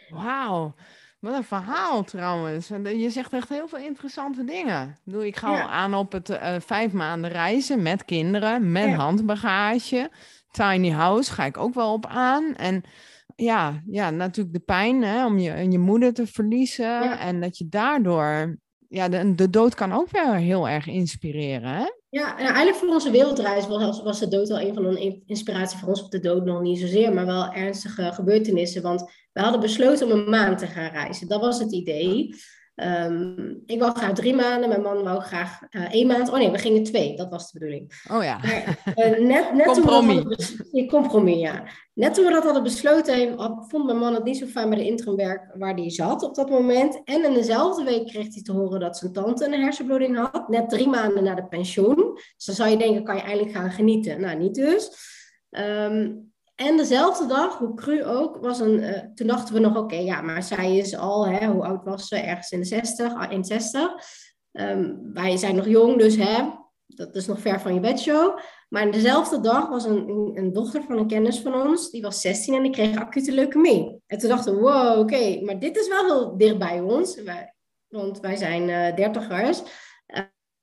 Wauw. 0.10 0.74
Wat 1.24 1.36
een 1.36 1.44
verhaal 1.44 2.04
trouwens. 2.04 2.68
Je 2.84 3.10
zegt 3.10 3.34
echt 3.34 3.50
heel 3.50 3.68
veel 3.68 3.80
interessante 3.80 4.44
dingen. 4.44 4.98
Ik 5.20 5.36
ga 5.36 5.62
al 5.62 5.70
aan 5.70 5.94
op 5.94 6.12
het 6.12 6.30
uh, 6.30 6.56
vijf 6.60 6.92
maanden 6.92 7.32
reizen 7.32 7.82
met 7.82 8.06
kinderen, 8.06 8.72
met 8.72 8.90
ja. 8.90 8.96
handbagage. 8.96 10.12
Tiny 10.52 10.90
house 10.90 11.32
ga 11.32 11.46
ik 11.46 11.58
ook 11.58 11.74
wel 11.74 11.94
op 11.94 12.06
aan. 12.06 12.56
En 12.56 12.84
ja, 13.36 13.82
ja, 13.86 14.10
natuurlijk 14.10 14.56
de 14.56 14.62
pijn 14.62 15.04
hè, 15.04 15.26
om 15.26 15.38
je, 15.38 15.72
je 15.72 15.80
moeder 15.80 16.14
te 16.14 16.28
verliezen. 16.28 17.20
En 17.20 17.42
dat 17.42 17.58
je 17.58 17.68
daardoor, 17.70 18.58
ja, 18.88 19.10
de, 19.10 19.36
de 19.36 19.50
dood 19.50 19.76
kan 19.76 19.94
ook 19.94 20.10
wel 20.10 20.34
heel 20.34 20.70
erg 20.70 20.88
inspireren. 20.88 21.70
Hè? 21.70 21.86
Ja, 22.10 22.38
en 22.38 22.46
eigenlijk 22.46 22.76
voor 22.76 22.88
onze 22.88 23.12
wereldreis 23.12 23.68
was, 23.68 24.02
was 24.02 24.20
de 24.20 24.28
dood 24.28 24.48
wel 24.48 24.60
een 24.60 24.74
van 24.74 24.84
de 24.84 25.22
inspiratie 25.26 25.78
voor 25.78 25.90
ons. 25.90 26.04
Op 26.04 26.12
de 26.12 26.20
dood 26.20 26.46
nog 26.46 26.62
niet 26.62 26.80
zozeer, 26.80 27.14
maar 27.14 27.26
wel 27.26 27.54
ernstige 27.54 28.12
gebeurtenissen. 28.14 28.82
Want 28.82 29.12
we 29.34 29.42
hadden 29.42 29.60
besloten 29.62 30.12
om 30.12 30.20
een 30.20 30.30
maand 30.30 30.58
te 30.58 30.68
gaan 30.68 30.92
reizen. 30.92 31.28
Dat 31.28 31.42
was 31.42 31.60
het 31.60 31.72
idee. 31.72 32.36
Um, 32.76 33.64
ik 33.66 33.80
wou 33.80 33.96
graag 33.96 34.14
drie 34.14 34.36
maanden, 34.36 34.70
mijn 34.70 34.82
man 34.82 35.04
wou 35.04 35.22
graag 35.22 35.60
uh, 35.70 35.94
één 35.94 36.08
maand. 36.08 36.30
Oh 36.30 36.38
nee, 36.38 36.52
we 36.52 36.58
gingen 36.58 36.84
twee, 36.84 37.16
dat 37.16 37.30
was 37.30 37.52
de 37.52 37.60
bedoeling. 37.60 38.04
Oh 38.12 38.24
ja. 38.24 38.38
Maar, 38.38 38.78
uh, 38.96 39.28
net, 39.28 39.54
net 39.54 39.66
compromis. 39.66 40.56
Toen 40.56 40.68
we 40.72 40.86
compromis, 40.86 41.40
ja. 41.40 41.64
Net 41.94 42.14
toen 42.14 42.26
we 42.26 42.32
dat 42.32 42.44
hadden 42.44 42.64
besloten, 42.64 43.36
vond 43.68 43.86
mijn 43.86 43.98
man 43.98 44.14
het 44.14 44.24
niet 44.24 44.38
zo 44.38 44.46
fijn 44.46 44.70
bij 44.70 44.78
de 44.78 44.86
interimwerk 44.86 45.56
waar 45.58 45.74
hij 45.74 45.90
zat 45.90 46.24
op 46.24 46.36
dat 46.36 46.50
moment. 46.50 47.02
En 47.04 47.26
in 47.26 47.34
dezelfde 47.34 47.84
week 47.84 48.08
kreeg 48.08 48.34
hij 48.34 48.44
te 48.44 48.52
horen 48.52 48.80
dat 48.80 48.98
zijn 48.98 49.14
tante 49.14 49.46
een 49.46 49.62
hersenbloeding 49.62 50.18
had. 50.18 50.50
Net 50.50 50.70
drie 50.70 50.88
maanden 50.88 51.24
na 51.24 51.36
de 51.36 51.48
pensioen. 51.48 52.14
Dus 52.36 52.46
dan 52.46 52.56
zou 52.56 52.70
je 52.70 52.78
denken, 52.78 53.04
kan 53.04 53.16
je 53.16 53.22
eindelijk 53.22 53.56
gaan 53.56 53.72
genieten? 53.72 54.22
Nou, 54.22 54.38
niet 54.38 54.56
dus. 54.56 54.90
Um, 55.50 56.33
en 56.68 56.78
dezelfde 56.78 57.26
dag, 57.26 57.58
hoe 57.58 57.74
cru 57.76 58.06
ook, 58.06 58.38
was 58.38 58.60
een, 58.60 58.80
uh, 58.80 59.00
toen 59.16 59.28
dachten 59.28 59.54
we 59.54 59.60
nog, 59.60 59.78
oké, 59.78 59.96
ja, 59.96 60.22
maar 60.22 60.44
zij 60.44 60.78
is 60.78 60.96
al, 60.96 61.28
hè, 61.28 61.48
hoe 61.48 61.64
oud 61.64 61.84
was 61.84 62.08
ze? 62.08 62.16
Ergens 62.16 62.52
in 62.52 62.60
de 62.60 62.66
60, 62.66 63.30
in 63.30 63.44
60. 63.44 63.94
Um, 64.52 65.14
wij 65.14 65.38
zijn 65.38 65.56
nog 65.56 65.68
jong, 65.68 65.98
dus 65.98 66.16
hè, 66.16 66.50
dat 66.86 67.16
is 67.16 67.28
nog 67.28 67.40
ver 67.40 67.60
van 67.60 67.74
je 67.74 67.80
bedshow. 67.80 68.40
Maar 68.70 68.92
dezelfde 68.92 69.40
dag 69.40 69.70
was 69.70 69.86
een, 69.86 70.32
een, 70.36 70.54
dochter 70.54 70.84
van 70.84 70.98
een 70.98 71.08
kennis 71.08 71.40
van 71.40 71.54
ons, 71.68 71.90
die 71.90 72.02
was 72.02 72.22
16 72.22 72.54
en 72.56 72.62
die 72.64 72.72
kreeg 72.72 72.96
acute 72.96 73.32
leukemie. 73.32 74.02
En 74.08 74.18
toen 74.18 74.30
dachten 74.30 74.56
we, 74.56 74.62
wow, 74.62 75.00
oké, 75.00 75.42
maar 75.42 75.60
dit 75.60 75.78
is 75.78 75.88
wel 75.88 76.06
heel 76.06 76.38
dicht 76.38 76.58
bij 76.58 76.80
ons, 76.80 77.22
want 77.88 78.20
wij 78.20 78.36
zijn 78.36 78.70
uh, 78.70 78.96
dertigers. 78.96 79.62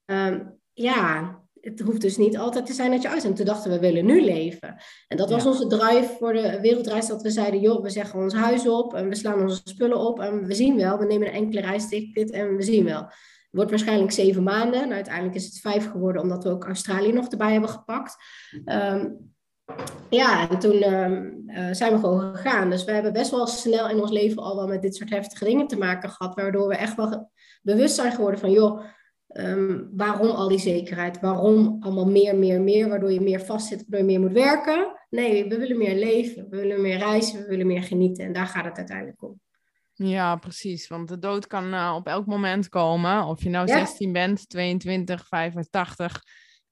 Uh, 0.07 0.37
ja, 0.73 1.41
het 1.61 1.81
hoeft 1.81 2.01
dus 2.01 2.17
niet 2.17 2.39
altijd 2.39 2.67
te 2.67 2.73
zijn 2.73 2.91
dat 2.91 3.03
je 3.03 3.09
uit 3.09 3.25
En 3.25 3.35
toen 3.35 3.47
dachten 3.47 3.71
we, 3.71 3.79
we 3.79 3.87
willen 3.87 4.05
nu 4.05 4.25
leven. 4.25 4.77
En 5.09 5.17
dat 5.17 5.31
was 5.31 5.47
onze 5.47 5.67
drive 5.67 6.17
voor 6.19 6.33
de 6.33 6.59
wereldreis. 6.61 7.07
Dat 7.07 7.23
we 7.23 7.31
zeiden, 7.31 7.61
joh, 7.61 7.83
we 7.83 7.91
zeggen 7.91 8.21
ons 8.21 8.35
huis 8.35 8.69
op. 8.69 8.95
En 8.95 9.09
we 9.09 9.15
slaan 9.15 9.41
onze 9.41 9.61
spullen 9.65 9.99
op. 9.99 10.21
En 10.21 10.47
we 10.47 10.55
zien 10.55 10.77
wel. 10.77 10.99
We 10.99 11.07
nemen 11.07 11.29
een 11.29 11.35
enkele 11.35 11.61
reisticket 11.61 12.31
en 12.31 12.57
we 12.57 12.63
zien 12.63 12.85
wel. 12.85 13.09
Wordt 13.51 13.71
waarschijnlijk 13.71 14.13
zeven 14.13 14.43
maanden. 14.43 14.81
Nou, 14.81 14.93
uiteindelijk 14.93 15.35
is 15.35 15.45
het 15.45 15.59
vijf 15.61 15.91
geworden. 15.91 16.23
Omdat 16.23 16.45
we 16.45 16.51
ook 16.51 16.65
Australië 16.65 17.13
nog 17.13 17.29
erbij 17.29 17.53
hebben 17.53 17.71
gepakt. 17.71 18.17
Um, 18.65 19.33
ja, 20.11 20.49
en 20.49 20.59
toen 20.59 20.95
um, 20.95 21.43
uh, 21.47 21.69
zijn 21.73 21.93
we 21.93 21.99
gewoon 21.99 22.21
gegaan. 22.37 22.71
Dus 22.71 22.85
we 22.85 22.93
hebben 22.93 23.13
best 23.13 23.31
wel 23.31 23.47
snel 23.47 23.89
in 23.89 24.01
ons 24.01 24.11
leven 24.11 24.43
al 24.43 24.57
wel 24.57 24.67
met 24.67 24.83
dit 24.83 24.97
soort 24.97 25.11
heftige 25.11 25.45
dingen 25.45 25.67
te 25.67 25.79
maken 25.79 26.11
gehad. 26.11 26.35
Waardoor 26.35 26.69
we 26.69 26.77
echt 26.77 26.97
wel 26.97 27.31
bewust 27.63 27.95
zijn 27.95 28.13
geworden 28.13 28.41
van, 28.41 28.51
joh 28.51 28.83
Um, 29.33 29.91
waarom 29.93 30.31
al 30.31 30.49
die 30.49 30.59
zekerheid? 30.59 31.21
Waarom 31.21 31.77
allemaal 31.81 32.07
meer, 32.07 32.37
meer, 32.37 32.61
meer? 32.61 32.89
Waardoor 32.89 33.13
je 33.13 33.21
meer 33.21 33.41
vastzit, 33.41 33.79
waardoor 33.79 33.99
je 33.99 34.05
meer 34.05 34.21
moet 34.21 34.37
werken? 34.37 34.93
Nee, 35.11 35.49
we 35.49 35.59
willen 35.59 35.79
meer 35.79 35.95
leven, 35.95 36.47
we 36.51 36.57
willen 36.57 36.81
meer 36.81 36.99
reizen, 36.99 37.41
we 37.41 37.47
willen 37.47 37.67
meer 37.67 37.83
genieten. 37.83 38.25
En 38.25 38.33
daar 38.33 38.47
gaat 38.47 38.65
het 38.65 38.77
uiteindelijk 38.77 39.23
om. 39.23 39.41
Ja, 39.95 40.37
precies. 40.37 40.89
Want 40.89 41.09
de 41.09 41.19
dood 41.19 41.47
kan 41.47 41.75
uh, 41.75 41.95
op 41.97 42.07
elk 42.07 42.27
moment 42.27 42.69
komen. 42.69 43.25
Of 43.25 43.43
je 43.43 43.51
nou 43.51 43.67
ja. 43.67 43.79
16 43.79 44.13
bent, 44.13 44.49
22, 44.49 45.27
85. 45.27 46.13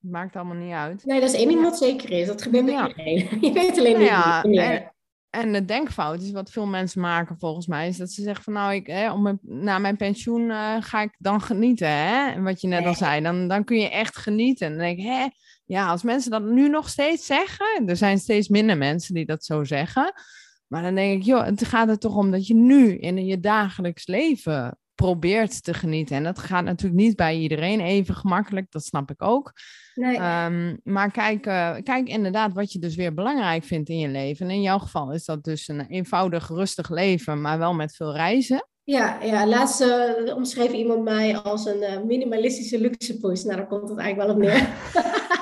Het 0.01 0.11
maakt 0.11 0.37
allemaal 0.37 0.57
niet 0.57 0.73
uit. 0.73 1.05
Nee, 1.05 1.21
dat 1.21 1.29
is 1.29 1.37
één 1.37 1.49
ding 1.49 1.63
wat 1.63 1.79
zeker 1.79 2.11
is. 2.11 2.27
Dat 2.27 2.43
gebeurt 2.43 2.69
ja. 2.69 2.89
iedereen. 2.89 3.29
Je 3.47 3.53
weet 3.53 3.79
alleen 3.79 3.99
niet 3.99 4.09
ja, 4.09 4.43
en, 4.43 4.93
en 5.31 5.53
de 5.53 5.65
denkfout 5.65 6.23
is 6.23 6.31
wat 6.31 6.51
veel 6.51 6.67
mensen 6.67 7.01
maken 7.01 7.39
volgens 7.39 7.67
mij, 7.67 7.89
is 7.89 7.97
dat 7.97 8.11
ze 8.11 8.23
zeggen 8.23 8.45
van 8.45 8.53
nou, 8.53 8.75
ik, 8.75 8.87
hè, 8.87 9.13
om 9.13 9.23
mijn, 9.23 9.39
na 9.43 9.79
mijn 9.79 9.97
pensioen 9.97 10.43
uh, 10.43 10.77
ga 10.81 11.03
ik 11.03 11.15
dan 11.19 11.41
genieten. 11.41 11.89
Hè? 11.89 12.31
En 12.31 12.43
wat 12.43 12.61
je 12.61 12.69
net 12.69 12.87
al 12.87 12.95
zei, 12.95 13.23
dan, 13.23 13.49
dan 13.49 13.65
kun 13.65 13.79
je 13.79 13.91
echt 13.91 14.17
genieten. 14.17 14.67
En 14.67 14.73
dan 14.73 14.83
denk 14.83 14.99
ik, 14.99 15.05
hè, 15.05 15.27
ja, 15.65 15.89
als 15.89 16.03
mensen 16.03 16.31
dat 16.31 16.43
nu 16.43 16.69
nog 16.69 16.89
steeds 16.89 17.27
zeggen, 17.27 17.83
er 17.87 17.97
zijn 17.97 18.19
steeds 18.19 18.49
minder 18.49 18.77
mensen 18.77 19.15
die 19.15 19.27
dat 19.27 19.45
zo 19.45 19.65
zeggen. 19.65 20.13
Maar 20.67 20.83
dan 20.83 20.95
denk 20.95 21.21
ik, 21.21 21.27
joh, 21.27 21.45
het 21.45 21.65
gaat 21.65 21.89
er 21.89 21.99
toch 21.99 22.17
om 22.17 22.31
dat 22.31 22.47
je 22.47 22.55
nu 22.55 22.99
in 22.99 23.27
je 23.27 23.41
dagelijks 23.41 24.07
leven 24.07 24.79
probeert 25.03 25.65
te 25.65 25.75
genieten. 25.75 26.17
En 26.17 26.25
dat 26.25 26.39
gaat 26.39 26.65
natuurlijk 26.65 27.01
niet 27.01 27.17
bij 27.17 27.37
iedereen 27.37 27.81
even 27.81 28.15
gemakkelijk, 28.15 28.71
dat 28.71 28.85
snap 28.85 29.11
ik 29.11 29.23
ook. 29.23 29.53
Nee. 29.95 30.17
Um, 30.45 30.81
maar 30.85 31.11
kijk, 31.11 31.47
uh, 31.47 31.77
kijk 31.83 32.09
inderdaad 32.09 32.53
wat 32.53 32.73
je 32.73 32.79
dus 32.79 32.95
weer 32.95 33.15
belangrijk 33.15 33.65
vindt 33.65 33.89
in 33.89 33.99
je 33.99 34.09
leven. 34.09 34.47
En 34.47 34.55
in 34.55 34.63
jouw 34.63 34.79
geval 34.79 35.13
is 35.13 35.25
dat 35.25 35.45
dus 35.45 35.69
een 35.69 35.87
eenvoudig, 35.87 36.49
rustig 36.49 36.91
leven, 36.91 37.41
maar 37.41 37.59
wel 37.59 37.75
met 37.75 37.97
veel 37.97 38.15
reizen. 38.15 38.69
Ja, 38.85 39.23
ja 39.23 39.47
laatst 39.47 39.81
uh, 39.81 40.35
omschreef 40.35 40.73
iemand 40.73 41.05
mij 41.05 41.37
als 41.37 41.67
een 41.67 41.83
uh, 41.83 42.03
minimalistische 42.03 42.81
luxepoes. 42.81 43.45
Nou, 43.45 43.57
daar 43.57 43.67
komt 43.67 43.89
het 43.89 43.99
eigenlijk 43.99 44.29
wel 44.29 44.37
op 44.37 44.43
neer. 44.43 44.69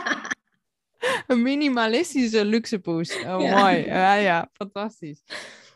een 1.27 1.43
minimalistische 1.43 2.45
luxepoes. 2.45 3.17
Oh, 3.17 3.41
ja. 3.41 3.61
mooi. 3.61 3.85
Ja, 3.85 4.15
ja, 4.15 4.49
fantastisch. 4.53 5.23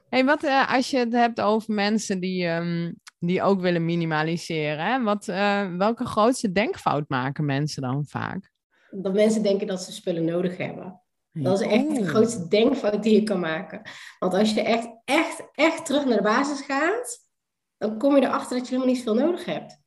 Hey, 0.09 0.25
wat 0.25 0.45
als 0.69 0.91
je 0.91 0.99
het 0.99 1.13
hebt 1.13 1.41
over 1.41 1.75
mensen 1.75 2.21
die, 2.21 2.47
um, 2.47 2.99
die 3.21 3.43
ook 3.43 3.61
willen 3.61 3.85
minimaliseren, 3.85 4.85
hè? 4.85 5.03
Wat, 5.03 5.25
welke 5.77 6.05
grootste 6.05 6.53
denkfout 6.53 7.09
maken 7.09 7.45
mensen 7.45 7.83
dan 7.83 8.05
vaak? 8.07 8.51
dat 8.91 9.13
mensen 9.13 9.43
denken 9.43 9.67
dat 9.67 9.83
ze 9.83 9.93
spullen 9.93 10.25
nodig 10.25 10.57
hebben. 10.57 11.01
Dat 11.33 11.61
is 11.61 11.67
echt 11.67 11.95
de 11.95 12.01
oh. 12.01 12.07
grootste 12.07 12.49
denkfout 12.49 13.03
die 13.03 13.15
je 13.15 13.23
kan 13.23 13.41
maken. 13.41 13.83
Want 14.19 14.35
als 14.35 14.55
je 14.55 14.61
echt, 14.61 14.89
echt, 15.05 15.49
echt 15.55 15.87
terug 15.87 16.05
naar 16.05 16.17
de 16.17 16.23
basis 16.23 16.61
gaat, 16.61 17.29
dan 17.77 17.99
kom 17.99 18.17
je 18.17 18.23
erachter 18.23 18.57
dat 18.57 18.69
je 18.69 18.75
helemaal 18.75 18.95
niet 18.95 19.03
veel 19.03 19.15
nodig 19.15 19.45
hebt. 19.45 19.80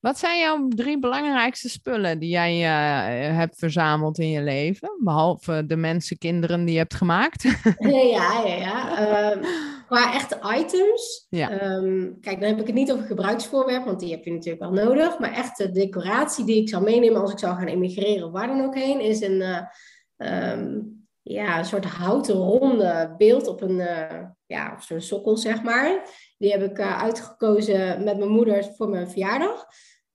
Wat 0.00 0.18
zijn 0.18 0.38
jouw 0.38 0.68
drie 0.68 0.98
belangrijkste 0.98 1.68
spullen 1.68 2.18
die 2.18 2.28
jij 2.28 2.58
uh, 2.58 3.36
hebt 3.36 3.58
verzameld 3.58 4.18
in 4.18 4.30
je 4.30 4.42
leven? 4.42 4.90
Behalve 5.04 5.66
de 5.66 5.76
mensen, 5.76 6.18
kinderen 6.18 6.64
die 6.64 6.72
je 6.72 6.78
hebt 6.78 6.94
gemaakt. 6.94 7.42
ja, 7.78 8.00
ja, 8.00 8.44
ja. 8.46 9.32
Um, 9.32 9.40
qua 9.88 10.14
echte 10.14 10.38
items. 10.58 11.26
Ja. 11.30 11.72
Um, 11.72 12.18
kijk, 12.20 12.40
dan 12.40 12.48
heb 12.48 12.60
ik 12.60 12.66
het 12.66 12.74
niet 12.74 12.92
over 12.92 13.04
gebruiksvoorwerp, 13.04 13.84
want 13.84 14.00
die 14.00 14.10
heb 14.10 14.24
je 14.24 14.32
natuurlijk 14.32 14.62
wel 14.62 14.84
nodig. 14.84 15.18
Maar 15.18 15.32
echte 15.32 15.70
decoratie 15.70 16.44
die 16.44 16.60
ik 16.60 16.68
zou 16.68 16.82
meenemen 16.82 17.20
als 17.20 17.32
ik 17.32 17.38
zou 17.38 17.56
gaan 17.56 17.66
emigreren 17.66 18.30
waar 18.30 18.46
dan 18.46 18.64
ook 18.64 18.74
heen, 18.74 19.00
is 19.00 19.20
een, 19.20 19.40
uh, 19.40 20.52
um, 20.52 21.06
ja, 21.22 21.58
een 21.58 21.64
soort 21.64 21.84
houten 21.84 22.34
ronde 22.34 23.14
beeld 23.16 23.46
op 23.46 23.62
een, 23.62 23.78
uh, 23.78 24.20
ja, 24.46 24.80
zo'n 24.80 25.00
sokkel, 25.00 25.36
zeg 25.36 25.62
maar. 25.62 26.02
Die 26.38 26.50
heb 26.50 26.62
ik 26.62 26.80
uitgekozen 26.80 28.04
met 28.04 28.18
mijn 28.18 28.30
moeder 28.30 28.64
voor 28.76 28.88
mijn 28.88 29.10
verjaardag. 29.10 29.66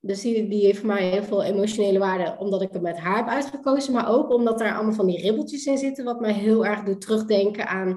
Dus 0.05 0.21
die, 0.21 0.47
die 0.47 0.65
heeft 0.65 0.77
voor 0.77 0.87
mij 0.87 1.09
heel 1.09 1.23
veel 1.23 1.43
emotionele 1.43 1.99
waarde, 1.99 2.35
omdat 2.39 2.61
ik 2.61 2.69
hem 2.71 2.81
met 2.81 2.97
haar 2.97 3.17
heb 3.17 3.27
uitgekozen. 3.27 3.93
Maar 3.93 4.09
ook 4.09 4.33
omdat 4.33 4.61
er 4.61 4.73
allemaal 4.73 4.93
van 4.93 5.05
die 5.05 5.21
ribbeltjes 5.21 5.65
in 5.65 5.77
zitten, 5.77 6.05
wat 6.05 6.19
mij 6.19 6.33
heel 6.33 6.65
erg 6.65 6.83
doet 6.83 7.01
terugdenken 7.01 7.67
aan 7.67 7.89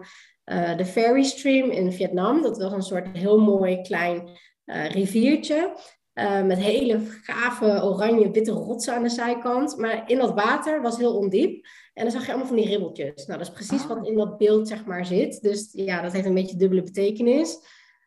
uh, 0.45 0.77
de 0.77 0.85
Fairy 0.85 1.23
Stream 1.23 1.71
in 1.71 1.93
Vietnam. 1.93 2.43
Dat 2.43 2.59
was 2.59 2.73
een 2.73 2.83
soort 2.83 3.07
heel 3.13 3.39
mooi 3.41 3.81
klein 3.81 4.29
uh, 4.67 4.91
riviertje. 4.91 5.77
Uh, 6.15 6.43
met 6.43 6.59
hele 6.59 7.01
gave 7.23 7.83
oranje-witte 7.83 8.53
rotsen 8.53 8.95
aan 8.95 9.03
de 9.03 9.09
zijkant. 9.09 9.77
Maar 9.77 10.11
in 10.11 10.19
dat 10.19 10.35
water 10.35 10.83
was 10.83 10.97
heel 10.97 11.17
ondiep. 11.17 11.67
En 11.95 12.03
dan 12.03 12.13
zag 12.13 12.23
je 12.23 12.29
allemaal 12.29 12.49
van 12.49 12.57
die 12.57 12.69
ribbeltjes. 12.69 13.27
Nou, 13.27 13.39
dat 13.39 13.49
is 13.49 13.55
precies 13.55 13.83
oh. 13.83 13.89
wat 13.89 14.07
in 14.07 14.17
dat 14.17 14.39
beeld 14.39 14.69
zeg 14.69 14.85
maar 14.85 15.07
zit. 15.07 15.43
Dus 15.43 15.69
ja, 15.73 16.03
dat 16.03 16.13
heeft 16.13 16.27
een 16.27 16.35
beetje 16.35 16.57
dubbele 16.57 16.83
betekenis. 16.83 17.59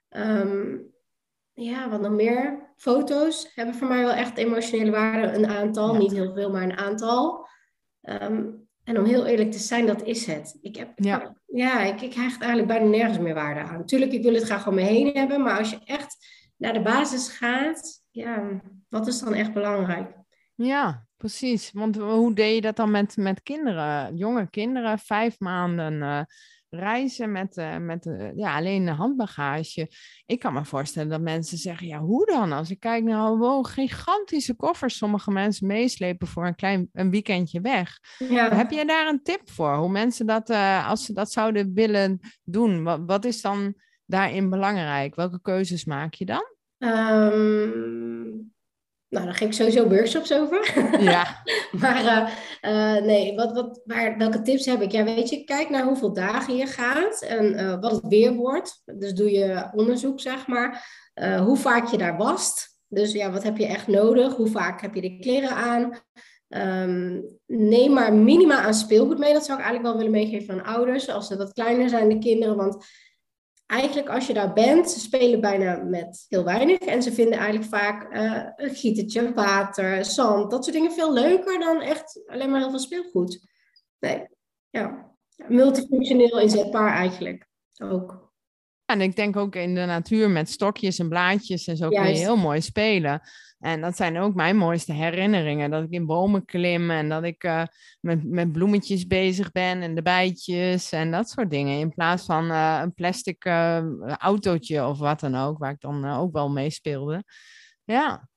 Um, 0.09 0.97
ja, 1.59 1.89
wat 1.89 2.01
nog 2.01 2.11
meer? 2.11 2.71
Foto's 2.75 3.51
hebben 3.55 3.75
voor 3.75 3.87
mij 3.87 4.03
wel 4.03 4.13
echt 4.13 4.37
emotionele 4.37 4.91
waarde. 4.91 5.31
Een 5.31 5.47
aantal, 5.47 5.95
niet 5.95 6.11
heel 6.11 6.33
veel, 6.33 6.51
maar 6.51 6.63
een 6.63 6.77
aantal. 6.77 7.47
Um, 8.01 8.67
en 8.83 8.97
om 8.99 9.05
heel 9.05 9.25
eerlijk 9.25 9.51
te 9.51 9.59
zijn, 9.59 9.85
dat 9.85 10.03
is 10.03 10.25
het. 10.25 10.57
Ik 10.61 10.75
heb, 10.75 10.91
ja, 10.95 11.35
ja 11.45 11.79
ik, 11.79 12.01
ik 12.01 12.13
hecht 12.13 12.41
eigenlijk 12.41 12.67
bijna 12.67 12.85
nergens 12.85 13.17
meer 13.17 13.33
waarde 13.33 13.59
aan. 13.59 13.85
Tuurlijk, 13.85 14.11
ik 14.11 14.23
wil 14.23 14.33
het 14.33 14.43
graag 14.43 14.67
om 14.67 14.75
me 14.75 14.81
heen 14.81 15.11
hebben, 15.13 15.41
maar 15.41 15.57
als 15.57 15.69
je 15.69 15.79
echt 15.85 16.17
naar 16.57 16.73
de 16.73 16.81
basis 16.81 17.29
gaat, 17.29 18.03
ja, 18.11 18.61
wat 18.89 19.07
is 19.07 19.19
dan 19.19 19.33
echt 19.33 19.53
belangrijk? 19.53 20.11
Ja, 20.55 21.05
precies. 21.17 21.71
Want 21.71 21.95
hoe 21.95 22.33
deed 22.33 22.55
je 22.55 22.61
dat 22.61 22.75
dan 22.75 22.91
met, 22.91 23.17
met 23.17 23.43
kinderen, 23.43 24.15
jonge 24.15 24.49
kinderen, 24.49 24.99
vijf 24.99 25.39
maanden? 25.39 25.93
Uh, 25.93 26.21
reizen 26.69 27.31
met, 27.31 27.57
uh, 27.57 27.77
met 27.77 28.05
uh, 28.05 28.35
ja, 28.35 28.55
alleen 28.55 28.85
de 28.85 28.91
handbagage. 28.91 29.91
Ik 30.25 30.39
kan 30.39 30.53
me 30.53 30.65
voorstellen 30.65 31.09
dat 31.09 31.21
mensen 31.21 31.57
zeggen, 31.57 31.87
ja, 31.87 31.99
hoe 31.99 32.25
dan? 32.25 32.51
Als 32.51 32.69
ik 32.69 32.79
kijk 32.79 33.03
naar 33.03 33.37
wow, 33.37 33.65
gigantische 33.65 34.55
koffers 34.55 34.97
sommige 34.97 35.31
mensen 35.31 35.67
meeslepen 35.67 36.27
voor 36.27 36.47
een 36.47 36.55
klein 36.55 36.89
een 36.93 37.11
weekendje 37.11 37.61
weg. 37.61 37.99
Ja. 38.17 38.55
Heb 38.55 38.71
jij 38.71 38.85
daar 38.85 39.07
een 39.07 39.23
tip 39.23 39.49
voor? 39.49 39.75
Hoe 39.75 39.89
mensen 39.89 40.25
dat, 40.25 40.49
uh, 40.49 40.89
als 40.89 41.05
ze 41.05 41.13
dat 41.13 41.31
zouden 41.31 41.73
willen 41.73 42.19
doen, 42.43 42.83
wat, 42.83 43.01
wat 43.05 43.25
is 43.25 43.41
dan 43.41 43.73
daarin 44.05 44.49
belangrijk? 44.49 45.15
Welke 45.15 45.41
keuzes 45.41 45.85
maak 45.85 46.13
je 46.13 46.25
dan? 46.25 46.57
Um, 46.77 48.53
nou, 49.09 49.25
daar 49.25 49.35
geef 49.35 49.47
ik 49.47 49.53
sowieso 49.53 49.87
workshops 49.87 50.33
over. 50.33 50.73
Ja. 51.11 51.43
maar 51.71 52.03
uh, 52.03 52.29
uh, 52.71 53.03
nee, 53.05 53.35
wat, 53.35 53.51
wat, 53.51 53.81
waar, 53.85 54.17
welke 54.17 54.41
tips 54.41 54.65
heb 54.65 54.81
ik? 54.81 54.91
Ja, 54.91 55.03
weet 55.03 55.29
je, 55.29 55.43
kijk 55.43 55.69
naar 55.69 55.83
hoeveel 55.83 56.13
dagen 56.13 56.55
je 56.55 56.65
gaat 56.65 57.21
en 57.21 57.53
uh, 57.53 57.79
wat 57.79 57.91
het 57.91 58.07
weer 58.07 58.33
wordt. 58.33 58.81
Dus 58.85 59.13
doe 59.13 59.31
je 59.31 59.69
onderzoek, 59.71 60.19
zeg 60.19 60.47
maar. 60.47 60.85
hoe 61.43 61.57
vaak 61.57 61.87
je 61.87 61.97
daar 61.97 62.17
wast. 62.17 62.77
Dus 62.87 63.11
ja, 63.11 63.31
wat 63.31 63.43
heb 63.43 63.57
je 63.57 63.65
echt 63.65 63.87
nodig? 63.87 64.35
Hoe 64.35 64.47
vaak 64.47 64.81
heb 64.81 64.95
je 64.95 65.01
de 65.01 65.19
kleren 65.19 65.55
aan? 65.55 66.01
Um, 66.49 67.25
neem 67.45 67.93
maar 67.93 68.13
minima 68.13 68.61
aan 68.61 68.73
speelgoed 68.73 69.17
mee. 69.17 69.33
Dat 69.33 69.45
zou 69.45 69.59
ik 69.59 69.65
eigenlijk 69.65 69.95
wel 69.95 70.05
willen 70.05 70.19
meegeven 70.19 70.53
aan 70.53 70.75
ouders, 70.75 71.09
als 71.09 71.27
ze 71.27 71.37
wat 71.37 71.53
kleiner 71.53 71.89
zijn, 71.89 72.09
de 72.09 72.17
kinderen. 72.17 72.55
Want 72.55 72.85
eigenlijk 73.69 74.09
als 74.09 74.27
je 74.27 74.33
daar 74.33 74.53
bent, 74.53 74.91
ze 74.91 74.99
spelen 74.99 75.41
bijna 75.41 75.83
met 75.83 76.25
heel 76.27 76.43
weinig. 76.43 76.79
En 76.79 77.03
ze 77.03 77.11
vinden 77.11 77.37
eigenlijk 77.37 77.69
vaak 77.69 78.15
uh, 78.15 78.45
een 78.55 78.75
gietertje, 78.75 79.33
water, 79.33 80.05
zand, 80.05 80.51
dat 80.51 80.63
soort 80.63 80.75
dingen 80.75 80.91
veel 80.91 81.13
leuker 81.13 81.59
dan 81.59 81.81
echt 81.81 82.21
alleen 82.25 82.49
maar 82.49 82.59
heel 82.59 82.69
veel 82.69 82.79
speelgoed. 82.79 83.47
Nee, 83.99 84.27
ja. 84.69 85.11
Multifunctioneel 85.47 86.39
inzetbaar 86.39 86.93
eigenlijk 86.93 87.47
ook. 87.83 88.28
En 88.89 89.01
ik 89.01 89.15
denk 89.15 89.35
ook 89.35 89.55
in 89.55 89.75
de 89.75 89.85
natuur 89.85 90.29
met 90.29 90.49
stokjes 90.49 90.99
en 90.99 91.09
blaadjes 91.09 91.67
en 91.67 91.77
zo 91.77 91.89
kun 91.89 92.07
je 92.07 92.17
heel 92.17 92.37
mooi 92.37 92.61
spelen. 92.61 93.21
En 93.59 93.81
dat 93.81 93.95
zijn 93.95 94.17
ook 94.17 94.35
mijn 94.35 94.57
mooiste 94.57 94.93
herinneringen. 94.93 95.71
Dat 95.71 95.83
ik 95.83 95.91
in 95.91 96.05
bomen 96.05 96.45
klim 96.45 96.91
en 96.91 97.09
dat 97.09 97.23
ik 97.23 97.43
uh, 97.43 97.63
met, 97.99 98.23
met 98.23 98.51
bloemetjes 98.51 99.07
bezig 99.07 99.51
ben 99.51 99.81
en 99.81 99.95
de 99.95 100.01
bijtjes 100.01 100.91
en 100.91 101.11
dat 101.11 101.29
soort 101.29 101.49
dingen. 101.49 101.79
In 101.79 101.93
plaats 101.93 102.25
van 102.25 102.51
uh, 102.51 102.79
een 102.81 102.93
plastic 102.93 103.45
uh, 103.45 103.83
autootje 104.17 104.87
of 104.87 104.97
wat 104.97 105.19
dan 105.19 105.35
ook, 105.35 105.57
waar 105.57 105.71
ik 105.71 105.81
dan 105.81 106.05
ook 106.09 106.33
wel 106.33 106.49
mee 106.49 106.69
speelde. 106.69 107.23
Ja. 107.83 108.28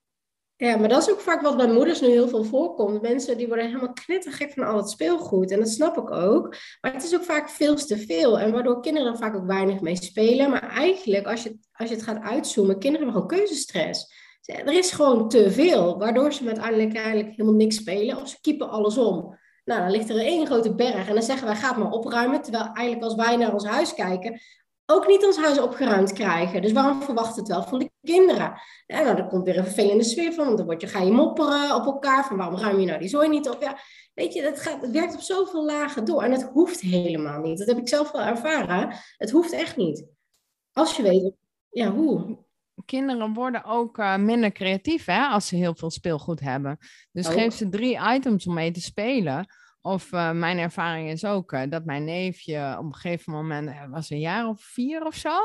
Ja, 0.62 0.76
maar 0.76 0.88
dat 0.88 1.02
is 1.02 1.10
ook 1.10 1.20
vaak 1.20 1.40
wat 1.40 1.56
bij 1.56 1.72
moeders 1.72 2.00
nu 2.00 2.08
heel 2.08 2.28
veel 2.28 2.44
voorkomt. 2.44 3.02
Mensen 3.02 3.36
die 3.36 3.46
worden 3.46 3.66
helemaal 3.66 3.92
knettergek 3.92 4.52
van 4.52 4.64
al 4.64 4.76
het 4.76 4.90
speelgoed. 4.90 5.50
En 5.50 5.58
dat 5.58 5.68
snap 5.68 5.96
ik 5.96 6.10
ook. 6.10 6.56
Maar 6.80 6.92
het 6.92 7.02
is 7.02 7.14
ook 7.14 7.24
vaak 7.24 7.48
veel 7.48 7.74
te 7.74 7.98
veel. 7.98 8.38
En 8.38 8.52
waardoor 8.52 8.80
kinderen 8.80 9.12
er 9.12 9.18
vaak 9.18 9.36
ook 9.36 9.46
weinig 9.46 9.80
mee 9.80 9.96
spelen. 9.96 10.50
Maar 10.50 10.68
eigenlijk, 10.68 11.26
als 11.26 11.42
je, 11.42 11.58
als 11.72 11.88
je 11.88 11.94
het 11.94 12.04
gaat 12.04 12.22
uitzoomen, 12.22 12.78
kinderen 12.78 13.06
hebben 13.06 13.22
gewoon 13.22 13.40
keuzestress. 13.40 14.14
Er 14.42 14.72
is 14.72 14.92
gewoon 14.92 15.28
te 15.28 15.50
veel, 15.50 15.98
waardoor 15.98 16.32
ze 16.32 16.46
uiteindelijk 16.46 16.94
eigenlijk 16.94 17.30
helemaal 17.30 17.54
niks 17.54 17.76
spelen 17.76 18.16
of 18.16 18.28
ze 18.28 18.40
kiepen 18.40 18.70
alles 18.70 18.98
om. 18.98 19.38
Nou, 19.64 19.80
dan 19.80 19.90
ligt 19.90 20.10
er 20.10 20.18
één 20.18 20.46
grote 20.46 20.74
berg 20.74 21.08
en 21.08 21.14
dan 21.14 21.22
zeggen 21.22 21.46
wij, 21.46 21.56
ga 21.56 21.78
maar 21.78 21.90
opruimen. 21.90 22.42
Terwijl 22.42 22.64
eigenlijk 22.64 23.02
als 23.02 23.14
wij 23.14 23.36
naar 23.36 23.52
ons 23.52 23.64
huis 23.64 23.94
kijken, 23.94 24.40
ook 24.92 25.06
niet 25.06 25.24
ons 25.24 25.36
huis 25.36 25.60
opgeruimd 25.60 26.12
krijgen. 26.12 26.62
Dus 26.62 26.72
waarom 26.72 27.02
verwacht 27.02 27.36
het 27.36 27.48
wel 27.48 27.62
van 27.62 27.78
de 27.78 27.90
kinderen? 28.02 28.60
En 28.86 29.04
nou, 29.04 29.16
er 29.16 29.26
komt 29.26 29.44
weer 29.44 29.58
een 29.58 29.64
vervelende 29.64 30.04
sfeer 30.04 30.32
van, 30.32 30.44
want 30.44 30.56
dan 30.56 30.66
word 30.66 30.80
je, 30.80 30.86
ga 30.86 31.00
je 31.00 31.12
mopperen 31.12 31.74
op 31.74 31.84
elkaar 31.84 32.24
van 32.26 32.36
waarom 32.36 32.58
ruim 32.58 32.80
je 32.80 32.86
nou 32.86 32.98
die 32.98 33.08
zooi 33.08 33.28
niet 33.28 33.48
op? 33.48 33.62
Ja, 33.62 33.78
weet 34.14 34.32
je, 34.32 34.42
het, 34.42 34.60
gaat, 34.60 34.80
het 34.82 34.90
werkt 34.90 35.14
op 35.14 35.20
zoveel 35.20 35.64
lagen 35.64 36.04
door 36.04 36.22
en 36.22 36.32
het 36.32 36.42
hoeft 36.42 36.80
helemaal 36.80 37.40
niet. 37.40 37.58
Dat 37.58 37.68
heb 37.68 37.78
ik 37.78 37.88
zelf 37.88 38.10
wel 38.10 38.22
ervaren. 38.22 38.94
Het 39.16 39.30
hoeft 39.30 39.52
echt 39.52 39.76
niet. 39.76 40.04
Als 40.72 40.96
je 40.96 41.02
weet, 41.02 41.32
ja, 41.70 41.90
hoe? 41.90 42.40
kinderen 42.84 43.32
worden 43.32 43.64
ook 43.64 43.98
uh, 43.98 44.16
minder 44.16 44.52
creatief 44.52 45.04
hè, 45.04 45.26
als 45.26 45.46
ze 45.46 45.56
heel 45.56 45.74
veel 45.74 45.90
speelgoed 45.90 46.40
hebben. 46.40 46.78
Dus 47.12 47.26
oh. 47.26 47.32
geef 47.32 47.54
ze 47.54 47.68
drie 47.68 47.98
items 48.14 48.46
om 48.46 48.54
mee 48.54 48.70
te 48.70 48.80
spelen. 48.80 49.46
Of 49.82 50.12
uh, 50.12 50.30
mijn 50.30 50.58
ervaring 50.58 51.10
is 51.10 51.24
ook 51.24 51.52
uh, 51.52 51.62
dat 51.68 51.84
mijn 51.84 52.04
neefje 52.04 52.76
op 52.78 52.84
een 52.84 52.94
gegeven 52.94 53.32
moment 53.32 53.70
was 53.90 54.10
een 54.10 54.18
jaar 54.18 54.48
of 54.48 54.60
vier 54.60 55.04
of 55.04 55.14
zo. 55.14 55.38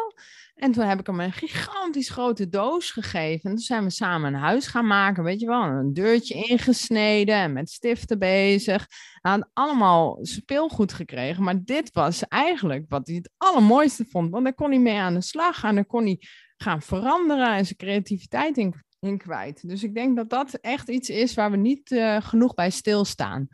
En 0.55 0.71
toen 0.71 0.83
heb 0.83 0.99
ik 0.99 1.07
hem 1.07 1.19
een 1.19 1.31
gigantisch 1.31 2.09
grote 2.09 2.49
doos 2.49 2.91
gegeven. 2.91 3.49
En 3.49 3.55
toen 3.55 3.65
zijn 3.65 3.83
we 3.83 3.89
samen 3.89 4.33
een 4.33 4.39
huis 4.39 4.67
gaan 4.67 4.87
maken, 4.87 5.23
weet 5.23 5.39
je 5.39 5.47
wel. 5.47 5.63
Een 5.63 5.93
deurtje 5.93 6.33
ingesneden 6.33 7.35
en 7.35 7.53
met 7.53 7.69
stiften 7.69 8.19
bezig. 8.19 8.87
Hij 9.21 9.31
had 9.31 9.49
allemaal 9.53 10.17
speelgoed 10.21 10.93
gekregen. 10.93 11.43
Maar 11.43 11.63
dit 11.63 11.93
was 11.93 12.27
eigenlijk 12.27 12.85
wat 12.89 13.07
hij 13.07 13.15
het 13.15 13.31
allermooiste 13.37 14.05
vond. 14.05 14.29
Want 14.29 14.43
daar 14.43 14.53
kon 14.53 14.69
hij 14.69 14.79
mee 14.79 14.97
aan 14.97 15.13
de 15.13 15.21
slag 15.21 15.59
gaan. 15.59 15.75
Daar 15.75 15.85
kon 15.85 16.03
hij 16.03 16.21
gaan 16.57 16.81
veranderen 16.81 17.55
en 17.55 17.65
zijn 17.65 17.77
creativiteit 17.77 18.57
in, 18.57 18.73
in 18.99 19.17
kwijt. 19.17 19.67
Dus 19.67 19.83
ik 19.83 19.93
denk 19.93 20.15
dat 20.15 20.29
dat 20.29 20.53
echt 20.53 20.89
iets 20.89 21.09
is 21.09 21.33
waar 21.33 21.51
we 21.51 21.57
niet 21.57 21.91
uh, 21.91 22.21
genoeg 22.21 22.53
bij 22.53 22.69
stilstaan. 22.69 23.47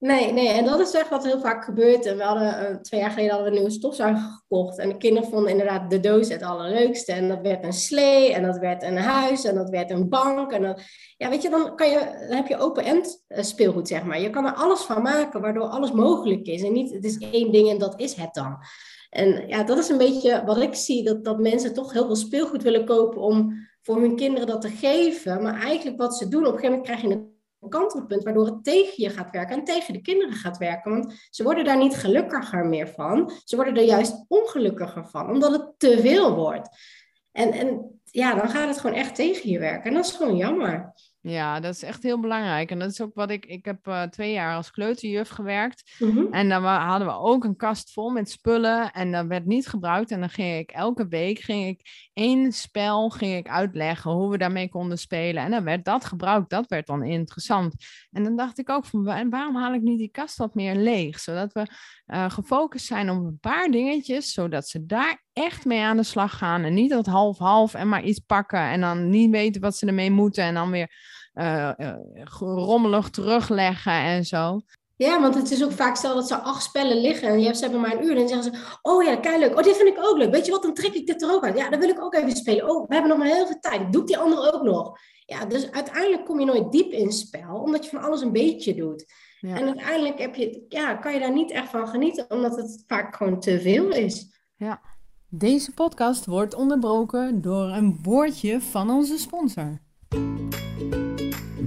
Nee, 0.00 0.32
nee, 0.32 0.48
en 0.48 0.64
dat 0.64 0.80
is 0.80 0.92
echt 0.92 1.08
wat 1.08 1.24
heel 1.24 1.40
vaak 1.40 1.64
gebeurt. 1.64 2.06
En 2.06 2.16
we 2.16 2.22
hadden 2.22 2.70
uh, 2.70 2.76
twee 2.76 3.00
jaar 3.00 3.10
geleden 3.10 3.30
hadden 3.30 3.48
we 3.50 3.56
een 3.56 3.62
nieuwe 3.62 3.78
stofzuiger 3.78 4.22
gekocht. 4.22 4.78
En 4.78 4.88
de 4.88 4.96
kinderen 4.96 5.28
vonden 5.28 5.50
inderdaad 5.50 5.90
de 5.90 6.00
doos 6.00 6.28
het 6.28 6.42
allerleukste. 6.42 7.12
En 7.12 7.28
dat 7.28 7.40
werd 7.40 7.64
een 7.64 7.72
slee, 7.72 8.32
en 8.32 8.42
dat 8.42 8.58
werd 8.58 8.82
een 8.82 8.96
huis, 8.96 9.44
en 9.44 9.54
dat 9.54 9.70
werd 9.70 9.90
een 9.90 10.08
bank. 10.08 10.52
En 10.52 10.76
ja, 11.16 11.28
weet 11.28 11.42
je, 11.42 11.48
dan, 11.48 11.76
kan 11.76 11.90
je, 11.90 11.98
dan 12.28 12.36
heb 12.36 12.46
je 12.46 12.58
open-end 12.58 13.24
uh, 13.28 13.42
speelgoed, 13.42 13.88
zeg 13.88 14.04
maar. 14.04 14.20
Je 14.20 14.30
kan 14.30 14.46
er 14.46 14.54
alles 14.54 14.80
van 14.80 15.02
maken, 15.02 15.40
waardoor 15.40 15.66
alles 15.66 15.92
mogelijk 15.92 16.46
is. 16.46 16.62
En 16.62 16.72
niet, 16.72 16.92
het 16.92 17.04
is 17.04 17.18
één 17.18 17.52
ding 17.52 17.70
en 17.70 17.78
dat 17.78 18.00
is 18.00 18.14
het 18.14 18.34
dan. 18.34 18.56
En 19.10 19.48
ja, 19.48 19.62
dat 19.62 19.78
is 19.78 19.88
een 19.88 19.98
beetje 19.98 20.42
wat 20.44 20.58
ik 20.58 20.74
zie, 20.74 21.04
dat, 21.04 21.24
dat 21.24 21.38
mensen 21.38 21.74
toch 21.74 21.92
heel 21.92 22.06
veel 22.06 22.16
speelgoed 22.16 22.62
willen 22.62 22.84
kopen 22.84 23.20
om 23.20 23.68
voor 23.82 24.00
hun 24.00 24.16
kinderen 24.16 24.46
dat 24.46 24.60
te 24.60 24.70
geven. 24.70 25.42
Maar 25.42 25.60
eigenlijk 25.60 25.98
wat 25.98 26.16
ze 26.16 26.28
doen, 26.28 26.46
op 26.46 26.52
een 26.52 26.58
gegeven 26.58 26.70
moment 26.70 26.86
krijg 26.86 27.02
je 27.02 27.08
een 27.08 27.38
kantelpunt 27.68 28.22
waardoor 28.22 28.46
het 28.46 28.64
tegen 28.64 29.02
je 29.02 29.10
gaat 29.10 29.30
werken 29.30 29.56
en 29.56 29.64
tegen 29.64 29.92
de 29.92 30.00
kinderen 30.00 30.34
gaat 30.34 30.58
werken. 30.58 30.90
Want 30.90 31.28
ze 31.30 31.42
worden 31.42 31.64
daar 31.64 31.78
niet 31.78 31.96
gelukkiger 31.96 32.66
meer 32.66 32.88
van. 32.88 33.32
Ze 33.44 33.56
worden 33.56 33.76
er 33.76 33.84
juist 33.84 34.24
ongelukkiger 34.28 35.06
van, 35.06 35.30
omdat 35.30 35.52
het 35.52 35.74
te 35.76 35.98
veel 36.00 36.34
wordt. 36.34 36.68
En, 37.32 37.52
en 37.52 38.00
ja, 38.04 38.34
dan 38.34 38.48
gaat 38.48 38.68
het 38.68 38.80
gewoon 38.80 38.96
echt 38.96 39.14
tegen 39.14 39.50
je 39.50 39.58
werken. 39.58 39.84
En 39.84 39.94
dat 39.94 40.04
is 40.04 40.12
gewoon 40.12 40.36
jammer. 40.36 40.92
Ja, 41.22 41.60
dat 41.60 41.74
is 41.74 41.82
echt 41.82 42.02
heel 42.02 42.20
belangrijk. 42.20 42.70
En 42.70 42.78
dat 42.78 42.90
is 42.90 43.00
ook 43.00 43.14
wat 43.14 43.30
ik... 43.30 43.46
Ik 43.46 43.64
heb 43.64 43.86
uh, 43.86 44.02
twee 44.02 44.32
jaar 44.32 44.54
als 44.54 44.70
kleuterjuf 44.70 45.28
gewerkt. 45.28 45.94
Mm-hmm. 45.98 46.32
En 46.32 46.48
dan 46.48 46.64
hadden 46.64 47.08
we 47.08 47.14
ook 47.14 47.44
een 47.44 47.56
kast 47.56 47.92
vol 47.92 48.10
met 48.10 48.30
spullen. 48.30 48.92
En 48.92 49.12
dat 49.12 49.26
werd 49.26 49.46
niet 49.46 49.66
gebruikt. 49.66 50.10
En 50.10 50.20
dan 50.20 50.28
ging 50.28 50.58
ik 50.58 50.70
elke 50.70 51.08
week 51.08 51.38
ging 51.38 51.66
ik 51.66 52.09
één 52.20 52.52
spel 52.52 53.10
ging 53.10 53.36
ik 53.36 53.48
uitleggen 53.48 54.10
hoe 54.10 54.30
we 54.30 54.38
daarmee 54.38 54.68
konden 54.68 54.98
spelen. 54.98 55.42
En 55.42 55.50
dan 55.50 55.64
werd 55.64 55.84
dat 55.84 56.04
gebruikt. 56.04 56.50
Dat 56.50 56.68
werd 56.68 56.86
dan 56.86 57.04
interessant. 57.04 57.74
En 58.10 58.22
dan 58.22 58.36
dacht 58.36 58.58
ik 58.58 58.70
ook 58.70 58.84
van 58.84 59.04
waarom 59.30 59.56
haal 59.56 59.74
ik 59.74 59.80
niet 59.80 59.98
die 59.98 60.10
kast 60.10 60.36
wat 60.36 60.54
meer 60.54 60.74
leeg? 60.74 61.20
Zodat 61.20 61.52
we 61.52 61.66
uh, 62.06 62.30
gefocust 62.30 62.86
zijn 62.86 63.10
op 63.10 63.24
een 63.24 63.38
paar 63.38 63.70
dingetjes. 63.70 64.32
Zodat 64.32 64.68
ze 64.68 64.86
daar 64.86 65.22
echt 65.32 65.64
mee 65.64 65.80
aan 65.80 65.96
de 65.96 66.02
slag 66.02 66.38
gaan. 66.38 66.62
En 66.62 66.74
niet 66.74 66.90
dat 66.90 67.06
half-half 67.06 67.74
en 67.74 67.88
maar 67.88 68.02
iets 68.02 68.18
pakken. 68.18 68.60
En 68.60 68.80
dan 68.80 69.08
niet 69.08 69.30
weten 69.30 69.60
wat 69.60 69.76
ze 69.76 69.86
ermee 69.86 70.10
moeten. 70.10 70.44
En 70.44 70.54
dan 70.54 70.70
weer 70.70 70.90
uh, 71.34 71.70
uh, 71.76 71.94
rommelig 72.38 73.10
terugleggen 73.10 73.92
en 73.92 74.24
zo. 74.24 74.60
Ja, 75.06 75.20
want 75.20 75.34
het 75.34 75.50
is 75.50 75.64
ook 75.64 75.72
vaak 75.72 75.96
stel 75.96 76.14
dat 76.14 76.28
ze 76.28 76.36
acht 76.36 76.62
spellen 76.62 77.00
liggen 77.00 77.28
en 77.28 77.38
je 77.38 77.44
hebt, 77.44 77.56
ze 77.56 77.62
hebben 77.62 77.80
maar 77.80 77.92
een 77.92 78.04
uur. 78.04 78.10
En 78.10 78.16
dan 78.16 78.28
zeggen 78.28 78.54
ze, 78.54 78.78
oh 78.82 79.02
ja, 79.02 79.16
kijk 79.16 79.38
leuk. 79.38 79.58
Oh, 79.58 79.62
dit 79.62 79.76
vind 79.76 79.88
ik 79.88 80.04
ook 80.04 80.16
leuk. 80.16 80.30
Weet 80.30 80.46
je 80.46 80.52
wat, 80.52 80.62
dan 80.62 80.74
trek 80.74 80.92
ik 80.92 81.06
dit 81.06 81.22
er 81.22 81.32
ook 81.32 81.44
uit. 81.44 81.58
Ja, 81.58 81.70
dan 81.70 81.80
wil 81.80 81.88
ik 81.88 82.02
ook 82.02 82.14
even 82.14 82.36
spelen. 82.36 82.70
Oh, 82.70 82.88
we 82.88 82.94
hebben 82.94 83.10
nog 83.10 83.18
maar 83.18 83.34
heel 83.36 83.46
veel 83.46 83.60
tijd. 83.60 83.92
Doe 83.92 84.00
ik 84.00 84.06
die 84.06 84.18
andere 84.18 84.52
ook 84.52 84.62
nog. 84.62 84.98
Ja, 85.26 85.44
dus 85.44 85.70
uiteindelijk 85.70 86.24
kom 86.24 86.40
je 86.40 86.46
nooit 86.46 86.72
diep 86.72 86.92
in 86.92 87.12
spel, 87.12 87.56
omdat 87.56 87.84
je 87.84 87.90
van 87.90 88.02
alles 88.02 88.20
een 88.20 88.32
beetje 88.32 88.74
doet. 88.74 89.12
Ja. 89.40 89.56
En 89.56 89.66
uiteindelijk 89.66 90.18
heb 90.18 90.34
je, 90.34 90.64
ja, 90.68 90.94
kan 90.94 91.12
je 91.12 91.20
daar 91.20 91.32
niet 91.32 91.50
echt 91.50 91.68
van 91.68 91.88
genieten, 91.88 92.30
omdat 92.30 92.56
het 92.56 92.84
vaak 92.86 93.16
gewoon 93.16 93.40
te 93.40 93.60
veel 93.60 93.88
is. 93.88 94.26
Ja. 94.56 94.80
Deze 95.28 95.72
podcast 95.72 96.26
wordt 96.26 96.54
onderbroken 96.54 97.40
door 97.40 97.68
een 97.68 97.98
woordje 98.02 98.60
van 98.60 98.90
onze 98.90 99.18
sponsor. 99.18 99.80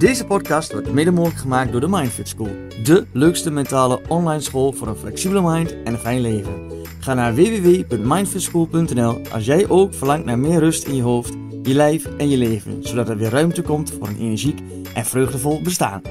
Deze 0.03 0.25
podcast 0.25 0.71
wordt 0.71 0.91
mede 0.91 1.11
mogelijk 1.11 1.39
gemaakt 1.39 1.71
door 1.71 1.81
de 1.81 1.87
Mindfit 1.87 2.27
School. 2.27 2.55
De 2.83 3.05
leukste 3.13 3.51
mentale 3.51 4.01
online 4.07 4.41
school 4.41 4.71
voor 4.71 4.87
een 4.87 4.95
flexibele 4.95 5.41
mind 5.41 5.83
en 5.83 5.93
een 5.93 5.99
fijn 5.99 6.21
leven. 6.21 6.71
Ga 6.99 7.13
naar 7.13 7.35
www.mindfitschool.nl 7.35 9.21
als 9.31 9.45
jij 9.45 9.69
ook 9.69 9.93
verlangt 9.93 10.25
naar 10.25 10.39
meer 10.39 10.59
rust 10.59 10.83
in 10.83 10.95
je 10.95 11.01
hoofd, 11.01 11.33
je 11.61 11.73
lijf 11.73 12.05
en 12.17 12.29
je 12.29 12.37
leven. 12.37 12.83
Zodat 12.83 13.09
er 13.09 13.17
weer 13.17 13.29
ruimte 13.29 13.61
komt 13.61 13.91
voor 13.91 14.07
een 14.07 14.19
energiek 14.19 14.59
en 14.93 15.05
vreugdevol 15.05 15.61
bestaan. 15.61 16.01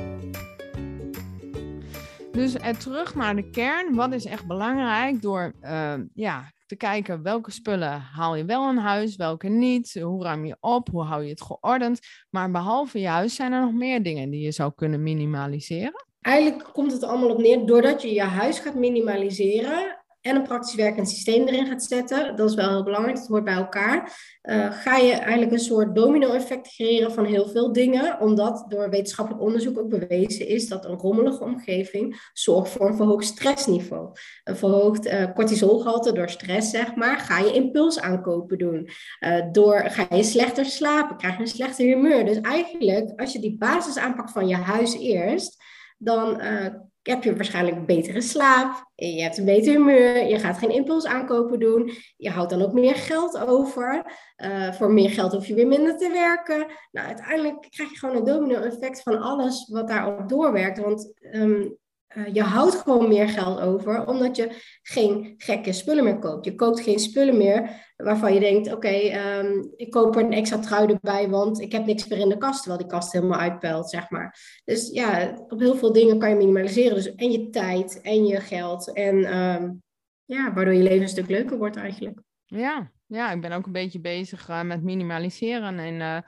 Dus 2.32 2.54
er 2.54 2.78
terug 2.78 3.14
naar 3.14 3.36
de 3.36 3.50
kern. 3.50 3.94
Wat 3.94 4.12
is 4.12 4.24
echt 4.24 4.46
belangrijk 4.46 5.22
door 5.22 5.52
uh, 5.62 5.94
ja, 6.14 6.52
te 6.66 6.76
kijken 6.76 7.22
welke 7.22 7.50
spullen 7.50 8.00
haal 8.00 8.36
je 8.36 8.44
wel 8.44 8.70
in 8.70 8.76
huis, 8.76 9.16
welke 9.16 9.48
niet, 9.48 10.00
hoe 10.02 10.22
ruim 10.22 10.44
je 10.44 10.56
op, 10.60 10.88
hoe 10.88 11.02
hou 11.02 11.22
je 11.22 11.30
het 11.30 11.42
geordend. 11.42 12.00
Maar 12.30 12.50
behalve 12.50 13.00
je 13.00 13.08
huis 13.08 13.34
zijn 13.34 13.52
er 13.52 13.60
nog 13.60 13.72
meer 13.72 14.02
dingen 14.02 14.30
die 14.30 14.40
je 14.40 14.52
zou 14.52 14.72
kunnen 14.74 15.02
minimaliseren. 15.02 16.04
Eigenlijk 16.20 16.68
komt 16.72 16.92
het 16.92 17.02
allemaal 17.02 17.30
op 17.30 17.38
neer, 17.38 17.66
doordat 17.66 18.02
je 18.02 18.12
je 18.12 18.22
huis 18.22 18.58
gaat 18.58 18.74
minimaliseren, 18.74 20.01
en 20.22 20.36
een 20.36 20.42
praktisch 20.42 20.74
werkend 20.74 21.08
systeem 21.08 21.46
erin 21.46 21.66
gaat 21.66 21.82
zetten, 21.82 22.36
dat 22.36 22.48
is 22.48 22.54
wel 22.54 22.68
heel 22.68 22.82
belangrijk, 22.82 23.16
dat 23.16 23.26
hoort 23.26 23.44
bij 23.44 23.54
elkaar, 23.54 24.18
uh, 24.42 24.72
ga 24.72 24.96
je 24.96 25.12
eigenlijk 25.12 25.52
een 25.52 25.58
soort 25.58 25.94
domino-effect 25.94 26.68
creëren 26.68 27.12
van 27.12 27.24
heel 27.24 27.48
veel 27.48 27.72
dingen, 27.72 28.20
omdat 28.20 28.64
door 28.68 28.90
wetenschappelijk 28.90 29.44
onderzoek 29.44 29.78
ook 29.78 29.88
bewezen 29.88 30.48
is 30.48 30.68
dat 30.68 30.84
een 30.84 30.98
rommelige 30.98 31.44
omgeving 31.44 32.30
zorgt 32.32 32.70
voor 32.70 32.88
een 32.88 32.96
verhoogd 32.96 33.24
stressniveau. 33.24 34.10
Een 34.44 34.56
verhoogd 34.56 35.06
uh, 35.06 35.32
cortisolgehalte 35.34 36.12
door 36.12 36.28
stress, 36.28 36.70
zeg 36.70 36.94
maar, 36.94 37.18
ga 37.18 37.38
je 37.38 37.52
impulsaankopen 37.52 38.58
doen. 38.58 38.88
Uh, 39.20 39.42
door 39.52 39.84
ga 39.86 40.16
je 40.16 40.22
slechter 40.22 40.64
slapen, 40.64 41.16
krijg 41.16 41.34
je 41.34 41.40
een 41.40 41.48
slechter 41.48 41.84
humeur. 41.84 42.24
Dus 42.24 42.40
eigenlijk, 42.40 43.20
als 43.20 43.32
je 43.32 43.38
die 43.38 43.58
basis 43.58 43.98
aanpakt 43.98 44.32
van 44.32 44.48
je 44.48 44.56
huis 44.56 44.98
eerst, 44.98 45.62
dan 45.98 46.40
heb 47.02 47.24
je 47.24 47.36
waarschijnlijk 47.36 47.86
betere 47.86 48.20
slaap, 48.20 48.90
je 48.94 49.22
hebt 49.22 49.38
een 49.38 49.44
beter 49.44 49.72
humeur, 49.72 50.26
je 50.26 50.38
gaat 50.38 50.58
geen 50.58 50.70
impuls 50.70 51.06
aankopen 51.06 51.58
doen, 51.58 51.90
je 52.16 52.30
houdt 52.30 52.50
dan 52.50 52.62
ook 52.62 52.72
meer 52.72 52.94
geld 52.94 53.38
over. 53.38 54.04
Uh, 54.36 54.72
voor 54.72 54.92
meer 54.92 55.10
geld 55.10 55.32
hoef 55.32 55.46
je 55.46 55.54
weer 55.54 55.66
minder 55.66 55.96
te 55.96 56.08
werken. 56.08 56.66
Nou, 56.90 57.06
uiteindelijk 57.06 57.66
krijg 57.70 57.90
je 57.90 57.96
gewoon 57.96 58.16
een 58.16 58.24
domino-effect 58.24 59.02
van 59.02 59.20
alles 59.20 59.68
wat 59.68 59.88
daarop 59.88 60.28
doorwerkt. 60.28 60.78
Want 60.78 61.14
ehm, 61.20 61.68
uh, 62.14 62.34
je 62.34 62.42
houdt 62.42 62.74
gewoon 62.74 63.08
meer 63.08 63.28
geld 63.28 63.60
over, 63.60 64.06
omdat 64.06 64.36
je 64.36 64.50
geen 64.82 65.34
gekke 65.36 65.72
spullen 65.72 66.04
meer 66.04 66.18
koopt. 66.18 66.44
Je 66.44 66.54
koopt 66.54 66.80
geen 66.80 66.98
spullen 66.98 67.36
meer 67.36 67.70
waarvan 67.96 68.34
je 68.34 68.40
denkt, 68.40 68.72
oké, 68.72 68.88
ehm, 68.88 69.62
ik 69.76 69.90
koop 69.90 70.16
er 70.16 70.24
een 70.24 70.32
extra 70.32 70.58
trui 70.58 70.86
erbij, 70.86 71.28
want 71.28 71.60
ik 71.60 71.72
heb 71.72 71.84
niks 71.84 72.08
meer 72.08 72.18
in 72.18 72.28
de 72.28 72.38
kast, 72.38 72.62
terwijl 72.62 72.82
die 72.82 72.90
kast 72.90 73.12
helemaal 73.12 73.38
uitpelt, 73.38 73.90
zeg 73.90 74.10
maar. 74.10 74.38
Dus 74.64 74.90
ja, 74.90 75.34
op 75.48 75.60
heel 75.60 75.76
veel 75.76 75.92
dingen 75.92 76.18
kan 76.18 76.28
je 76.28 76.36
minimaliseren. 76.36 76.94
Dus 76.94 77.14
en 77.14 77.30
je 77.30 77.50
tijd 77.50 78.00
en 78.00 78.26
je 78.26 78.40
geld. 78.40 78.92
En 78.92 79.24
ehm, 79.24 79.70
ja, 80.24 80.52
waardoor 80.52 80.74
je 80.74 80.82
leven 80.82 81.02
een 81.02 81.08
stuk 81.08 81.28
leuker 81.28 81.58
wordt 81.58 81.76
eigenlijk. 81.76 82.20
Ja, 82.44 82.90
ja 83.06 83.32
ik 83.32 83.40
ben 83.40 83.52
ook 83.52 83.66
een 83.66 83.72
beetje 83.72 84.00
bezig 84.00 84.48
uh, 84.48 84.62
met 84.62 84.82
minimaliseren. 84.82 85.78
En 85.78 85.94
uh, 85.94 86.18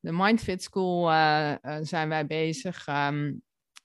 de 0.00 0.12
Mindfit 0.12 0.62
School 0.62 1.06
zijn 1.82 2.08
wij 2.08 2.26
bezig. 2.26 2.86
Um, 2.88 3.42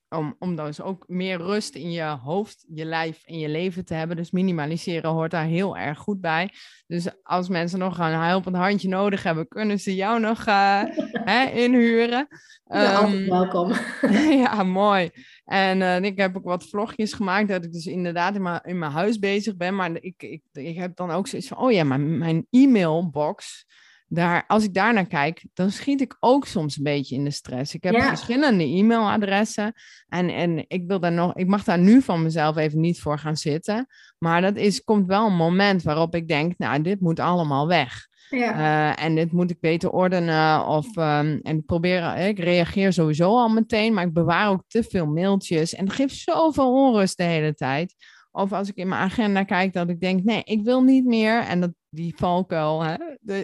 om, 0.09 0.35
om 0.39 0.55
dus 0.55 0.81
ook 0.81 1.03
meer 1.07 1.37
rust 1.37 1.75
in 1.75 1.91
je 1.91 2.03
hoofd, 2.03 2.65
je 2.67 2.85
lijf 2.85 3.23
en 3.25 3.39
je 3.39 3.49
leven 3.49 3.85
te 3.85 3.93
hebben. 3.93 4.17
Dus 4.17 4.31
minimaliseren 4.31 5.11
hoort 5.11 5.31
daar 5.31 5.45
heel 5.45 5.77
erg 5.77 5.97
goed 5.97 6.21
bij. 6.21 6.49
Dus 6.87 7.23
als 7.23 7.49
mensen 7.49 7.79
nog 7.79 7.97
een 7.97 8.13
helpend 8.13 8.55
handje 8.55 8.87
nodig 8.87 9.23
hebben, 9.23 9.47
kunnen 9.47 9.79
ze 9.79 9.95
jou 9.95 10.19
nog 10.19 10.47
uh, 10.47 10.81
hè, 11.31 11.49
inhuren. 11.51 12.27
Ja, 12.65 13.03
um, 13.03 13.29
welkom. 13.29 13.71
ja, 14.43 14.63
mooi. 14.63 15.09
En 15.45 15.79
uh, 15.79 16.01
ik 16.01 16.19
heb 16.19 16.37
ook 16.37 16.43
wat 16.43 16.69
vlogjes 16.69 17.13
gemaakt 17.13 17.47
dat 17.47 17.65
ik 17.65 17.71
dus 17.71 17.85
inderdaad 17.85 18.35
in 18.35 18.41
mijn, 18.41 18.61
in 18.63 18.79
mijn 18.79 18.91
huis 18.91 19.19
bezig 19.19 19.55
ben. 19.55 19.75
Maar 19.75 19.91
ik, 19.91 20.23
ik, 20.23 20.41
ik 20.51 20.75
heb 20.75 20.95
dan 20.95 21.11
ook 21.11 21.27
zoiets 21.27 21.47
van, 21.47 21.57
oh 21.57 21.71
ja, 21.71 21.83
mijn, 21.83 22.17
mijn 22.17 22.47
e-mailbox 22.49 23.65
daar, 24.07 24.43
als 24.47 24.63
ik 24.63 24.73
daar 24.73 24.93
naar 24.93 25.07
kijk, 25.07 25.45
dan 25.53 25.71
schiet 25.71 26.01
ik 26.01 26.17
ook 26.19 26.45
soms 26.45 26.77
een 26.77 26.83
beetje 26.83 27.15
in 27.15 27.23
de 27.23 27.31
stress. 27.31 27.73
Ik 27.73 27.83
heb 27.83 28.01
verschillende 28.01 28.63
e-mailadressen 28.63 29.73
en, 30.07 30.29
en 30.29 30.65
ik, 30.67 30.83
wil 30.87 30.99
daar 30.99 31.11
nog, 31.11 31.35
ik 31.35 31.47
mag 31.47 31.63
daar 31.63 31.79
nu 31.79 32.01
van 32.01 32.23
mezelf 32.23 32.57
even 32.57 32.79
niet 32.79 33.01
voor 33.01 33.19
gaan 33.19 33.37
zitten. 33.37 33.87
Maar 34.17 34.41
dat 34.41 34.55
is, 34.55 34.83
komt 34.83 35.07
wel 35.07 35.25
een 35.25 35.35
moment 35.35 35.83
waarop 35.83 36.15
ik 36.15 36.27
denk, 36.27 36.57
nou, 36.57 36.81
dit 36.81 36.99
moet 36.99 37.19
allemaal 37.19 37.67
weg. 37.67 38.07
Ja. 38.29 38.55
Uh, 38.57 39.03
en 39.03 39.15
dit 39.15 39.31
moet 39.31 39.51
ik 39.51 39.59
beter 39.59 39.91
ordenen. 39.91 40.65
Of, 40.65 40.85
um, 40.97 41.39
en 41.41 41.57
ik 41.57 41.65
probeer, 41.65 42.17
ik 42.17 42.39
reageer 42.39 42.93
sowieso 42.93 43.29
al 43.29 43.49
meteen, 43.49 43.93
maar 43.93 44.05
ik 44.05 44.13
bewaar 44.13 44.49
ook 44.49 44.63
te 44.67 44.83
veel 44.83 45.05
mailtjes. 45.05 45.75
En 45.75 45.85
het 45.85 45.93
geeft 45.93 46.15
zoveel 46.15 46.73
onrust 46.73 47.17
de 47.17 47.23
hele 47.23 47.53
tijd. 47.53 47.95
Of 48.35 48.53
als 48.53 48.69
ik 48.69 48.75
in 48.75 48.87
mijn 48.87 49.01
agenda 49.01 49.43
kijk, 49.43 49.73
dat 49.73 49.89
ik 49.89 49.99
denk, 49.99 50.23
nee, 50.23 50.41
ik 50.43 50.63
wil 50.63 50.81
niet 50.81 51.05
meer. 51.05 51.39
En 51.39 51.61
dat 51.61 51.71
die 51.89 52.13
valkuil, 52.17 52.83
hè? 52.83 52.95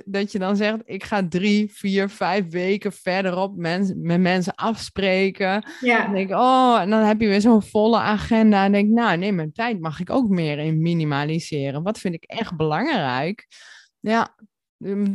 dat 0.05 0.31
je 0.31 0.39
dan 0.39 0.55
zegt, 0.55 0.77
ik 0.85 1.03
ga 1.03 1.27
drie, 1.27 1.71
vier, 1.73 2.09
vijf 2.09 2.49
weken 2.49 2.91
verderop 2.91 3.55
mens, 3.55 3.93
met 3.95 4.19
mensen 4.19 4.55
afspreken. 4.55 5.65
Ja. 5.79 6.03
Dan 6.03 6.13
denk 6.13 6.29
ik, 6.29 6.35
oh, 6.35 6.77
en 6.81 6.89
dan 6.89 6.99
heb 6.99 7.21
je 7.21 7.27
weer 7.27 7.41
zo'n 7.41 7.61
volle 7.61 7.97
agenda. 7.97 8.65
En 8.65 8.71
denk 8.71 8.87
ik, 8.87 8.93
nou, 8.93 9.17
nee, 9.17 9.31
mijn 9.31 9.51
tijd 9.51 9.79
mag 9.79 9.99
ik 9.99 10.09
ook 10.09 10.29
meer 10.29 10.57
in 10.57 10.81
minimaliseren. 10.81 11.83
Wat 11.83 11.99
vind 11.99 12.13
ik 12.13 12.23
echt 12.23 12.55
belangrijk? 12.55 13.47
Ja, 13.99 14.35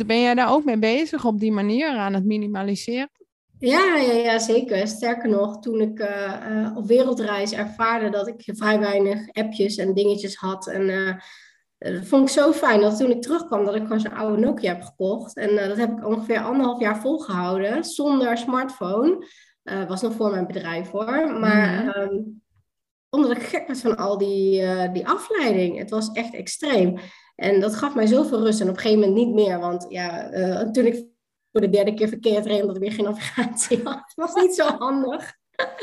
ben 0.07 0.21
jij 0.21 0.35
daar 0.35 0.51
ook 0.51 0.65
mee 0.65 0.79
bezig 0.79 1.25
op 1.25 1.41
die 1.41 1.53
manier 1.53 1.89
aan 1.89 2.15
het 2.15 2.25
minimaliseren? 2.25 3.11
Ja, 3.59 3.97
ja, 3.97 4.13
ja, 4.13 4.39
zeker. 4.39 4.87
Sterker 4.87 5.29
nog, 5.29 5.59
toen 5.59 5.81
ik 5.81 6.01
uh, 6.01 6.73
op 6.77 6.87
wereldreis 6.87 7.53
ervaarde 7.53 8.09
dat 8.11 8.29
ik 8.29 8.43
vrij 8.45 8.79
weinig 8.79 9.33
appjes 9.33 9.77
en 9.77 9.95
dingetjes 9.95 10.37
had. 10.37 10.67
En 10.67 10.89
uh, 10.89 11.15
dat 11.79 12.07
vond 12.07 12.23
ik 12.23 12.35
zo 12.35 12.53
fijn 12.53 12.81
dat 12.81 12.99
toen 12.99 13.11
ik 13.11 13.23
terugkwam, 13.23 13.65
dat 13.65 13.75
ik 13.75 13.83
gewoon 13.83 14.01
zo'n 14.01 14.15
oude 14.15 14.43
Nokia 14.43 14.75
heb 14.75 14.83
gekocht. 14.83 15.37
En 15.37 15.69
dat 15.69 15.77
heb 15.77 15.99
ik 15.99 16.07
ongeveer 16.07 16.39
anderhalf 16.39 16.81
jaar 16.81 17.01
volgehouden, 17.01 17.85
zonder 17.85 18.39
smartphone. 18.39 19.27
was 19.89 20.03
nog 20.03 20.13
voor 20.13 20.31
mijn 20.31 20.47
bedrijf 20.47 20.91
hoor. 20.91 21.39
Maar 21.41 21.83
mm 21.83 21.89
-hmm. 21.89 22.43
omdat 23.11 23.31
ik 23.31 23.43
gek 23.43 23.69
was 23.69 23.81
van 23.81 23.97
al 23.97 24.19
die, 24.19 24.63
die 24.93 25.09
afleiding. 25.09 25.79
Het 25.79 25.91
was 25.91 26.13
echt 26.13 26.35
extreem. 26.35 26.99
En 27.35 27.61
dat 27.61 27.75
gaf 27.75 27.95
mij 27.95 28.07
zoveel 28.07 28.43
rust. 28.43 28.61
En 28.61 28.69
op 28.69 28.75
een 28.75 28.81
gegeven 28.81 29.09
moment 29.09 29.27
niet 29.27 29.35
meer. 29.35 29.59
Want 29.59 29.87
ja, 29.89 30.31
toen 30.71 30.87
ik 30.87 31.05
voor 31.57 31.65
de 31.65 31.77
derde 31.77 31.95
keer 31.95 32.09
verkeerd 32.09 32.47
reed 32.47 32.61
omdat 32.61 32.77
ik 32.77 32.83
weer 32.83 32.93
geen 32.93 33.05
navigatie 33.05 33.81
had. 33.85 33.95
Het 34.07 34.15
was 34.15 34.35
niet 34.35 34.55
zo 34.55 34.65
handig. 34.65 35.33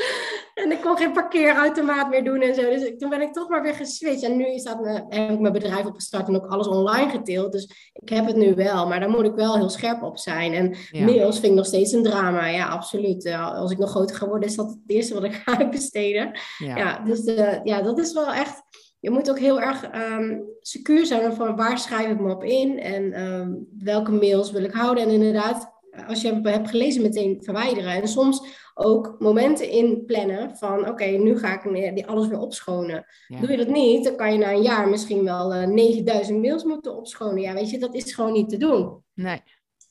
en 0.64 0.72
ik 0.72 0.80
kon 0.80 0.96
geen 0.96 1.12
parkeerautomaat 1.12 2.10
meer 2.10 2.24
doen 2.24 2.40
en 2.40 2.54
zo. 2.54 2.62
Dus 2.62 2.92
toen 2.98 3.10
ben 3.10 3.20
ik 3.20 3.32
toch 3.32 3.48
maar 3.48 3.62
weer 3.62 3.74
geswitcht. 3.74 4.22
En 4.22 4.36
nu 4.36 4.58
staat 4.58 4.80
me, 4.80 5.04
heb 5.08 5.30
ik 5.30 5.40
mijn 5.40 5.52
bedrijf 5.52 5.86
opgestart 5.86 6.28
en 6.28 6.36
ook 6.36 6.46
alles 6.46 6.66
online 6.66 7.10
gedeeld. 7.10 7.52
Dus 7.52 7.90
ik 7.92 8.08
heb 8.08 8.26
het 8.26 8.36
nu 8.36 8.54
wel. 8.54 8.86
Maar 8.86 9.00
daar 9.00 9.10
moet 9.10 9.24
ik 9.24 9.34
wel 9.34 9.56
heel 9.56 9.68
scherp 9.68 10.02
op 10.02 10.18
zijn. 10.18 10.52
En 10.52 10.76
mails 11.04 11.38
vind 11.38 11.52
ik 11.52 11.58
nog 11.58 11.66
steeds 11.66 11.92
een 11.92 12.02
drama. 12.02 12.46
Ja, 12.46 12.68
absoluut. 12.68 13.26
als 13.32 13.70
ik 13.70 13.78
nog 13.78 13.90
groter 13.90 14.16
ga 14.16 14.28
worden, 14.28 14.48
is 14.48 14.56
dat 14.56 14.68
het 14.68 14.78
eerste 14.86 15.14
wat 15.14 15.24
ik 15.24 15.34
ga 15.34 15.58
uitbesteden. 15.60 16.38
Ja. 16.58 16.76
ja, 16.76 16.98
dus 17.04 17.24
uh, 17.24 17.64
ja, 17.64 17.82
dat 17.82 17.98
is 17.98 18.12
wel 18.12 18.32
echt 18.32 18.62
je 19.04 19.10
moet 19.10 19.30
ook 19.30 19.38
heel 19.38 19.60
erg 19.60 19.94
um, 19.94 20.44
secuur 20.60 21.06
zijn 21.06 21.32
van 21.32 21.56
waar 21.56 21.78
schrijf 21.78 22.10
ik 22.10 22.20
me 22.20 22.34
op 22.34 22.44
in 22.44 22.78
en 22.78 23.22
um, 23.22 23.66
welke 23.78 24.12
mails 24.12 24.50
wil 24.50 24.64
ik 24.64 24.72
houden. 24.72 25.04
En 25.04 25.10
inderdaad, 25.10 25.72
als 26.06 26.22
je 26.22 26.40
hebt 26.42 26.70
gelezen, 26.70 27.02
meteen 27.02 27.42
verwijderen. 27.42 27.92
En 27.92 28.08
soms 28.08 28.46
ook 28.74 29.16
momenten 29.18 29.68
inplannen 29.68 30.56
van 30.56 30.88
oké, 30.88 31.04
nu 31.04 31.38
ga 31.38 31.64
ik 31.64 32.06
alles 32.06 32.28
weer 32.28 32.38
opschonen. 32.38 33.06
Doe 33.40 33.50
je 33.50 33.56
dat 33.56 33.68
niet, 33.68 34.04
dan 34.04 34.16
kan 34.16 34.32
je 34.32 34.38
na 34.38 34.52
een 34.52 34.62
jaar 34.62 34.88
misschien 34.88 35.24
wel 35.24 35.54
uh, 35.54 35.62
eh, 35.62 35.68
9000 35.68 36.40
mails 36.40 36.64
moeten 36.64 36.96
opschonen. 36.96 37.40
Ja, 37.40 37.54
weet 37.54 37.70
je, 37.70 37.78
dat 37.78 37.94
is 37.94 38.14
gewoon 38.14 38.32
niet 38.32 38.48
te 38.48 38.56
doen. 38.56 39.02
Nee. 39.14 39.42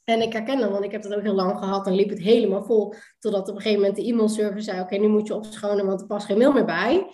En 0.04 0.22
ik 0.22 0.34
herken 0.34 0.60
dat, 0.60 0.72
want 0.72 0.84
ik 0.84 0.92
heb 0.92 1.02
dat 1.02 1.14
ook 1.14 1.24
heel 1.24 1.34
lang 1.34 1.58
gehad 1.58 1.88
en 1.88 1.96
liep 1.96 2.10
het 2.10 2.20
helemaal 2.20 2.64
vol. 2.64 2.94
Totdat 3.20 3.50
op 3.50 3.56
een 3.56 3.62
gegeven 3.62 3.82
moment 3.82 3.98
de 3.98 4.08
e-mailserver 4.08 4.62
zei, 4.62 4.82
oké, 4.82 4.96
nu 4.96 5.08
moet 5.08 5.28
je 5.28 5.36
opschonen, 5.36 5.86
want 5.86 6.02
er 6.02 6.08
past 6.08 6.26
geen 6.26 6.38
mail 6.38 6.52
meer 6.52 6.66
bij. 6.66 7.08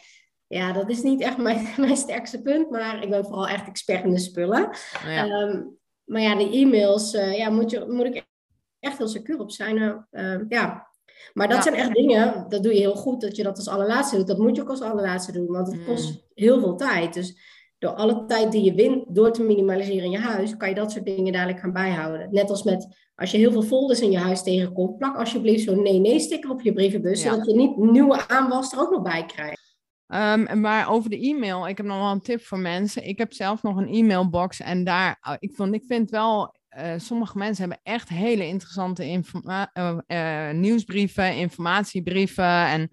Ja, 0.49 0.71
dat 0.71 0.89
is 0.89 1.01
niet 1.01 1.21
echt 1.21 1.38
mijn, 1.38 1.67
mijn 1.77 1.97
sterkste 1.97 2.41
punt, 2.41 2.69
maar 2.69 3.03
ik 3.03 3.09
ben 3.09 3.25
vooral 3.25 3.47
echt 3.47 3.67
expert 3.67 4.03
in 4.03 4.12
de 4.12 4.19
spullen. 4.19 4.69
Ja. 5.05 5.27
Ehm, 5.27 5.63
maar 6.03 6.21
ja, 6.21 6.35
de 6.35 6.51
e-mails, 6.51 7.13
uh, 7.13 7.38
ja, 7.38 7.49
moet, 7.49 7.71
je, 7.71 7.85
moet 7.88 8.05
ik 8.05 8.27
echt 8.79 8.97
heel 8.97 9.07
secuur 9.07 9.39
op 9.39 9.51
zijn. 9.51 10.05
Uh, 10.12 10.39
ja. 10.49 10.88
Maar 11.33 11.47
dat 11.47 11.63
zijn 11.63 11.75
echt 11.75 11.93
dingen, 11.93 12.45
dat 12.49 12.63
doe 12.63 12.73
je 12.73 12.79
heel 12.79 12.95
goed, 12.95 13.21
dat 13.21 13.35
je 13.35 13.43
dat 13.43 13.57
als 13.57 13.67
allerlaatste 13.67 14.15
doet. 14.15 14.27
Dat 14.27 14.38
moet 14.38 14.55
je 14.55 14.62
ook 14.62 14.69
als 14.69 14.81
allerlaatste 14.81 15.31
doen, 15.31 15.47
want 15.47 15.71
het 15.71 15.85
kost 15.85 16.09
mm. 16.09 16.21
heel 16.33 16.59
veel 16.59 16.75
tijd. 16.75 17.13
Dus 17.13 17.38
door 17.77 17.91
alle 17.91 18.25
tijd 18.25 18.51
die 18.51 18.63
je 18.63 18.73
wint 18.73 19.15
door 19.15 19.31
te 19.31 19.43
minimaliseren 19.43 20.03
in 20.03 20.12
je 20.12 20.17
huis, 20.17 20.57
kan 20.57 20.69
je 20.69 20.75
dat 20.75 20.91
soort 20.91 21.05
dingen 21.05 21.33
dadelijk 21.33 21.59
gaan 21.59 21.73
bijhouden. 21.73 22.27
Net 22.31 22.49
als 22.49 22.63
met, 22.63 22.88
als 23.15 23.31
je 23.31 23.38
heel 23.38 23.51
veel 23.51 23.62
folders 23.62 24.01
in 24.01 24.12
je 24.12 24.17
huis 24.17 24.43
tegenkomt, 24.43 24.97
plak 24.97 25.17
alsjeblieft 25.17 25.63
zo'n 25.63 25.83
nee-nee-sticker 25.83 26.49
op 26.49 26.62
je 26.62 26.73
brievenbus, 26.73 27.21
zodat 27.21 27.45
je 27.45 27.55
niet 27.55 27.77
nieuwe 27.77 28.27
aanwas 28.27 28.71
er 28.71 28.79
ook 28.79 28.91
nog 28.91 29.01
bij 29.01 29.25
krijgt. 29.25 29.59
Um, 30.13 30.60
maar 30.62 30.89
over 30.89 31.10
de 31.10 31.19
e-mail, 31.19 31.67
ik 31.67 31.78
heb 31.78 31.86
nog 31.86 31.98
wel 31.98 32.12
een 32.12 32.22
tip 32.22 32.41
voor 32.41 32.60
mensen. 32.60 33.08
Ik 33.08 33.17
heb 33.17 33.34
zelf 33.34 33.63
nog 33.63 33.78
een 33.78 33.93
e-mailbox 33.93 34.60
en 34.60 34.84
daar, 34.84 35.17
oh, 35.22 35.36
ik, 35.39 35.56
vond, 35.56 35.74
ik 35.74 35.84
vind 35.88 36.10
wel, 36.10 36.56
uh, 36.78 36.93
sommige 36.98 37.38
mensen 37.38 37.69
hebben 37.69 37.93
echt 37.93 38.10
hele 38.10 38.48
interessante 38.48 39.24
uh, 39.43 39.98
uh, 40.08 40.52
nieuwsbrieven, 40.52 41.36
informatiebrieven 41.36 42.65
en 42.65 42.89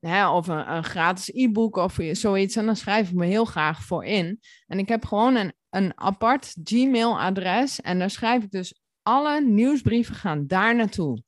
hè, 0.00 0.28
of 0.28 0.48
een, 0.48 0.72
een 0.72 0.84
gratis 0.84 1.28
e-book 1.28 1.76
of 1.76 1.98
zoiets. 2.12 2.56
En 2.56 2.66
dan 2.66 2.76
schrijf 2.76 3.08
ik 3.08 3.14
me 3.14 3.26
heel 3.26 3.44
graag 3.44 3.82
voor 3.82 4.04
in. 4.04 4.40
En 4.66 4.78
ik 4.78 4.88
heb 4.88 5.04
gewoon 5.04 5.36
een, 5.36 5.52
een 5.70 5.92
apart 5.94 6.56
Gmail-adres 6.64 7.80
en 7.80 7.98
daar 7.98 8.10
schrijf 8.10 8.42
ik 8.42 8.50
dus 8.50 8.80
alle 9.02 9.40
nieuwsbrieven 9.40 10.14
gaan 10.14 10.46
daar 10.46 10.74
naartoe. 10.74 11.22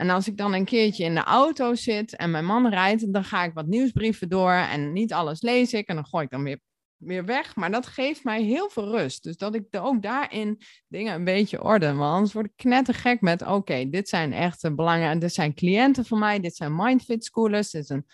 En 0.00 0.10
als 0.10 0.28
ik 0.28 0.36
dan 0.36 0.54
een 0.54 0.64
keertje 0.64 1.04
in 1.04 1.14
de 1.14 1.24
auto 1.24 1.74
zit 1.74 2.16
en 2.16 2.30
mijn 2.30 2.44
man 2.44 2.68
rijdt, 2.68 3.12
dan 3.12 3.24
ga 3.24 3.44
ik 3.44 3.52
wat 3.54 3.66
nieuwsbrieven 3.66 4.28
door 4.28 4.52
en 4.52 4.92
niet 4.92 5.12
alles 5.12 5.42
lees 5.42 5.72
ik 5.72 5.88
en 5.88 5.94
dan 5.94 6.06
gooi 6.06 6.24
ik 6.24 6.30
dan 6.30 6.42
weer, 6.42 6.60
weer 6.96 7.24
weg. 7.24 7.56
Maar 7.56 7.70
dat 7.70 7.86
geeft 7.86 8.24
mij 8.24 8.42
heel 8.42 8.70
veel 8.70 8.90
rust. 8.90 9.22
Dus 9.22 9.36
dat 9.36 9.54
ik 9.54 9.64
ook 9.70 10.02
daarin 10.02 10.58
dingen 10.88 11.14
een 11.14 11.24
beetje 11.24 11.62
orde. 11.62 11.86
Want 11.94 12.12
anders 12.14 12.32
word 12.32 12.46
ik 12.46 12.52
knettergek 12.56 13.20
met, 13.20 13.46
oké, 13.46 13.88
dit 13.90 14.08
zijn 14.08 14.32
echt 14.32 14.74
belangen, 14.74 15.18
dit 15.18 15.34
zijn 15.34 15.54
cliënten 15.54 16.04
van 16.04 16.18
mij, 16.18 16.40
dit 16.40 16.56
zijn 16.56 16.76
mindfit 16.76 17.24
schoolers, 17.24 17.70
dit 17.70 17.82
is 17.82 17.88
een 17.88 18.06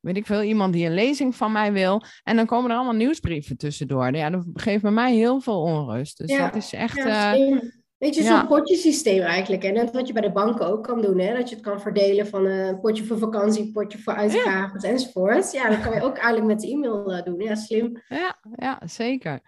weet 0.00 0.16
ik 0.16 0.26
veel, 0.26 0.42
iemand 0.42 0.72
die 0.72 0.86
een 0.86 0.94
lezing 0.94 1.36
van 1.36 1.52
mij 1.52 1.72
wil. 1.72 2.02
En 2.22 2.36
dan 2.36 2.46
komen 2.46 2.70
er 2.70 2.76
allemaal 2.76 2.94
nieuwsbrieven 2.94 3.56
tussendoor. 3.56 4.16
Ja, 4.16 4.30
dat 4.30 4.44
geeft 4.54 4.82
bij 4.82 4.90
mij 4.90 5.14
heel 5.14 5.40
veel 5.40 5.62
onrust. 5.62 6.18
Dus 6.18 6.38
dat 6.38 6.54
is 6.54 6.72
echt... 6.72 6.96
Ja, 6.96 7.36
uh, 7.36 7.60
Weet 8.00 8.14
je, 8.14 8.22
zo'n 8.22 8.46
potjesysteem 8.46 9.22
eigenlijk. 9.22 9.64
En 9.64 9.74
net 9.74 9.92
wat 9.92 10.06
je 10.06 10.12
bij 10.12 10.22
de 10.22 10.32
banken 10.32 10.66
ook 10.66 10.84
kan 10.84 11.00
doen. 11.00 11.18
Hè? 11.18 11.34
Dat 11.34 11.48
je 11.48 11.54
het 11.54 11.64
kan 11.64 11.80
verdelen 11.80 12.26
van 12.26 12.44
een 12.44 12.80
potje 12.80 13.04
voor 13.04 13.18
vakantie, 13.18 13.72
potje 13.72 13.98
voor 13.98 14.14
uitgaven 14.14 14.80
ja. 14.80 14.88
enzovoort. 14.88 15.52
Ja, 15.52 15.68
dat 15.68 15.80
kan 15.80 15.94
je 15.94 16.02
ook 16.02 16.16
eigenlijk 16.16 16.46
met 16.46 16.60
de 16.60 16.70
e-mail 16.70 17.16
uh, 17.16 17.22
doen. 17.22 17.40
Ja, 17.40 17.54
slim. 17.54 18.02
Ja, 18.08 18.38
ja 18.54 18.80
zeker. 18.86 19.40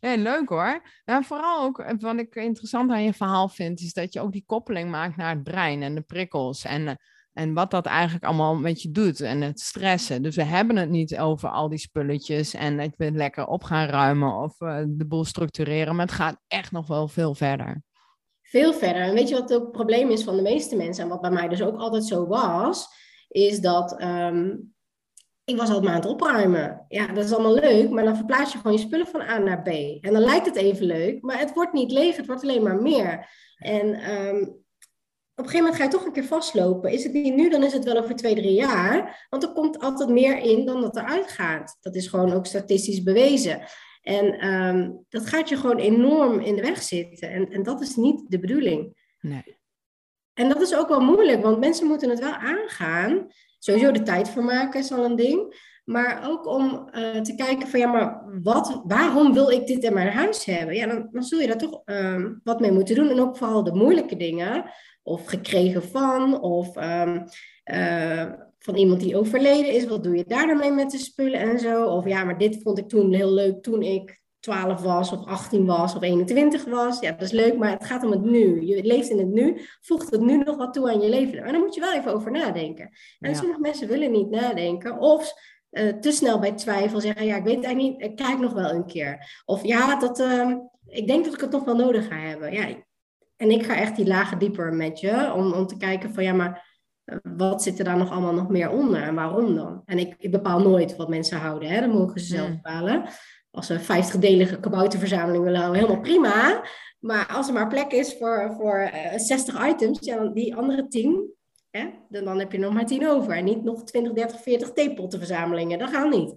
Ja, 0.00 0.16
leuk 0.16 0.48
hoor. 0.48 0.82
En 1.04 1.24
vooral 1.24 1.62
ook, 1.62 1.78
eh, 1.78 1.94
wat 1.98 2.18
ik 2.18 2.34
interessant 2.34 2.90
aan 2.90 3.04
je 3.04 3.12
verhaal 3.12 3.48
vind, 3.48 3.80
is 3.80 3.92
dat 3.92 4.12
je 4.12 4.20
ook 4.20 4.32
die 4.32 4.44
koppeling 4.46 4.90
maakt 4.90 5.16
naar 5.16 5.34
het 5.34 5.42
brein 5.42 5.82
en 5.82 5.94
de 5.94 6.00
prikkels. 6.00 6.64
En, 6.64 6.98
En 7.32 7.54
wat 7.54 7.70
dat 7.70 7.86
eigenlijk 7.86 8.24
allemaal 8.24 8.56
met 8.56 8.82
je 8.82 8.90
doet 8.90 9.20
en 9.20 9.40
het 9.40 9.60
stressen. 9.60 10.22
Dus 10.22 10.36
we 10.36 10.44
hebben 10.44 10.76
het 10.76 10.90
niet 10.90 11.18
over 11.18 11.48
al 11.48 11.68
die 11.68 11.78
spulletjes 11.78 12.54
en 12.54 12.76
dat 12.76 12.90
we 12.96 13.10
lekker 13.12 13.46
op 13.46 13.62
gaan 13.64 13.88
ruimen 13.88 14.34
of 14.34 14.60
uh, 14.60 14.82
de 14.86 15.06
boel 15.06 15.24
structureren. 15.24 15.96
Maar 15.96 16.06
het 16.06 16.14
gaat 16.14 16.40
echt 16.46 16.72
nog 16.72 16.86
wel 16.86 17.08
veel 17.08 17.34
verder. 17.34 17.82
Veel 18.48 18.72
verder. 18.72 19.02
En 19.02 19.14
weet 19.14 19.28
je 19.28 19.34
wat 19.34 19.48
het 19.48 19.72
probleem 19.72 20.10
is 20.10 20.24
van 20.24 20.36
de 20.36 20.42
meeste 20.42 20.76
mensen 20.76 21.02
en 21.02 21.08
wat 21.08 21.20
bij 21.20 21.30
mij 21.30 21.48
dus 21.48 21.62
ook 21.62 21.78
altijd 21.78 22.04
zo 22.04 22.26
was, 22.26 22.88
is 23.28 23.60
dat 23.60 23.98
ehm, 23.98 24.56
ik 25.44 25.56
was 25.56 25.66
altijd 25.66 25.84
maar 25.84 25.94
aan 25.94 26.00
het 26.00 26.10
opruimen. 26.10 26.84
Ja, 26.88 27.06
dat 27.06 27.24
is 27.24 27.32
allemaal 27.32 27.54
leuk, 27.54 27.90
maar 27.90 28.04
dan 28.04 28.16
verplaats 28.16 28.52
je 28.52 28.58
gewoon 28.58 28.72
je 28.72 28.78
spullen 28.78 29.06
van 29.06 29.20
A 29.20 29.38
naar 29.38 29.62
B. 29.62 29.68
En 30.04 30.12
dan 30.12 30.22
lijkt 30.22 30.46
het 30.46 30.56
even 30.56 30.86
leuk, 30.86 31.22
maar 31.22 31.38
het 31.38 31.54
wordt 31.54 31.72
niet 31.72 31.92
leeg, 31.92 32.16
het 32.16 32.26
wordt 32.26 32.42
alleen 32.42 32.62
maar 32.62 32.82
meer. 32.82 33.28
En 33.56 34.14
um, 34.16 34.40
op 35.38 35.44
een 35.44 35.50
gegeven 35.50 35.58
moment 35.58 35.76
ga 35.76 35.84
je 35.84 35.90
toch 35.90 36.04
een 36.04 36.12
keer 36.12 36.24
vastlopen. 36.24 36.90
Is 36.90 37.02
het 37.02 37.12
niet 37.12 37.34
nu, 37.34 37.50
dan 37.50 37.62
is 37.62 37.72
het 37.72 37.84
wel 37.84 37.96
over 37.96 38.16
twee, 38.16 38.34
drie 38.34 38.54
jaar. 38.54 39.26
Want 39.30 39.42
er 39.42 39.52
komt 39.52 39.78
altijd 39.78 40.08
meer 40.08 40.38
in 40.38 40.66
dan 40.66 40.80
dat 40.80 40.96
eruit 40.96 41.28
gaat. 41.28 41.76
Dat 41.80 41.94
is 41.94 42.06
gewoon 42.06 42.32
ook 42.32 42.46
statistisch 42.46 43.02
bewezen. 43.02 43.60
En 44.08 44.48
um, 44.48 45.04
dat 45.08 45.26
gaat 45.26 45.48
je 45.48 45.56
gewoon 45.56 45.76
enorm 45.76 46.40
in 46.40 46.56
de 46.56 46.62
weg 46.62 46.82
zitten. 46.82 47.30
En, 47.30 47.50
en 47.50 47.62
dat 47.62 47.80
is 47.80 47.96
niet 47.96 48.24
de 48.28 48.38
bedoeling. 48.38 48.96
Nee. 49.20 49.56
En 50.34 50.48
dat 50.48 50.60
is 50.60 50.76
ook 50.76 50.88
wel 50.88 51.00
moeilijk, 51.00 51.42
want 51.42 51.58
mensen 51.58 51.86
moeten 51.86 52.10
het 52.10 52.18
wel 52.18 52.32
aangaan. 52.32 53.26
Sowieso 53.58 53.92
de 53.92 54.02
tijd 54.02 54.28
voor 54.30 54.44
maken 54.44 54.80
is 54.80 54.92
al 54.92 55.04
een 55.04 55.16
ding. 55.16 55.66
Maar 55.84 56.28
ook 56.28 56.46
om 56.46 56.88
uh, 56.92 57.20
te 57.20 57.34
kijken 57.34 57.68
van 57.68 57.80
ja, 57.80 57.92
maar 57.92 58.24
wat, 58.42 58.82
waarom 58.84 59.32
wil 59.32 59.50
ik 59.50 59.66
dit 59.66 59.84
in 59.84 59.94
mijn 59.94 60.12
huis 60.12 60.44
hebben? 60.44 60.74
Ja, 60.74 60.86
dan, 60.86 61.08
dan 61.10 61.22
zul 61.22 61.40
je 61.40 61.46
daar 61.46 61.58
toch 61.58 61.82
uh, 61.84 62.24
wat 62.42 62.60
mee 62.60 62.72
moeten 62.72 62.94
doen. 62.94 63.08
En 63.08 63.20
ook 63.20 63.36
vooral 63.36 63.64
de 63.64 63.74
moeilijke 63.74 64.16
dingen 64.16 64.70
of 65.02 65.26
gekregen 65.26 65.82
van, 65.82 66.40
of 66.40 66.76
um, 66.76 67.24
uh, 67.72 68.32
van 68.68 68.76
iemand 68.76 69.00
die 69.00 69.16
overleden 69.16 69.72
is. 69.72 69.86
Wat 69.86 70.04
doe 70.04 70.16
je 70.16 70.24
daar 70.26 70.46
dan 70.46 70.58
mee 70.58 70.72
met 70.72 70.90
de 70.90 70.98
spullen 70.98 71.40
en 71.40 71.58
zo? 71.58 71.84
Of 71.84 72.06
ja, 72.06 72.24
maar 72.24 72.38
dit 72.38 72.62
vond 72.62 72.78
ik 72.78 72.88
toen 72.88 73.12
heel 73.12 73.32
leuk 73.32 73.62
toen 73.62 73.82
ik 73.82 74.20
12 74.40 74.82
was, 74.82 75.12
of 75.12 75.26
18 75.26 75.66
was, 75.66 75.94
of 75.94 76.02
21 76.02 76.64
was. 76.64 77.00
Ja, 77.00 77.10
dat 77.10 77.22
is 77.22 77.30
leuk, 77.30 77.56
maar 77.56 77.70
het 77.70 77.84
gaat 77.84 78.04
om 78.04 78.10
het 78.10 78.24
nu. 78.24 78.66
Je 78.66 78.84
leeft 78.84 79.08
in 79.08 79.18
het 79.18 79.28
nu. 79.28 79.60
Voegt 79.80 80.10
het 80.10 80.20
nu 80.20 80.36
nog 80.36 80.56
wat 80.56 80.72
toe 80.72 80.90
aan 80.90 81.00
je 81.00 81.08
leven? 81.08 81.38
En 81.38 81.52
daar 81.52 81.60
moet 81.60 81.74
je 81.74 81.80
wel 81.80 81.92
even 81.92 82.14
over 82.14 82.30
nadenken. 82.30 82.90
En 83.18 83.30
ja. 83.30 83.36
sommige 83.36 83.60
mensen 83.60 83.88
willen 83.88 84.10
niet 84.10 84.30
nadenken. 84.30 84.98
Of 84.98 85.32
uh, 85.70 85.92
te 85.92 86.12
snel 86.12 86.38
bij 86.38 86.52
twijfel 86.52 87.00
zeggen, 87.00 87.26
ja, 87.26 87.36
ik 87.36 87.44
weet 87.44 87.56
het 87.56 87.64
eigenlijk 87.64 87.98
niet, 87.98 88.10
ik 88.10 88.16
kijk 88.16 88.38
nog 88.38 88.52
wel 88.52 88.70
een 88.70 88.86
keer. 88.86 89.42
Of 89.44 89.64
ja, 89.64 89.98
dat, 89.98 90.20
uh, 90.20 90.56
ik 90.86 91.06
denk 91.06 91.24
dat 91.24 91.34
ik 91.34 91.40
het 91.40 91.50
nog 91.50 91.64
wel 91.64 91.76
nodig 91.76 92.06
ga 92.06 92.16
hebben. 92.16 92.52
Ja, 92.52 92.66
en 93.36 93.50
ik 93.50 93.64
ga 93.64 93.76
echt 93.76 93.96
die 93.96 94.06
lagen 94.06 94.38
dieper 94.38 94.72
met 94.72 95.00
je, 95.00 95.32
om, 95.34 95.52
om 95.52 95.66
te 95.66 95.76
kijken 95.76 96.14
van 96.14 96.24
ja, 96.24 96.32
maar 96.32 96.50
eh, 96.54 96.62
wat 97.36 97.62
zit 97.62 97.78
er 97.78 97.84
daar 97.84 97.96
nog 97.96 98.10
allemaal 98.10 98.34
nog 98.34 98.48
meer 98.48 98.70
onder 98.70 99.02
en 99.02 99.14
waarom 99.14 99.54
dan? 99.54 99.82
En 99.84 99.98
ik, 99.98 100.14
ik 100.18 100.30
bepaal 100.30 100.60
nooit 100.60 100.96
wat 100.96 101.08
mensen 101.08 101.38
houden, 101.38 101.68
hè? 101.68 101.80
dat 101.80 101.92
mogen 101.92 102.20
ze 102.20 102.26
zelf 102.26 102.46
hmm. 102.46 102.60
bepalen. 102.62 103.04
Als 103.50 103.66
ze 103.66 103.74
een 103.74 104.04
50-delige 104.04 104.60
kabouterverzameling 104.60 105.44
willen 105.44 105.60
houden, 105.60 105.80
helemaal 105.80 106.02
prima. 106.02 106.64
Maar 106.98 107.26
als 107.26 107.48
er 107.48 107.52
maar 107.52 107.68
plek 107.68 107.92
is 107.92 108.16
voor, 108.18 108.54
voor 108.58 108.90
uh, 108.94 109.18
60 109.18 109.66
items, 109.68 109.98
ja, 110.00 110.16
dan 110.16 110.32
die 110.32 110.56
andere 110.56 110.88
10, 110.88 111.32
hè, 111.70 111.90
dan, 112.08 112.24
dan 112.24 112.38
heb 112.38 112.52
je 112.52 112.58
nog 112.58 112.72
maar 112.72 112.86
10 112.86 113.08
over. 113.08 113.32
En 113.32 113.44
niet 113.44 113.64
nog 113.64 113.84
20, 113.84 114.12
30, 114.12 114.40
40 114.40 114.72
theepottenverzamelingen. 114.72 115.78
Dat 115.78 115.90
gaat 115.90 116.10
niet. 116.10 116.34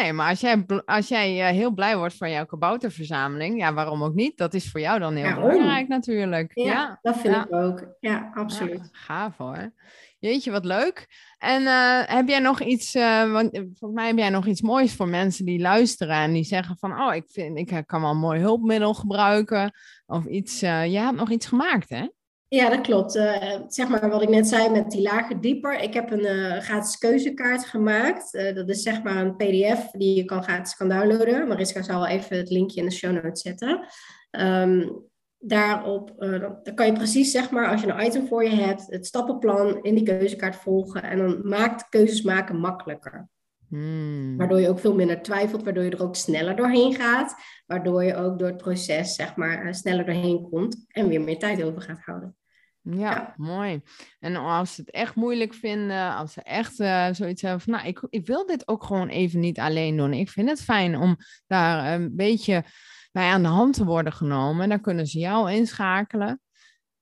Nee, 0.00 0.12
maar 0.12 0.28
als 0.28 0.40
jij, 0.40 0.64
als 0.84 1.08
jij 1.08 1.38
uh, 1.38 1.56
heel 1.56 1.70
blij 1.70 1.96
wordt 1.96 2.14
van 2.14 2.30
jouw 2.30 2.44
kabouterverzameling, 2.44 3.58
ja, 3.58 3.74
waarom 3.74 4.02
ook 4.02 4.14
niet? 4.14 4.36
Dat 4.36 4.54
is 4.54 4.70
voor 4.70 4.80
jou 4.80 4.98
dan 4.98 5.14
heel 5.14 5.26
ja, 5.26 5.34
belangrijk 5.34 5.88
natuurlijk. 5.88 6.50
Ja, 6.54 6.64
ja. 6.64 6.98
dat 7.02 7.16
vind 7.18 7.34
ja. 7.34 7.44
ik 7.44 7.52
ook. 7.52 7.96
Ja, 8.00 8.30
absoluut. 8.34 8.88
gaaf 8.92 9.36
hoor. 9.36 9.72
Jeetje, 10.18 10.50
wat 10.50 10.64
leuk. 10.64 11.06
En 11.38 11.62
uh, 11.62 12.02
heb 12.04 12.28
jij 12.28 12.38
nog 12.38 12.60
iets, 12.60 12.94
uh, 12.94 13.32
want 13.32 13.50
volgens 13.56 13.92
mij 13.92 14.06
heb 14.06 14.18
jij 14.18 14.30
nog 14.30 14.46
iets 14.46 14.60
moois 14.62 14.94
voor 14.94 15.08
mensen 15.08 15.44
die 15.44 15.60
luisteren 15.60 16.16
en 16.16 16.32
die 16.32 16.44
zeggen 16.44 16.76
van, 16.78 17.00
oh, 17.00 17.14
ik, 17.14 17.24
vind, 17.26 17.58
ik 17.58 17.82
kan 17.86 18.00
wel 18.00 18.10
een 18.10 18.16
mooi 18.16 18.40
hulpmiddel 18.40 18.94
gebruiken 18.94 19.72
of 20.06 20.26
iets. 20.26 20.60
jij 20.60 20.90
hebt 20.90 21.16
nog 21.16 21.30
iets 21.30 21.46
gemaakt, 21.46 21.88
hè? 21.88 22.06
Ja, 22.52 22.68
dat 22.68 22.80
klopt. 22.80 23.16
Uh, 23.16 23.60
zeg 23.68 23.88
maar 23.88 24.10
wat 24.10 24.22
ik 24.22 24.28
net 24.28 24.48
zei 24.48 24.68
met 24.68 24.90
die 24.90 25.02
lagen 25.02 25.40
dieper. 25.40 25.80
Ik 25.80 25.94
heb 25.94 26.10
een 26.10 26.24
uh, 26.24 26.58
gratis 26.58 26.98
keuzekaart 26.98 27.64
gemaakt. 27.64 28.34
Uh, 28.34 28.54
dat 28.54 28.68
is 28.68 28.82
zeg 28.82 29.02
maar 29.02 29.16
een 29.16 29.36
pdf 29.36 29.90
die 29.90 30.16
je 30.16 30.24
kan 30.24 30.42
gratis 30.42 30.76
kan 30.76 30.88
downloaden. 30.88 31.48
Mariska 31.48 31.82
zal 31.82 32.00
wel 32.00 32.08
even 32.08 32.36
het 32.36 32.50
linkje 32.50 32.80
in 32.80 32.86
de 32.86 32.94
show 32.94 33.12
notes 33.12 33.42
zetten. 33.42 33.86
Um, 34.30 35.02
daarop 35.38 36.14
dan 36.18 36.74
kan 36.74 36.86
je 36.86 36.92
precies, 36.92 37.30
zeg 37.30 37.50
maar, 37.50 37.68
als 37.68 37.80
je 37.80 37.86
een 37.86 38.06
item 38.06 38.26
voor 38.26 38.44
je 38.44 38.54
hebt, 38.54 38.86
het 38.86 39.06
stappenplan 39.06 39.82
in 39.82 39.94
die 39.94 40.04
keuzekaart 40.04 40.56
volgen. 40.56 41.02
En 41.02 41.18
dan 41.18 41.48
maakt 41.48 41.88
keuzes 41.88 42.22
maken 42.22 42.56
makkelijker. 42.56 43.28
Hmm. 43.68 44.36
Waardoor 44.36 44.60
je 44.60 44.68
ook 44.68 44.80
veel 44.80 44.94
minder 44.94 45.22
twijfelt, 45.22 45.62
waardoor 45.62 45.84
je 45.84 45.90
er 45.90 46.02
ook 46.02 46.16
sneller 46.16 46.56
doorheen 46.56 46.94
gaat. 46.94 47.34
Waardoor 47.66 48.04
je 48.04 48.16
ook 48.16 48.38
door 48.38 48.48
het 48.48 48.56
proces, 48.56 49.14
zeg 49.14 49.36
maar, 49.36 49.74
sneller 49.74 50.04
doorheen 50.04 50.48
komt 50.50 50.84
en 50.88 51.08
weer 51.08 51.20
meer 51.20 51.38
tijd 51.38 51.62
over 51.62 51.82
gaat 51.82 52.00
houden. 52.00 52.36
Ja, 52.82 53.34
mooi. 53.36 53.82
En 54.18 54.36
als 54.36 54.74
ze 54.74 54.80
het 54.80 54.90
echt 54.90 55.14
moeilijk 55.14 55.54
vinden, 55.54 56.14
als 56.14 56.32
ze 56.32 56.42
echt 56.42 56.80
uh, 56.80 57.08
zoiets 57.12 57.42
hebben 57.42 57.60
van, 57.60 57.72
nou, 57.72 57.86
ik, 57.86 58.06
ik 58.08 58.26
wil 58.26 58.46
dit 58.46 58.68
ook 58.68 58.84
gewoon 58.84 59.08
even 59.08 59.40
niet 59.40 59.58
alleen 59.58 59.96
doen. 59.96 60.12
Ik 60.12 60.30
vind 60.30 60.48
het 60.48 60.62
fijn 60.62 60.96
om 60.96 61.16
daar 61.46 61.94
een 61.94 62.16
beetje 62.16 62.64
bij 63.12 63.28
aan 63.28 63.42
de 63.42 63.48
hand 63.48 63.74
te 63.74 63.84
worden 63.84 64.12
genomen. 64.12 64.68
Dan 64.68 64.80
kunnen 64.80 65.06
ze 65.06 65.18
jou 65.18 65.52
inschakelen. 65.52 66.40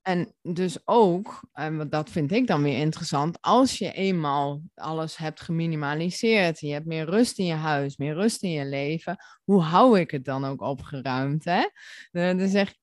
En 0.02 0.34
dus 0.42 0.78
ook, 0.84 1.48
en 1.52 1.88
dat 1.88 2.10
vind 2.10 2.32
ik 2.32 2.46
dan 2.46 2.62
weer 2.62 2.78
interessant, 2.78 3.38
als 3.40 3.78
je 3.78 3.92
eenmaal 3.92 4.62
alles 4.74 5.16
hebt 5.16 5.40
geminimaliseerd, 5.40 6.60
je 6.60 6.72
hebt 6.72 6.86
meer 6.86 7.04
rust 7.04 7.38
in 7.38 7.44
je 7.44 7.54
huis, 7.54 7.96
meer 7.96 8.14
rust 8.14 8.42
in 8.42 8.50
je 8.50 8.64
leven, 8.64 9.16
hoe 9.44 9.62
hou 9.62 10.00
ik 10.00 10.10
het 10.10 10.24
dan 10.24 10.44
ook 10.44 10.60
opgeruimd? 10.60 11.44
Hè? 11.44 11.68
Dan 12.10 12.48
zeg 12.48 12.74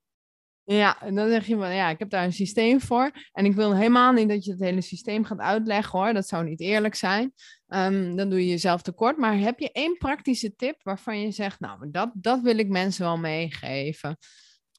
ja, 0.75 0.97
dan 1.13 1.29
zeg 1.29 1.45
je 1.45 1.55
van 1.55 1.75
ja, 1.75 1.89
ik 1.89 1.99
heb 1.99 2.09
daar 2.09 2.23
een 2.23 2.33
systeem 2.33 2.81
voor. 2.81 3.11
En 3.31 3.45
ik 3.45 3.53
wil 3.53 3.75
helemaal 3.75 4.11
niet 4.11 4.29
dat 4.29 4.45
je 4.45 4.51
het 4.51 4.59
hele 4.59 4.81
systeem 4.81 5.23
gaat 5.23 5.39
uitleggen 5.39 5.99
hoor. 5.99 6.13
Dat 6.13 6.27
zou 6.27 6.43
niet 6.43 6.59
eerlijk 6.59 6.95
zijn. 6.95 7.33
Um, 7.67 8.15
dan 8.15 8.29
doe 8.29 8.39
je 8.39 8.47
jezelf 8.47 8.81
tekort. 8.81 9.17
Maar 9.17 9.37
heb 9.37 9.59
je 9.59 9.71
één 9.71 9.97
praktische 9.97 10.55
tip 10.55 10.83
waarvan 10.83 11.21
je 11.21 11.31
zegt, 11.31 11.59
nou, 11.59 11.91
dat, 11.91 12.11
dat 12.13 12.41
wil 12.41 12.57
ik 12.57 12.69
mensen 12.69 13.03
wel 13.03 13.17
meegeven. 13.17 14.17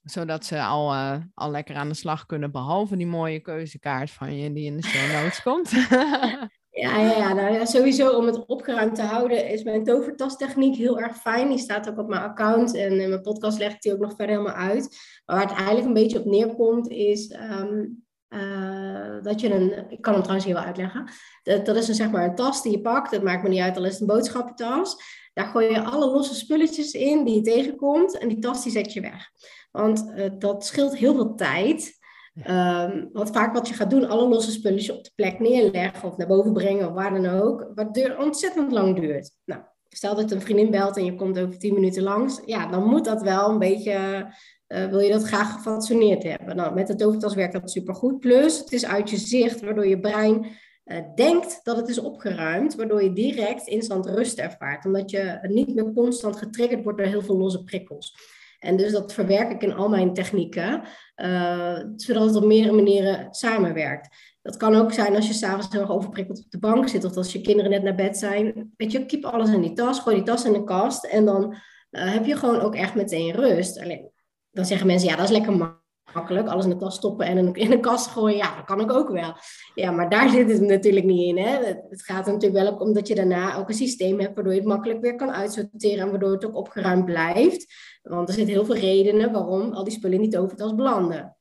Zodat 0.02 0.44
ze 0.44 0.62
al, 0.62 0.94
uh, 0.94 1.16
al 1.34 1.50
lekker 1.50 1.76
aan 1.76 1.88
de 1.88 1.94
slag 1.94 2.26
kunnen, 2.26 2.52
behalve 2.52 2.96
die 2.96 3.06
mooie 3.06 3.40
keuzekaart 3.40 4.10
van 4.10 4.36
je 4.36 4.52
die 4.52 4.64
in 4.64 4.76
de 4.76 4.86
show 4.86 5.12
notes 5.12 5.42
komt. 5.42 5.70
Ja, 6.80 6.98
ja, 6.98 7.32
nou 7.32 7.52
ja, 7.52 7.64
sowieso 7.64 8.10
om 8.10 8.26
het 8.26 8.46
opgeruimd 8.46 8.94
te 8.94 9.02
houden 9.02 9.48
is 9.48 9.62
mijn 9.62 9.84
tovertastechniek 9.84 10.76
heel 10.76 10.98
erg 10.98 11.16
fijn. 11.16 11.48
Die 11.48 11.58
staat 11.58 11.88
ook 11.88 11.98
op 11.98 12.08
mijn 12.08 12.22
account 12.22 12.74
en 12.74 13.00
in 13.00 13.08
mijn 13.08 13.22
podcast 13.22 13.58
leg 13.58 13.72
ik 13.72 13.80
die 13.80 13.92
ook 13.92 13.98
nog 13.98 14.14
verder 14.16 14.36
helemaal 14.36 14.68
uit. 14.68 14.96
Maar 15.24 15.36
waar 15.36 15.48
het 15.48 15.56
eigenlijk 15.56 15.86
een 15.86 15.92
beetje 15.92 16.18
op 16.18 16.24
neerkomt 16.24 16.88
is 16.88 17.34
um, 17.60 18.04
uh, 18.28 19.22
dat 19.22 19.40
je 19.40 19.54
een, 19.54 19.90
ik 19.90 20.00
kan 20.00 20.12
hem 20.12 20.22
trouwens 20.22 20.46
hier 20.46 20.54
wel 20.54 20.64
uitleggen. 20.64 21.10
Dat, 21.42 21.66
dat 21.66 21.76
is 21.76 21.88
een, 21.88 21.94
zeg 21.94 22.10
maar 22.10 22.24
een 22.24 22.34
tas 22.34 22.62
die 22.62 22.72
je 22.72 22.80
pakt, 22.80 23.10
dat 23.10 23.22
maakt 23.22 23.42
me 23.42 23.48
niet 23.48 23.60
uit, 23.60 23.76
al 23.76 23.84
is 23.84 23.92
het 23.92 24.00
een 24.00 24.06
boodschappentas. 24.06 24.96
Daar 25.32 25.46
gooi 25.46 25.70
je 25.70 25.82
alle 25.82 26.10
losse 26.10 26.34
spulletjes 26.34 26.92
in 26.92 27.24
die 27.24 27.34
je 27.34 27.40
tegenkomt 27.40 28.18
en 28.18 28.28
die 28.28 28.38
tas 28.38 28.62
die 28.62 28.72
zet 28.72 28.92
je 28.92 29.00
weg. 29.00 29.30
Want 29.70 30.12
uh, 30.16 30.30
dat 30.38 30.66
scheelt 30.66 30.96
heel 30.96 31.14
veel 31.14 31.34
tijd. 31.34 31.97
Um, 32.46 33.08
want 33.12 33.30
vaak 33.30 33.54
wat 33.54 33.68
je 33.68 33.74
gaat 33.74 33.90
doen, 33.90 34.08
alle 34.08 34.28
losse 34.28 34.50
spulletjes 34.50 34.96
op 34.96 35.04
de 35.04 35.10
plek 35.14 35.38
neerleggen 35.38 36.08
of 36.08 36.16
naar 36.16 36.26
boven 36.26 36.52
brengen 36.52 36.88
of 36.88 36.94
waar 36.94 37.22
dan 37.22 37.26
ook, 37.26 37.70
wat 37.74 38.16
ontzettend 38.18 38.72
lang 38.72 39.00
duurt. 39.00 39.30
Nou, 39.44 39.62
stel 39.88 40.14
dat 40.14 40.30
een 40.30 40.40
vriendin 40.40 40.70
belt 40.70 40.96
en 40.96 41.04
je 41.04 41.14
komt 41.14 41.38
over 41.38 41.58
tien 41.58 41.74
minuten 41.74 42.02
langs, 42.02 42.40
ja, 42.44 42.66
dan 42.66 42.84
moet 42.84 43.04
dat 43.04 43.22
wel 43.22 43.50
een 43.50 43.58
beetje, 43.58 44.26
uh, 44.68 44.86
wil 44.86 45.00
je 45.00 45.12
dat 45.12 45.22
graag 45.22 45.52
gefatsoeneerd 45.52 46.22
hebben. 46.22 46.56
Nou, 46.56 46.74
met 46.74 46.86
de 46.86 46.94
tovertas 46.94 47.34
werkt 47.34 47.52
dat 47.52 47.70
supergoed. 47.70 48.20
Plus, 48.20 48.58
het 48.58 48.72
is 48.72 48.86
uit 48.86 49.10
je 49.10 49.16
zicht, 49.16 49.60
waardoor 49.60 49.86
je 49.86 50.00
brein 50.00 50.46
uh, 50.84 50.98
denkt 51.14 51.60
dat 51.62 51.76
het 51.76 51.88
is 51.88 51.98
opgeruimd, 51.98 52.74
waardoor 52.74 53.02
je 53.02 53.12
direct 53.12 53.66
instant 53.66 54.06
rust 54.06 54.38
ervaart, 54.38 54.84
omdat 54.84 55.10
je 55.10 55.38
niet 55.42 55.74
meer 55.74 55.92
constant 55.92 56.36
getriggerd 56.36 56.82
wordt 56.82 56.98
door 56.98 57.06
heel 57.06 57.22
veel 57.22 57.38
losse 57.38 57.64
prikkels. 57.64 58.36
En 58.58 58.76
dus 58.76 58.92
dat 58.92 59.12
verwerk 59.12 59.50
ik 59.50 59.62
in 59.62 59.74
al 59.74 59.88
mijn 59.88 60.14
technieken, 60.14 60.82
uh, 61.16 61.78
zodat 61.96 62.24
het 62.24 62.36
op 62.36 62.44
meerdere 62.44 62.74
manieren 62.74 63.26
samenwerkt. 63.30 64.08
Dat 64.42 64.56
kan 64.56 64.74
ook 64.74 64.92
zijn 64.92 65.14
als 65.16 65.26
je 65.26 65.32
s'avonds 65.32 65.66
heel 65.70 65.80
erg 65.80 65.90
overprikkeld 65.90 66.38
op 66.38 66.50
de 66.50 66.58
bank 66.58 66.88
zit, 66.88 67.04
of 67.04 67.16
als 67.16 67.32
je 67.32 67.40
kinderen 67.40 67.70
net 67.70 67.82
naar 67.82 67.94
bed 67.94 68.18
zijn. 68.18 68.72
Weet 68.76 68.92
je, 68.92 69.06
keep 69.06 69.24
alles 69.24 69.50
in 69.50 69.60
die 69.60 69.72
tas, 69.72 70.00
gooi 70.00 70.16
die 70.16 70.24
tas 70.24 70.44
in 70.44 70.52
de 70.52 70.64
kast 70.64 71.04
en 71.04 71.24
dan 71.24 71.54
uh, 71.90 72.12
heb 72.12 72.24
je 72.26 72.36
gewoon 72.36 72.60
ook 72.60 72.74
echt 72.74 72.94
meteen 72.94 73.32
rust. 73.32 73.80
Alleen, 73.80 74.10
dan 74.50 74.64
zeggen 74.64 74.86
mensen, 74.86 75.08
ja, 75.08 75.16
dat 75.16 75.24
is 75.24 75.36
lekker 75.36 75.77
makkelijk. 76.14 76.48
Alles 76.48 76.64
in 76.64 76.70
de 76.70 76.76
tas 76.76 76.94
stoppen 76.94 77.26
en 77.26 77.54
in 77.54 77.70
de 77.70 77.80
kast 77.80 78.06
gooien, 78.06 78.36
ja, 78.36 78.56
dat 78.56 78.64
kan 78.64 78.80
ik 78.80 78.92
ook 78.92 79.08
wel. 79.08 79.36
Ja, 79.74 79.90
maar 79.90 80.08
daar 80.08 80.28
zit 80.28 80.50
het 80.50 80.60
natuurlijk 80.60 81.06
niet 81.06 81.28
in. 81.28 81.38
Hè? 81.44 81.64
Het 81.88 82.02
gaat 82.02 82.26
er 82.26 82.32
natuurlijk 82.32 82.64
wel 82.64 82.76
om 82.76 82.92
dat 82.92 83.08
je 83.08 83.14
daarna 83.14 83.56
ook 83.56 83.68
een 83.68 83.74
systeem 83.74 84.20
hebt 84.20 84.34
waardoor 84.34 84.52
je 84.52 84.58
het 84.58 84.68
makkelijk 84.68 85.00
weer 85.00 85.14
kan 85.14 85.32
uitsorteren 85.32 86.04
en 86.04 86.10
waardoor 86.10 86.30
het 86.30 86.46
ook 86.46 86.56
opgeruimd 86.56 87.04
blijft. 87.04 87.66
Want 88.02 88.28
er 88.28 88.34
zitten 88.34 88.54
heel 88.54 88.64
veel 88.64 88.76
redenen 88.76 89.32
waarom 89.32 89.72
al 89.72 89.84
die 89.84 89.92
spullen 89.92 90.20
niet 90.20 90.36
over 90.36 90.50
het 90.50 90.60
als 90.60 90.74
belanden. 90.74 91.36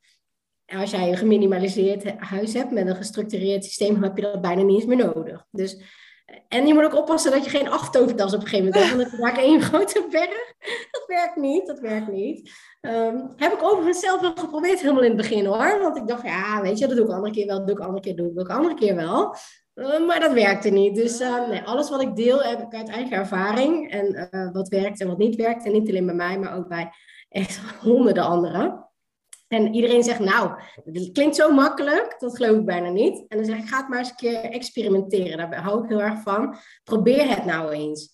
als 0.65 0.91
jij 0.91 1.09
een 1.09 1.17
geminimaliseerd 1.17 2.17
huis 2.17 2.53
hebt 2.53 2.71
met 2.71 2.87
een 2.87 2.95
gestructureerd 2.95 3.63
systeem, 3.63 3.93
dan 3.93 4.03
heb 4.03 4.15
je 4.15 4.21
dat 4.21 4.41
bijna 4.41 4.61
niet 4.61 4.75
eens 4.75 4.95
meer 4.95 5.13
nodig. 5.13 5.45
Dus, 5.51 5.81
en 6.47 6.67
je 6.67 6.73
moet 6.73 6.83
ook 6.83 6.95
oppassen 6.95 7.31
dat 7.31 7.43
je 7.43 7.49
geen 7.49 7.69
aftovertas 7.69 8.33
op 8.33 8.41
een 8.41 8.47
gegeven 8.47 8.65
moment 8.65 8.83
hebt, 8.83 8.97
want 8.97 9.11
dan 9.11 9.19
maak 9.19 9.35
je 9.35 9.41
één 9.41 9.61
grote 9.69 10.07
berg. 10.09 10.53
Dat 10.91 11.03
werkt 11.07 11.35
niet, 11.35 11.67
dat 11.67 11.79
werkt 11.79 12.07
niet. 12.07 12.51
Ehm, 12.81 13.17
heb 13.35 13.53
ik 13.53 13.63
overigens 13.63 13.99
zelf 13.99 14.21
wel 14.21 14.33
geprobeerd 14.35 14.79
helemaal 14.79 15.03
in 15.03 15.17
het 15.17 15.17
begin 15.17 15.45
hoor. 15.45 15.79
Want 15.81 15.97
ik 15.97 16.07
dacht, 16.07 16.23
ja, 16.23 16.61
weet 16.61 16.77
je, 16.77 16.87
dat 16.87 16.97
doe 16.97 17.05
ik 17.05 17.11
andere 17.11 17.33
keer 17.33 17.47
wel, 17.47 17.57
dat 17.57 17.67
doe 17.67 17.75
ik 17.75 17.81
andere 17.81 18.01
keer, 18.01 18.15
doe 18.15 18.41
ik 18.41 18.49
andere 18.49 18.75
keer 18.75 18.95
wel. 18.95 19.35
Uh, 19.75 20.07
maar 20.07 20.19
dat 20.19 20.33
werkte 20.33 20.69
niet. 20.69 20.95
Dus 20.95 21.19
nee, 21.19 21.61
alles 21.61 21.89
wat 21.89 22.01
ik 22.01 22.15
deel 22.15 22.43
heb 22.43 22.59
ik 22.59 22.75
uit 22.75 22.89
eigen 22.89 23.17
ervaring. 23.17 23.91
En 23.91 24.29
uh, 24.31 24.51
wat 24.51 24.67
werkt 24.67 25.01
en 25.01 25.07
wat 25.07 25.17
niet 25.17 25.35
werkt. 25.35 25.65
En 25.65 25.71
niet 25.71 25.89
alleen 25.89 26.05
bij 26.05 26.15
mij, 26.15 26.39
maar 26.39 26.57
ook 26.57 26.67
bij 26.67 26.91
echt 27.29 27.59
honderden 27.81 28.23
anderen. 28.23 28.86
En 29.47 29.73
iedereen 29.73 30.03
zegt, 30.03 30.19
nou, 30.19 30.61
het 30.83 31.11
klinkt 31.11 31.35
zo 31.35 31.51
makkelijk, 31.53 32.15
dat 32.19 32.35
geloof 32.35 32.57
ik 32.57 32.65
bijna 32.65 32.89
niet. 32.89 33.25
En 33.27 33.37
dan 33.37 33.45
zeg 33.45 33.57
ik, 33.57 33.67
ga 33.67 33.77
het 33.77 33.87
maar 33.87 33.99
eens 33.99 34.09
een 34.09 34.15
keer 34.15 34.39
experimenteren. 34.39 35.37
Daar 35.37 35.61
hou 35.61 35.83
ik 35.83 35.89
heel 35.89 36.01
erg 36.01 36.21
van. 36.21 36.55
Probeer 36.83 37.29
het 37.29 37.45
nou 37.45 37.71
eens. 37.71 38.09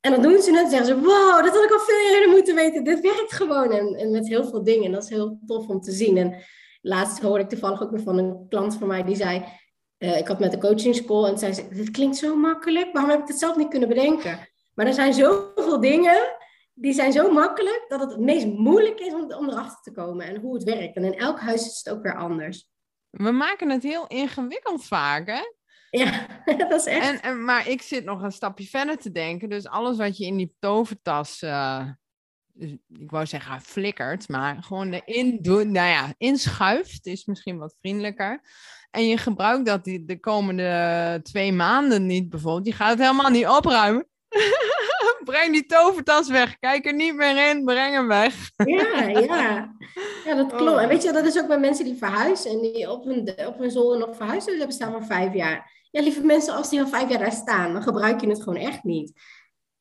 En 0.00 0.12
dan 0.12 0.22
doen 0.22 0.42
ze 0.42 0.50
het 0.50 0.64
en 0.64 0.70
zeggen 0.70 0.86
ze, 0.86 0.94
wow, 0.94 1.44
dat 1.44 1.54
had 1.54 1.64
ik 1.64 1.72
al 1.72 1.78
veel 1.78 2.14
eerder 2.14 2.30
moeten 2.30 2.54
weten. 2.54 2.84
Dit 2.84 3.00
werkt 3.00 3.32
gewoon. 3.32 3.72
En, 3.72 4.10
met 4.10 4.28
heel 4.28 4.44
veel 4.44 4.64
dingen. 4.64 4.84
En 4.84 4.92
dat 4.92 5.02
is 5.02 5.08
heel 5.08 5.38
tof 5.46 5.68
om 5.68 5.80
te 5.80 5.92
zien. 5.92 6.16
En 6.16 6.42
laatst 6.80 7.20
hoorde 7.20 7.42
ik 7.42 7.48
toevallig 7.48 7.82
ook 7.82 7.90
weer 7.90 8.02
van 8.02 8.18
een 8.18 8.48
klant 8.48 8.74
van 8.74 8.88
mij 8.88 9.04
die 9.04 9.16
zei... 9.16 9.44
Uh, 9.98 10.18
ik 10.18 10.28
had 10.28 10.38
met 10.38 10.50
de 10.50 10.58
coaching 10.58 10.94
school 10.94 11.26
en 11.26 11.38
zei 11.38 11.52
ze, 11.52 11.68
dit 11.68 11.90
klinkt 11.90 12.16
zo 12.16 12.36
makkelijk. 12.36 12.92
Waarom 12.92 13.10
heb 13.10 13.20
ik 13.20 13.28
het 13.28 13.38
zelf 13.38 13.56
niet 13.56 13.68
kunnen 13.68 13.88
bedenken? 13.88 14.48
Maar 14.74 14.86
er 14.86 14.94
zijn 14.94 15.14
zoveel 15.14 15.80
dingen 15.80 16.36
die 16.78 16.92
zijn 16.92 17.12
zo 17.12 17.32
makkelijk 17.32 17.84
dat 17.88 18.00
het 18.00 18.10
het 18.10 18.20
meest 18.20 18.46
moeilijk 18.46 19.00
is 19.00 19.12
om, 19.12 19.32
om 19.32 19.48
erachter 19.48 19.82
te 19.82 19.92
komen 19.92 20.26
en 20.26 20.40
hoe 20.40 20.54
het 20.54 20.64
werkt. 20.64 20.96
En 20.96 21.04
in 21.04 21.18
elk 21.18 21.40
huis 21.40 21.66
is 21.66 21.80
het 21.84 21.94
ook 21.94 22.02
weer 22.02 22.16
anders. 22.16 22.70
We 23.10 23.30
maken 23.30 23.70
het 23.70 23.82
heel 23.82 24.06
ingewikkeld 24.06 24.84
vaak, 24.84 25.26
hè? 25.26 25.42
Ja, 25.90 26.26
dat 26.68 26.72
is 26.72 26.86
echt. 26.86 27.08
En, 27.08 27.22
en, 27.22 27.44
maar 27.44 27.68
ik 27.68 27.82
zit 27.82 28.04
nog 28.04 28.22
een 28.22 28.32
stapje 28.32 28.66
verder 28.66 28.98
te 28.98 29.12
denken. 29.12 29.48
Dus 29.48 29.66
alles 29.66 29.96
wat 29.96 30.16
je 30.16 30.26
in 30.26 30.36
die 30.36 30.54
tovertas, 30.58 31.42
uh, 31.42 31.88
ik 32.88 33.10
wou 33.10 33.26
zeggen 33.26 33.60
flikkert, 33.60 34.28
maar 34.28 34.62
gewoon 34.62 34.92
erin 34.92 35.38
nou 35.42 35.72
ja, 35.72 36.14
inschuift, 36.18 37.06
is 37.06 37.24
misschien 37.24 37.58
wat 37.58 37.76
vriendelijker. 37.80 38.40
En 38.90 39.06
je 39.06 39.16
gebruikt 39.16 39.66
dat 39.66 39.84
die, 39.84 40.04
de 40.04 40.20
komende 40.20 41.20
twee 41.22 41.52
maanden 41.52 42.06
niet 42.06 42.28
bijvoorbeeld. 42.28 42.66
Je 42.66 42.72
gaat 42.72 42.90
het 42.90 42.98
helemaal 42.98 43.30
niet 43.30 43.46
opruimen. 43.46 44.06
Breng 45.26 45.52
die 45.52 45.66
tovertas 45.66 46.28
weg. 46.28 46.58
Kijk 46.58 46.86
er 46.86 46.94
niet 46.94 47.14
meer 47.14 47.50
in, 47.50 47.64
breng 47.64 47.94
hem 47.94 48.08
weg. 48.08 48.50
Ja, 48.56 49.08
ja. 49.08 49.74
ja 50.24 50.34
dat 50.34 50.46
klopt. 50.56 50.76
Oh. 50.76 50.82
En 50.82 50.88
weet 50.88 51.02
je, 51.02 51.12
dat 51.12 51.26
is 51.26 51.38
ook 51.38 51.48
bij 51.48 51.58
mensen 51.58 51.84
die 51.84 51.96
verhuizen 51.96 52.50
en 52.50 52.60
die 52.60 52.90
op 52.90 53.04
hun, 53.04 53.34
op 53.46 53.58
hun 53.58 53.70
zolder 53.70 53.98
nog 53.98 54.16
verhuizen 54.16 54.56
hebben 54.56 54.74
staan 54.74 54.92
van 54.92 55.06
vijf 55.06 55.34
jaar. 55.34 55.84
Ja, 55.90 56.02
lieve 56.02 56.24
mensen, 56.24 56.54
als 56.54 56.70
die 56.70 56.80
al 56.80 56.88
vijf 56.88 57.08
jaar 57.08 57.18
daar 57.18 57.32
staan, 57.32 57.72
dan 57.72 57.82
gebruik 57.82 58.20
je 58.20 58.28
het 58.28 58.42
gewoon 58.42 58.58
echt 58.58 58.84
niet. 58.84 59.12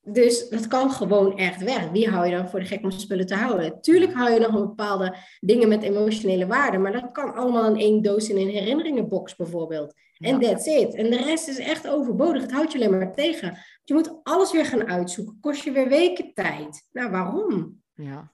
Dus 0.01 0.49
dat 0.49 0.67
kan 0.67 0.91
gewoon 0.91 1.37
echt 1.37 1.63
weg. 1.63 1.89
Wie 1.91 2.09
hou 2.09 2.25
je 2.25 2.35
dan 2.35 2.49
voor 2.49 2.59
de 2.59 2.65
gek 2.65 2.83
om 2.83 2.91
spullen 2.91 3.25
te 3.25 3.35
houden? 3.35 3.81
Tuurlijk 3.81 4.13
hou 4.13 4.33
je 4.33 4.39
nog 4.39 4.53
een 4.53 4.67
bepaalde 4.67 5.15
dingen 5.39 5.67
met 5.67 5.83
emotionele 5.83 6.47
waarde, 6.47 6.77
maar 6.77 6.91
dat 6.91 7.11
kan 7.11 7.33
allemaal 7.33 7.65
in 7.65 7.79
één 7.79 8.01
doos 8.01 8.29
in 8.29 8.37
een 8.37 8.49
herinneringenbox 8.49 9.35
bijvoorbeeld. 9.35 9.93
En 10.17 10.39
ja. 10.39 10.49
that's 10.49 10.65
it. 10.65 10.95
En 10.95 11.09
de 11.09 11.17
rest 11.17 11.47
is 11.47 11.59
echt 11.59 11.87
overbodig. 11.87 12.41
Het 12.41 12.51
houdt 12.51 12.71
je 12.71 12.77
alleen 12.77 12.97
maar 12.97 13.13
tegen. 13.13 13.57
Je 13.85 13.93
moet 13.93 14.19
alles 14.23 14.51
weer 14.51 14.65
gaan 14.65 14.87
uitzoeken. 14.87 15.37
Kost 15.41 15.63
je 15.63 15.71
weer 15.71 15.87
weken 15.87 16.33
tijd. 16.33 16.87
Nou, 16.91 17.11
waarom? 17.11 17.83
Ja. 17.93 18.33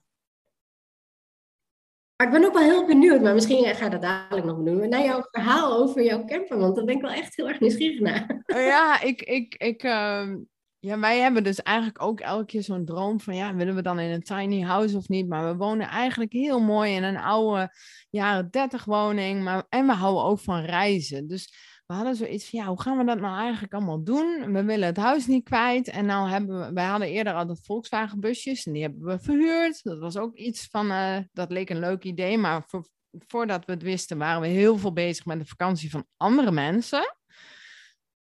Maar 2.16 2.26
ik 2.26 2.40
ben 2.40 2.44
ook 2.44 2.58
wel 2.58 2.70
heel 2.70 2.86
benieuwd, 2.86 3.20
maar 3.20 3.34
misschien 3.34 3.74
ga 3.74 3.84
je 3.84 3.90
dat 3.90 4.02
dadelijk 4.02 4.46
nog 4.46 4.62
doen, 4.62 4.88
naar 4.88 5.04
jouw 5.04 5.26
verhaal 5.30 5.72
over 5.72 6.02
jouw 6.02 6.24
camper, 6.24 6.58
want 6.58 6.76
daar 6.76 6.84
ben 6.84 6.94
ik 6.94 7.02
wel 7.02 7.10
echt 7.10 7.36
heel 7.36 7.48
erg 7.48 7.60
nieuwsgierig 7.60 8.00
naar. 8.00 8.42
Ja, 8.46 9.00
ik, 9.00 9.22
ik, 9.22 9.54
ik, 9.54 9.82
uh, 9.82 10.34
ja, 10.78 10.98
wij 10.98 11.18
hebben 11.18 11.44
dus 11.44 11.62
eigenlijk 11.62 12.02
ook 12.02 12.20
elke 12.20 12.44
keer 12.44 12.62
zo'n 12.62 12.84
droom 12.84 13.20
van, 13.20 13.34
ja, 13.34 13.54
willen 13.54 13.74
we 13.74 13.82
dan 13.82 13.98
in 13.98 14.10
een 14.10 14.22
tiny 14.22 14.60
house 14.60 14.96
of 14.96 15.08
niet? 15.08 15.28
Maar 15.28 15.46
we 15.46 15.56
wonen 15.56 15.88
eigenlijk 15.88 16.32
heel 16.32 16.60
mooi 16.60 16.94
in 16.94 17.02
een 17.02 17.18
oude 17.18 17.76
jaren 18.10 18.50
30 18.50 18.84
woning, 18.84 19.42
maar, 19.42 19.64
en 19.68 19.86
we 19.86 19.92
houden 19.92 20.24
ook 20.24 20.40
van 20.40 20.64
reizen. 20.64 21.28
Dus 21.28 21.54
we 21.86 21.94
hadden 21.94 22.16
zoiets 22.16 22.50
van, 22.50 22.60
ja, 22.60 22.66
hoe 22.66 22.82
gaan 22.82 22.98
we 22.98 23.04
dat 23.04 23.20
nou 23.20 23.38
eigenlijk 23.40 23.72
allemaal 23.72 24.04
doen? 24.04 24.52
We 24.52 24.64
willen 24.64 24.86
het 24.86 24.96
huis 24.96 25.26
niet 25.26 25.44
kwijt. 25.44 25.88
En 25.88 26.06
nou 26.06 26.28
hebben 26.28 26.58
we, 26.58 26.72
wij 26.72 26.84
hadden 26.84 27.08
eerder 27.08 27.34
al 27.34 27.46
dat 27.46 27.60
Volkswagen 27.62 28.20
busjes 28.20 28.66
en 28.66 28.72
die 28.72 28.82
hebben 28.82 29.04
we 29.04 29.18
verhuurd. 29.18 29.82
Dat 29.82 29.98
was 29.98 30.16
ook 30.16 30.34
iets 30.34 30.66
van, 30.70 30.90
uh, 30.90 31.18
dat 31.32 31.50
leek 31.50 31.70
een 31.70 31.78
leuk 31.78 32.04
idee. 32.04 32.38
Maar 32.38 32.62
voor, 32.66 32.88
voordat 33.26 33.64
we 33.64 33.72
het 33.72 33.82
wisten, 33.82 34.18
waren 34.18 34.40
we 34.40 34.46
heel 34.46 34.78
veel 34.78 34.92
bezig 34.92 35.24
met 35.24 35.38
de 35.38 35.46
vakantie 35.46 35.90
van 35.90 36.04
andere 36.16 36.50
mensen. 36.50 37.16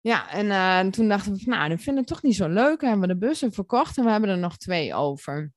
Ja, 0.00 0.30
en 0.30 0.46
uh, 0.46 0.90
toen 0.90 1.08
dachten 1.08 1.32
we, 1.32 1.38
van, 1.38 1.52
nou, 1.52 1.68
dat 1.68 1.80
vinden 1.80 2.02
we 2.02 2.08
toch 2.08 2.22
niet 2.22 2.36
zo 2.36 2.48
leuk. 2.48 2.80
We 2.80 2.86
hebben 2.86 3.08
de 3.08 3.18
bussen 3.18 3.52
verkocht 3.52 3.98
en 3.98 4.04
we 4.04 4.10
hebben 4.10 4.30
er 4.30 4.38
nog 4.38 4.56
twee 4.56 4.94
over. 4.94 5.52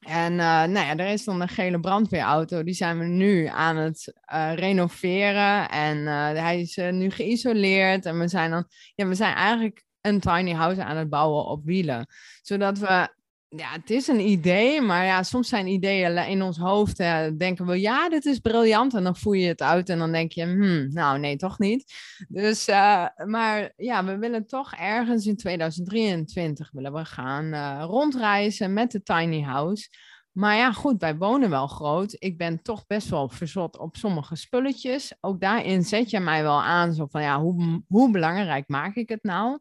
En 0.00 0.32
uh, 0.32 0.38
nou 0.38 0.72
ja, 0.72 0.96
er 0.96 1.12
is 1.12 1.24
dan 1.24 1.40
een 1.40 1.48
gele 1.48 1.80
brandweerauto. 1.80 2.62
Die 2.62 2.74
zijn 2.74 2.98
we 2.98 3.04
nu 3.04 3.46
aan 3.46 3.76
het 3.76 4.14
uh, 4.32 4.54
renoveren. 4.54 5.68
En 5.68 5.98
uh, 5.98 6.42
hij 6.42 6.60
is 6.60 6.76
nu 6.76 7.10
geïsoleerd. 7.10 8.06
En 8.06 8.18
we 8.18 8.28
zijn 8.28 8.50
dan, 8.50 8.66
ja, 8.94 9.06
we 9.06 9.14
zijn 9.14 9.34
eigenlijk 9.34 9.84
een 10.00 10.20
tiny 10.20 10.52
house 10.52 10.84
aan 10.84 10.96
het 10.96 11.08
bouwen 11.08 11.44
op 11.44 11.64
wielen. 11.64 12.06
Zodat 12.42 12.78
we 12.78 13.08
ja, 13.56 13.70
het 13.72 13.90
is 13.90 14.08
een 14.08 14.20
idee, 14.20 14.80
maar 14.80 15.04
ja, 15.04 15.22
soms 15.22 15.48
zijn 15.48 15.66
ideeën 15.66 16.16
in 16.16 16.42
ons 16.42 16.58
hoofd, 16.58 16.96
denken 17.38 17.66
we, 17.66 17.80
ja, 17.80 18.08
dit 18.08 18.24
is 18.24 18.38
briljant. 18.38 18.94
En 18.94 19.04
dan 19.04 19.16
voer 19.16 19.36
je 19.36 19.48
het 19.48 19.62
uit 19.62 19.88
en 19.88 19.98
dan 19.98 20.12
denk 20.12 20.32
je, 20.32 20.42
hmm, 20.42 20.92
nou 20.92 21.18
nee, 21.18 21.36
toch 21.36 21.58
niet. 21.58 21.92
Dus, 22.28 22.68
uh, 22.68 23.06
maar 23.24 23.72
ja, 23.76 24.04
we 24.04 24.18
willen 24.18 24.46
toch 24.46 24.74
ergens 24.74 25.26
in 25.26 25.36
2023 25.36 26.70
willen 26.72 26.92
we 26.92 27.04
gaan 27.04 27.44
uh, 27.44 27.84
rondreizen 27.86 28.72
met 28.72 28.90
de 28.90 29.02
tiny 29.02 29.42
house. 29.42 29.88
Maar 30.32 30.56
ja, 30.56 30.72
goed, 30.72 31.00
wij 31.00 31.16
wonen 31.16 31.50
wel 31.50 31.66
groot. 31.66 32.16
Ik 32.18 32.38
ben 32.38 32.62
toch 32.62 32.86
best 32.86 33.08
wel 33.08 33.28
verzot 33.28 33.78
op 33.78 33.96
sommige 33.96 34.36
spulletjes. 34.36 35.14
Ook 35.20 35.40
daarin 35.40 35.82
zet 35.82 36.10
je 36.10 36.20
mij 36.20 36.42
wel 36.42 36.62
aan, 36.62 36.94
zo 36.94 37.06
van, 37.06 37.22
ja, 37.22 37.40
hoe, 37.40 37.82
hoe 37.88 38.10
belangrijk 38.10 38.68
maak 38.68 38.94
ik 38.94 39.08
het 39.08 39.22
nou? 39.22 39.58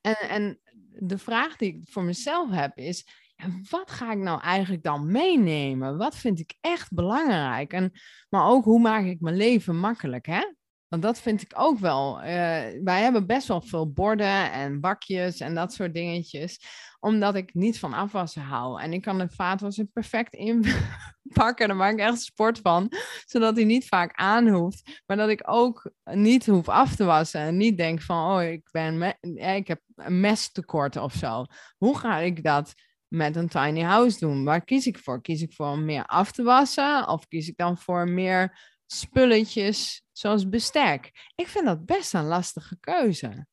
En, 0.00 0.16
en 0.16 0.60
de 0.98 1.18
vraag 1.18 1.56
die 1.56 1.74
ik 1.74 1.88
voor 1.88 2.02
mezelf 2.02 2.50
heb 2.50 2.76
is, 2.76 3.06
wat 3.70 3.90
ga 3.90 4.12
ik 4.12 4.18
nou 4.18 4.40
eigenlijk 4.40 4.82
dan 4.82 5.12
meenemen? 5.12 5.96
Wat 5.96 6.16
vind 6.16 6.40
ik 6.40 6.54
echt 6.60 6.92
belangrijk? 6.92 7.72
En, 7.72 7.92
maar 8.28 8.46
ook 8.46 8.64
hoe 8.64 8.80
maak 8.80 9.04
ik 9.04 9.20
mijn 9.20 9.36
leven 9.36 9.76
makkelijk, 9.76 10.26
hè? 10.26 10.42
Want 10.90 11.02
dat 11.02 11.20
vind 11.20 11.42
ik 11.42 11.52
ook 11.54 11.78
wel. 11.78 12.18
Uh, 12.18 12.24
wij 12.84 13.02
hebben 13.02 13.26
best 13.26 13.48
wel 13.48 13.60
veel 13.60 13.92
borden 13.92 14.52
en 14.52 14.80
bakjes 14.80 15.40
en 15.40 15.54
dat 15.54 15.72
soort 15.72 15.94
dingetjes. 15.94 16.60
Omdat 17.00 17.34
ik 17.34 17.54
niet 17.54 17.78
van 17.78 17.92
afwassen 17.92 18.42
hou. 18.42 18.80
En 18.80 18.92
ik 18.92 19.02
kan 19.02 19.18
de 19.18 19.28
vaatwasser 19.28 19.84
perfect 19.84 20.34
inpakken. 20.34 21.68
Daar 21.68 21.76
maak 21.76 21.92
ik 21.92 21.98
echt 21.98 22.20
sport 22.20 22.58
van. 22.58 22.92
Zodat 23.24 23.56
hij 23.56 23.64
niet 23.64 23.88
vaak 23.88 24.12
aan 24.14 24.48
hoeft. 24.48 25.02
Maar 25.06 25.16
dat 25.16 25.28
ik 25.28 25.42
ook 25.44 25.90
niet 26.04 26.46
hoef 26.46 26.68
af 26.68 26.96
te 26.96 27.04
wassen. 27.04 27.40
En 27.40 27.56
niet 27.56 27.76
denk 27.76 28.02
van, 28.02 28.36
oh, 28.36 28.42
ik, 28.42 28.68
ben 28.70 29.16
ik 29.34 29.66
heb 29.66 29.80
een 29.94 30.20
mestekort 30.20 30.96
of 30.96 31.12
zo. 31.12 31.44
Hoe 31.76 31.98
ga 31.98 32.18
ik 32.18 32.42
dat 32.42 32.74
met 33.10 33.36
een 33.36 33.48
tiny 33.48 33.80
house 33.80 34.18
doen? 34.18 34.44
Waar 34.44 34.64
kies 34.64 34.86
ik 34.86 34.98
voor? 34.98 35.22
Kies 35.22 35.42
ik 35.42 35.52
voor 35.52 35.66
om 35.66 35.84
meer 35.84 36.06
af 36.06 36.32
te 36.32 36.42
wassen? 36.42 37.08
Of 37.08 37.28
kies 37.28 37.48
ik 37.48 37.56
dan 37.56 37.78
voor 37.78 38.08
meer 38.08 38.58
spulletjes 38.86 40.02
zoals 40.12 40.48
bestek? 40.48 41.30
Ik 41.34 41.46
vind 41.46 41.64
dat 41.64 41.86
best 41.86 42.14
een 42.14 42.24
lastige 42.24 42.76
keuze. 42.80 43.46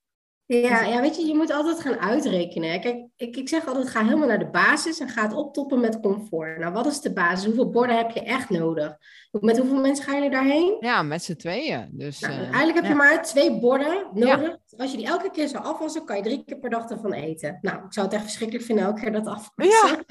Ja, 0.48 0.84
ja, 0.84 1.02
weet 1.02 1.16
je, 1.16 1.26
je 1.26 1.36
moet 1.36 1.52
altijd 1.52 1.80
gaan 1.80 2.00
uitrekenen. 2.00 2.82
Kijk, 2.82 3.08
ik, 3.16 3.36
ik 3.38 3.50
zeg 3.50 3.68
altijd, 3.68 3.90
ga 3.90 4.04
helemaal 4.04 4.28
naar 4.28 4.40
de 4.40 4.50
basis 4.50 5.00
en 5.00 5.10
ga 5.10 5.22
het 5.22 5.34
optoppen 5.34 5.80
met 5.80 6.00
comfort. 6.00 6.58
Nou, 6.58 6.74
wat 6.74 6.86
is 6.86 7.02
de 7.02 7.14
basis? 7.14 7.46
Hoeveel 7.46 7.70
borden 7.70 7.98
heb 7.98 8.12
je 8.12 8.22
echt 8.22 8.50
nodig? 8.50 8.98
Met 9.32 9.58
hoeveel 9.58 9.80
mensen 9.80 10.06
gaan 10.06 10.16
jullie 10.16 10.30
daarheen? 10.30 10.78
Ja, 10.80 11.02
met 11.02 11.24
z'n 11.24 11.36
tweeën. 11.36 11.90
Dus, 11.92 12.20
nou, 12.20 12.34
uh, 12.34 12.40
eigenlijk 12.40 12.76
heb 12.76 12.86
je 12.86 12.94
maar 12.94 13.24
twee 13.24 13.60
borden 13.60 14.08
nodig. 14.14 14.58
Als 14.78 14.92
je 14.92 14.98
die 14.98 15.06
elke 15.06 15.32
keer 15.32 15.48
zou 15.48 15.64
afwassen, 15.64 16.06
kan 16.06 16.18
je 16.18 16.24
drie 16.24 16.44
keer 16.46 16.58
per 16.60 16.70
dag 16.70 16.90
ervan 16.90 17.14
eten. 17.14 17.58
Nou, 17.62 17.78
ik 17.86 17.94
zou 17.94 18.06
het 18.06 18.16
echt 18.16 18.24
verschrikkelijk 18.24 18.66
vinden 18.66 18.86
elke 18.86 19.02
keer 19.02 19.12
dat 19.12 19.28
afwassen. 19.28 19.98
Ja. 19.98 20.04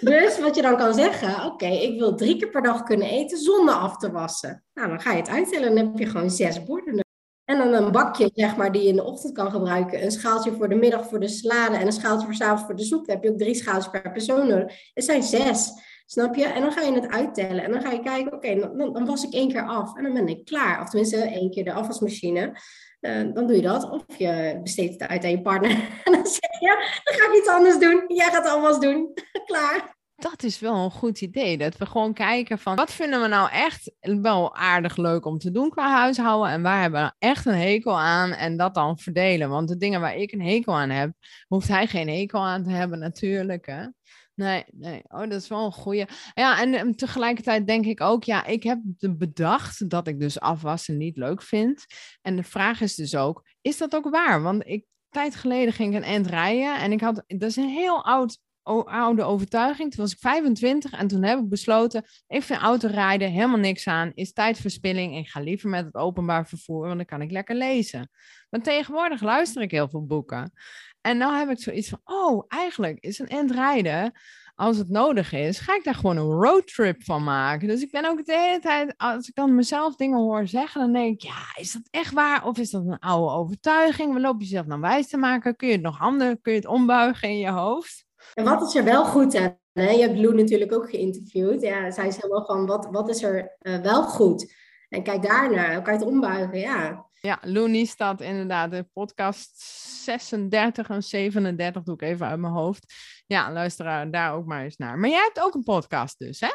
Dus 0.00 0.40
wat 0.40 0.54
je 0.54 0.62
dan 0.62 0.76
kan 0.76 0.94
zeggen, 0.94 1.44
oké, 1.44 1.66
ik 1.66 1.98
wil 1.98 2.14
drie 2.14 2.36
keer 2.36 2.50
per 2.50 2.62
dag 2.62 2.82
kunnen 2.82 3.08
eten 3.08 3.38
zonder 3.38 3.74
af 3.74 3.96
te 3.96 4.10
wassen. 4.10 4.64
Nou, 4.74 4.88
dan 4.88 5.00
ga 5.00 5.12
je 5.12 5.18
het 5.18 5.28
uittellen 5.28 5.68
en 5.68 5.74
dan 5.74 5.86
heb 5.86 5.98
je 5.98 6.06
gewoon 6.06 6.30
zes 6.30 6.64
borden 6.64 7.00
en 7.44 7.58
dan 7.58 7.72
een 7.72 7.92
bakje, 7.92 8.30
zeg 8.34 8.56
maar, 8.56 8.72
die 8.72 8.82
je 8.82 8.88
in 8.88 8.96
de 8.96 9.04
ochtend 9.04 9.32
kan 9.32 9.50
gebruiken. 9.50 10.02
Een 10.02 10.10
schaaltje 10.10 10.52
voor 10.52 10.68
de 10.68 10.74
middag 10.74 11.08
voor 11.08 11.20
de 11.20 11.28
salade 11.28 11.76
en 11.76 11.86
een 11.86 11.92
schaaltje 11.92 12.26
voor 12.26 12.34
s'avonds 12.34 12.64
voor 12.64 12.76
de 12.76 12.84
soep. 12.84 13.06
Dan 13.06 13.14
heb 13.14 13.24
je 13.24 13.30
ook 13.30 13.38
drie 13.38 13.54
schaaltjes 13.54 13.90
per 13.90 14.12
persoon 14.12 14.48
nodig. 14.48 14.90
Het 14.94 15.04
zijn 15.04 15.22
zes, 15.22 15.72
snap 16.06 16.34
je? 16.34 16.44
En 16.44 16.60
dan 16.60 16.72
ga 16.72 16.80
je 16.80 16.92
het 16.92 17.08
uittellen. 17.08 17.64
En 17.64 17.72
dan 17.72 17.80
ga 17.80 17.90
je 17.90 18.00
kijken, 18.00 18.32
oké, 18.32 18.54
dan, 18.76 19.06
was 19.06 19.24
ik 19.24 19.32
één 19.32 19.48
keer 19.48 19.66
af. 19.66 19.96
En 19.96 20.02
dan 20.02 20.12
ben 20.12 20.28
ik 20.28 20.44
klaar. 20.44 20.80
Of 20.80 20.88
tenminste, 20.88 21.16
één 21.16 21.50
keer 21.50 21.64
de 21.64 21.72
afwasmachine. 21.72 22.52
Uh, 23.00 23.34
dan 23.34 23.46
doe 23.46 23.56
je 23.56 23.62
dat. 23.62 23.90
Of 23.90 24.04
je 24.16 24.60
besteedt 24.62 25.00
het 25.00 25.10
uit 25.10 25.24
aan 25.24 25.30
je 25.30 25.42
partner. 25.42 25.70
En 26.04 26.12
dan 26.12 26.26
zeg 26.26 26.60
je, 26.60 27.00
dan 27.04 27.14
ga 27.14 27.32
ik 27.32 27.38
iets 27.38 27.48
anders 27.48 27.78
doen. 27.78 28.04
Jij 28.06 28.30
gaat 28.30 28.46
alles 28.46 28.78
doen. 28.78 29.12
klaar. 29.46 30.00
Dat 30.22 30.42
is 30.42 30.60
wel 30.60 30.74
een 30.74 30.90
goed 30.90 31.20
idee. 31.20 31.58
Dat 31.58 31.76
we 31.76 31.86
gewoon 31.86 32.12
kijken 32.12 32.58
van 32.58 32.76
wat 32.76 32.92
vinden 32.92 33.20
we 33.20 33.26
nou 33.26 33.50
echt 33.50 33.92
wel 34.00 34.54
aardig 34.54 34.96
leuk 34.96 35.24
om 35.24 35.38
te 35.38 35.50
doen 35.50 35.70
qua 35.70 35.90
huishouden. 35.90 36.50
En 36.50 36.62
waar 36.62 36.80
hebben 36.80 37.00
we 37.00 37.06
nou 37.06 37.32
echt 37.32 37.46
een 37.46 37.58
hekel 37.58 37.98
aan. 37.98 38.32
En 38.32 38.56
dat 38.56 38.74
dan 38.74 38.98
verdelen. 38.98 39.48
Want 39.48 39.68
de 39.68 39.76
dingen 39.76 40.00
waar 40.00 40.16
ik 40.16 40.32
een 40.32 40.42
hekel 40.42 40.74
aan 40.74 40.90
heb, 40.90 41.12
hoeft 41.46 41.68
hij 41.68 41.86
geen 41.86 42.08
hekel 42.08 42.40
aan 42.40 42.64
te 42.64 42.70
hebben 42.70 42.98
natuurlijk. 42.98 43.66
Hè? 43.66 43.86
Nee, 44.34 44.64
nee. 44.70 45.02
Oh, 45.08 45.20
dat 45.20 45.32
is 45.32 45.48
wel 45.48 45.64
een 45.64 45.72
goede. 45.72 46.08
Ja, 46.34 46.60
en, 46.60 46.74
en, 46.74 46.96
tegelijkertijd 46.96 47.66
denk 47.66 47.84
ik 47.84 48.00
ook, 48.00 48.24
ja, 48.24 48.44
ik 48.44 48.62
heb 48.62 48.80
bedacht 48.98 49.90
dat 49.90 50.06
ik 50.06 50.20
dus 50.20 50.40
afwassen 50.40 50.96
niet 50.96 51.16
leuk 51.16 51.42
vind. 51.42 51.86
En 52.22 52.36
de 52.36 52.42
vraag 52.42 52.80
is 52.80 52.94
dus 52.94 53.16
ook, 53.16 53.46
is 53.60 53.78
dat 53.78 53.94
ook 53.94 54.10
waar? 54.10 54.42
Want 54.42 54.66
ik, 54.66 54.84
tijd 55.08 55.34
geleden 55.34 55.72
ging 55.72 55.94
ik 55.94 56.02
een 56.02 56.08
end 56.08 56.26
rijden 56.26 56.80
en 56.80 56.92
ik 56.92 57.00
had, 57.00 57.24
dat 57.26 57.48
is 57.48 57.56
een 57.56 57.68
heel 57.68 58.04
oud 58.04 58.38
oude 58.62 59.22
overtuiging. 59.22 59.90
Toen 59.90 60.02
was 60.02 60.12
ik 60.12 60.18
25 60.18 60.92
en 60.92 61.06
toen 61.06 61.22
heb 61.22 61.38
ik 61.38 61.48
besloten, 61.48 62.04
ik 62.26 62.42
vind 62.42 62.60
autorijden 62.60 63.30
helemaal 63.30 63.58
niks 63.58 63.86
aan, 63.86 64.12
is 64.14 64.32
tijdverspilling. 64.32 65.16
Ik 65.16 65.28
ga 65.28 65.40
liever 65.40 65.68
met 65.68 65.84
het 65.84 65.94
openbaar 65.94 66.46
vervoer, 66.46 66.86
want 66.86 66.96
dan 66.96 67.06
kan 67.06 67.22
ik 67.22 67.30
lekker 67.30 67.54
lezen. 67.54 68.10
Maar 68.50 68.60
tegenwoordig 68.60 69.22
luister 69.22 69.62
ik 69.62 69.70
heel 69.70 69.88
veel 69.88 70.06
boeken. 70.06 70.52
En 71.00 71.18
nu 71.18 71.24
heb 71.24 71.50
ik 71.50 71.60
zoiets 71.60 71.88
van, 71.88 72.00
oh, 72.04 72.44
eigenlijk 72.48 72.98
is 73.00 73.18
een 73.18 73.28
end 73.28 73.50
rijden, 73.50 74.12
als 74.54 74.76
het 74.76 74.88
nodig 74.88 75.32
is, 75.32 75.58
ga 75.58 75.76
ik 75.76 75.84
daar 75.84 75.94
gewoon 75.94 76.16
een 76.16 76.42
roadtrip 76.42 77.04
van 77.04 77.24
maken. 77.24 77.68
Dus 77.68 77.82
ik 77.82 77.90
ben 77.90 78.04
ook 78.04 78.24
de 78.24 78.38
hele 78.38 78.60
tijd, 78.60 78.94
als 78.96 79.28
ik 79.28 79.34
dan 79.34 79.54
mezelf 79.54 79.94
dingen 79.96 80.18
hoor 80.18 80.46
zeggen, 80.46 80.80
dan 80.80 80.92
denk 80.92 81.14
ik, 81.14 81.22
ja, 81.22 81.54
is 81.54 81.72
dat 81.72 81.82
echt 81.90 82.12
waar? 82.12 82.46
Of 82.46 82.58
is 82.58 82.70
dat 82.70 82.86
een 82.86 82.98
oude 82.98 83.32
overtuiging? 83.32 84.14
We 84.14 84.20
lopen 84.20 84.40
jezelf 84.40 84.66
nou 84.66 84.80
wijs 84.80 85.08
te 85.08 85.16
maken? 85.16 85.56
Kun 85.56 85.68
je 85.68 85.74
het 85.74 85.82
nog 85.82 85.98
handen, 85.98 86.40
kun 86.40 86.52
je 86.52 86.58
het 86.58 86.68
ombuigen 86.68 87.28
in 87.28 87.38
je 87.38 87.50
hoofd? 87.50 88.04
En 88.34 88.44
wat 88.44 88.62
is 88.62 88.74
er 88.74 88.84
wel 88.84 89.04
goed 89.04 89.36
aan? 89.36 89.58
Hè? 89.72 89.90
Je 89.90 90.00
hebt 90.00 90.18
Lou 90.18 90.34
natuurlijk 90.34 90.72
ook 90.72 90.90
geïnterviewd. 90.90 91.62
Ja, 91.62 91.90
zij 91.90 92.06
is 92.06 92.16
helemaal 92.16 92.44
van, 92.44 92.66
wat, 92.66 92.88
wat 92.90 93.08
is 93.08 93.22
er 93.22 93.56
uh, 93.60 93.80
wel 93.80 94.02
goed? 94.02 94.54
En 94.88 95.02
kijk 95.02 95.22
daarnaar, 95.22 95.82
kan 95.82 95.92
je 95.92 95.98
het 95.98 96.08
ombuigen, 96.08 96.58
ja. 96.58 97.10
Ja, 97.20 97.38
Looney 97.42 97.84
staat 97.84 98.20
inderdaad 98.20 98.70
de 98.70 98.86
podcast 98.92 99.60
36 100.04 100.88
en 100.88 101.02
37, 101.02 101.82
doe 101.82 101.94
ik 101.94 102.02
even 102.02 102.26
uit 102.26 102.40
mijn 102.40 102.52
hoofd. 102.52 102.94
Ja, 103.26 103.52
luister 103.52 104.10
daar 104.10 104.34
ook 104.34 104.46
maar 104.46 104.62
eens 104.62 104.76
naar. 104.76 104.98
Maar 104.98 105.10
jij 105.10 105.22
hebt 105.22 105.40
ook 105.40 105.54
een 105.54 105.62
podcast 105.62 106.18
dus, 106.18 106.40
hè? 106.40 106.50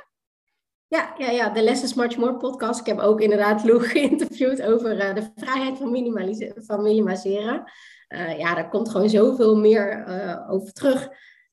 Ja, 0.87 1.13
ja, 1.17 1.29
ja, 1.29 1.49
de 1.49 1.61
Less 1.61 1.83
is 1.83 1.93
Much 1.93 2.17
More 2.17 2.37
podcast. 2.37 2.79
Ik 2.79 2.85
heb 2.85 2.99
ook 2.99 3.21
inderdaad 3.21 3.63
Lou 3.63 3.83
geïnterviewd 3.89 4.61
over 4.61 5.09
uh, 5.09 5.15
de 5.15 5.31
vrijheid 5.35 5.77
van, 5.77 5.91
minimaliseren. 5.91 6.63
Van 6.65 6.81
minimaliseren. 6.81 7.71
Uh, 8.07 8.37
ja, 8.37 8.55
daar 8.55 8.69
komt 8.69 8.89
gewoon 8.89 9.09
zoveel 9.09 9.57
meer 9.57 10.07
uh, 10.07 10.51
over 10.51 10.73
terug. 10.73 11.09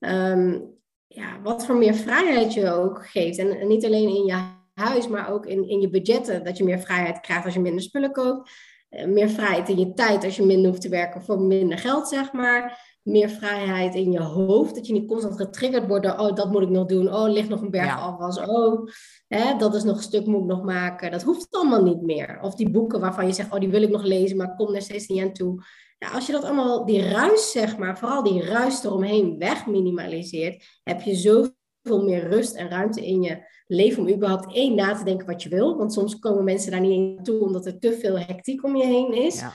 Um, 0.09 0.73
ja, 1.07 1.41
wat 1.43 1.67
voor 1.67 1.77
meer 1.77 1.95
vrijheid 1.95 2.55
je 2.55 2.71
ook 2.71 3.07
geeft. 3.07 3.39
En, 3.39 3.61
en, 3.61 3.69
niet 3.69 3.85
alleen 3.85 4.09
in 4.09 4.25
je 4.25 4.43
huis, 4.75 5.09
maar 5.09 5.33
ook 5.33 5.47
in, 5.47 5.69
in 5.69 5.81
je 5.81 5.91
budgetten. 5.91 6.45
Dat 6.45 6.57
je 6.57 6.65
meer 6.65 6.79
vrijheid 6.79 7.21
krijgt 7.21 7.45
als 7.45 7.55
je 7.55 7.61
minder 7.61 7.83
spullen 7.83 8.13
koopt. 8.13 8.51
Uh, 8.91 9.07
meer 9.07 9.29
vrijheid 9.29 9.69
in 9.69 9.79
je 9.79 9.93
tijd 9.95 10.25
als 10.25 10.37
je 10.37 10.47
minder 10.47 10.69
hoeft 10.69 10.81
te 10.81 10.89
werken 10.89 11.23
voor 11.23 11.41
minder 11.41 11.79
geld, 11.79 12.09
zeg 12.09 12.33
maar. 12.33 12.93
Meer 13.03 13.29
vrijheid 13.29 13.95
in 13.95 14.13
je 14.13 14.21
hoofd. 14.21 14.75
Dat 14.75 14.87
je 14.87 14.93
niet 14.93 15.09
constant 15.09 15.37
getriggerd 15.37 15.87
wordt 15.89 16.05
door, 16.05 16.19
oh, 16.19 16.35
dat 16.35 16.51
moet 16.51 16.63
ik 16.63 16.69
nog 16.69 16.87
doen. 16.87 17.15
Oh, 17.15 17.31
ligt 17.31 17.49
nog 17.49 17.61
een 17.61 17.71
berg 17.71 17.87
ja. 17.87 17.97
afwas. 17.97 18.39
Oh, 18.39 18.89
hè, 19.29 19.57
dat 19.57 19.75
is 19.75 19.83
nog 19.83 19.97
een 19.97 20.03
stuk 20.03 20.27
moet 20.27 20.41
ik 20.41 20.47
nog 20.47 20.63
maken. 20.63 21.11
Dat 21.11 21.23
hoeft 21.23 21.47
allemaal 21.51 21.83
niet 21.83 22.03
meer. 22.03 22.39
Of 22.43 22.55
die 22.55 22.71
boeken 22.71 23.01
waarvan 23.01 23.27
je 23.27 23.33
zegt, 23.33 23.53
oh, 23.53 23.61
die 23.61 23.69
wil 23.69 23.83
ik 23.83 23.91
nog 23.91 24.03
lezen, 24.03 24.37
maar 24.37 24.55
kom 24.57 24.75
er 24.75 24.83
steeds 24.83 25.07
niet 25.07 25.23
aan 25.23 25.33
toe 25.33 25.63
ja, 25.99 26.09
als 26.09 26.27
je 26.27 26.33
dat 26.33 26.45
allemaal, 26.45 26.85
die 26.85 27.09
ruis 27.09 27.51
zeg 27.51 27.77
maar, 27.77 27.99
vooral 27.99 28.23
die 28.23 28.45
ruis 28.45 28.85
eromheen 28.85 29.39
weg 29.39 29.67
minimaliseert, 29.67 30.81
heb 30.83 31.01
je 31.01 31.15
zoveel 31.15 32.05
meer 32.05 32.29
rust 32.29 32.55
en 32.55 32.69
ruimte 32.69 33.07
in 33.07 33.23
je 33.23 33.53
leven 33.67 34.03
om 34.03 34.15
überhaupt 34.15 34.55
één 34.55 34.75
na 34.75 34.95
te 34.95 35.05
denken 35.05 35.27
wat 35.27 35.43
je 35.43 35.49
wil. 35.49 35.77
Want 35.77 35.93
soms 35.93 36.19
komen 36.19 36.45
mensen 36.45 36.71
daar 36.71 36.81
niet 36.81 37.19
in 37.19 37.25
toe 37.25 37.41
omdat 37.41 37.67
er 37.67 37.79
te 37.79 37.93
veel 37.93 38.19
hectiek 38.19 38.65
om 38.65 38.77
je 38.77 38.87
heen 38.87 39.13
is. 39.13 39.41
Ja, 39.41 39.53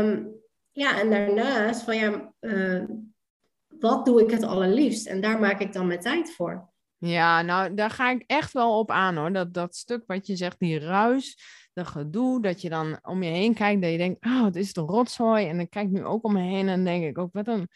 um, 0.00 0.34
ja 0.72 1.00
en 1.00 1.10
daarnaast 1.10 1.82
van 1.82 1.96
ja, 1.96 2.32
uh, 2.40 2.84
wat 3.78 4.04
doe 4.04 4.22
ik 4.22 4.30
het 4.30 4.42
allerliefst? 4.42 5.06
En 5.06 5.20
daar 5.20 5.38
maak 5.38 5.60
ik 5.60 5.72
dan 5.72 5.86
mijn 5.86 6.00
tijd 6.00 6.34
voor. 6.34 6.74
Ja, 6.98 7.42
nou 7.42 7.74
daar 7.74 7.90
ga 7.90 8.10
ik 8.10 8.24
echt 8.26 8.52
wel 8.52 8.78
op 8.78 8.90
aan 8.90 9.16
hoor. 9.16 9.32
Dat, 9.32 9.54
dat 9.54 9.76
stuk 9.76 10.02
wat 10.06 10.26
je 10.26 10.36
zegt, 10.36 10.58
die 10.58 10.78
ruis 10.78 11.38
dat 11.76 11.86
gedoe, 11.86 12.42
dat 12.42 12.60
je 12.60 12.68
dan 12.68 12.98
om 13.02 13.22
je 13.22 13.30
heen 13.30 13.54
kijkt, 13.54 13.82
dat 13.82 13.90
je 13.90 13.98
denkt, 13.98 14.24
oh, 14.24 14.44
het 14.44 14.56
is 14.56 14.72
de 14.72 14.80
rotzooi. 14.80 15.48
En 15.48 15.56
dan 15.56 15.68
kijk 15.68 15.86
ik 15.86 15.92
nu 15.92 16.04
ook 16.04 16.24
om 16.24 16.32
me 16.32 16.40
heen 16.40 16.68
en 16.68 16.84
denk 16.84 17.04
ik 17.04 17.18
ook, 17.18 17.32
wat 17.32 17.48
een, 17.48 17.68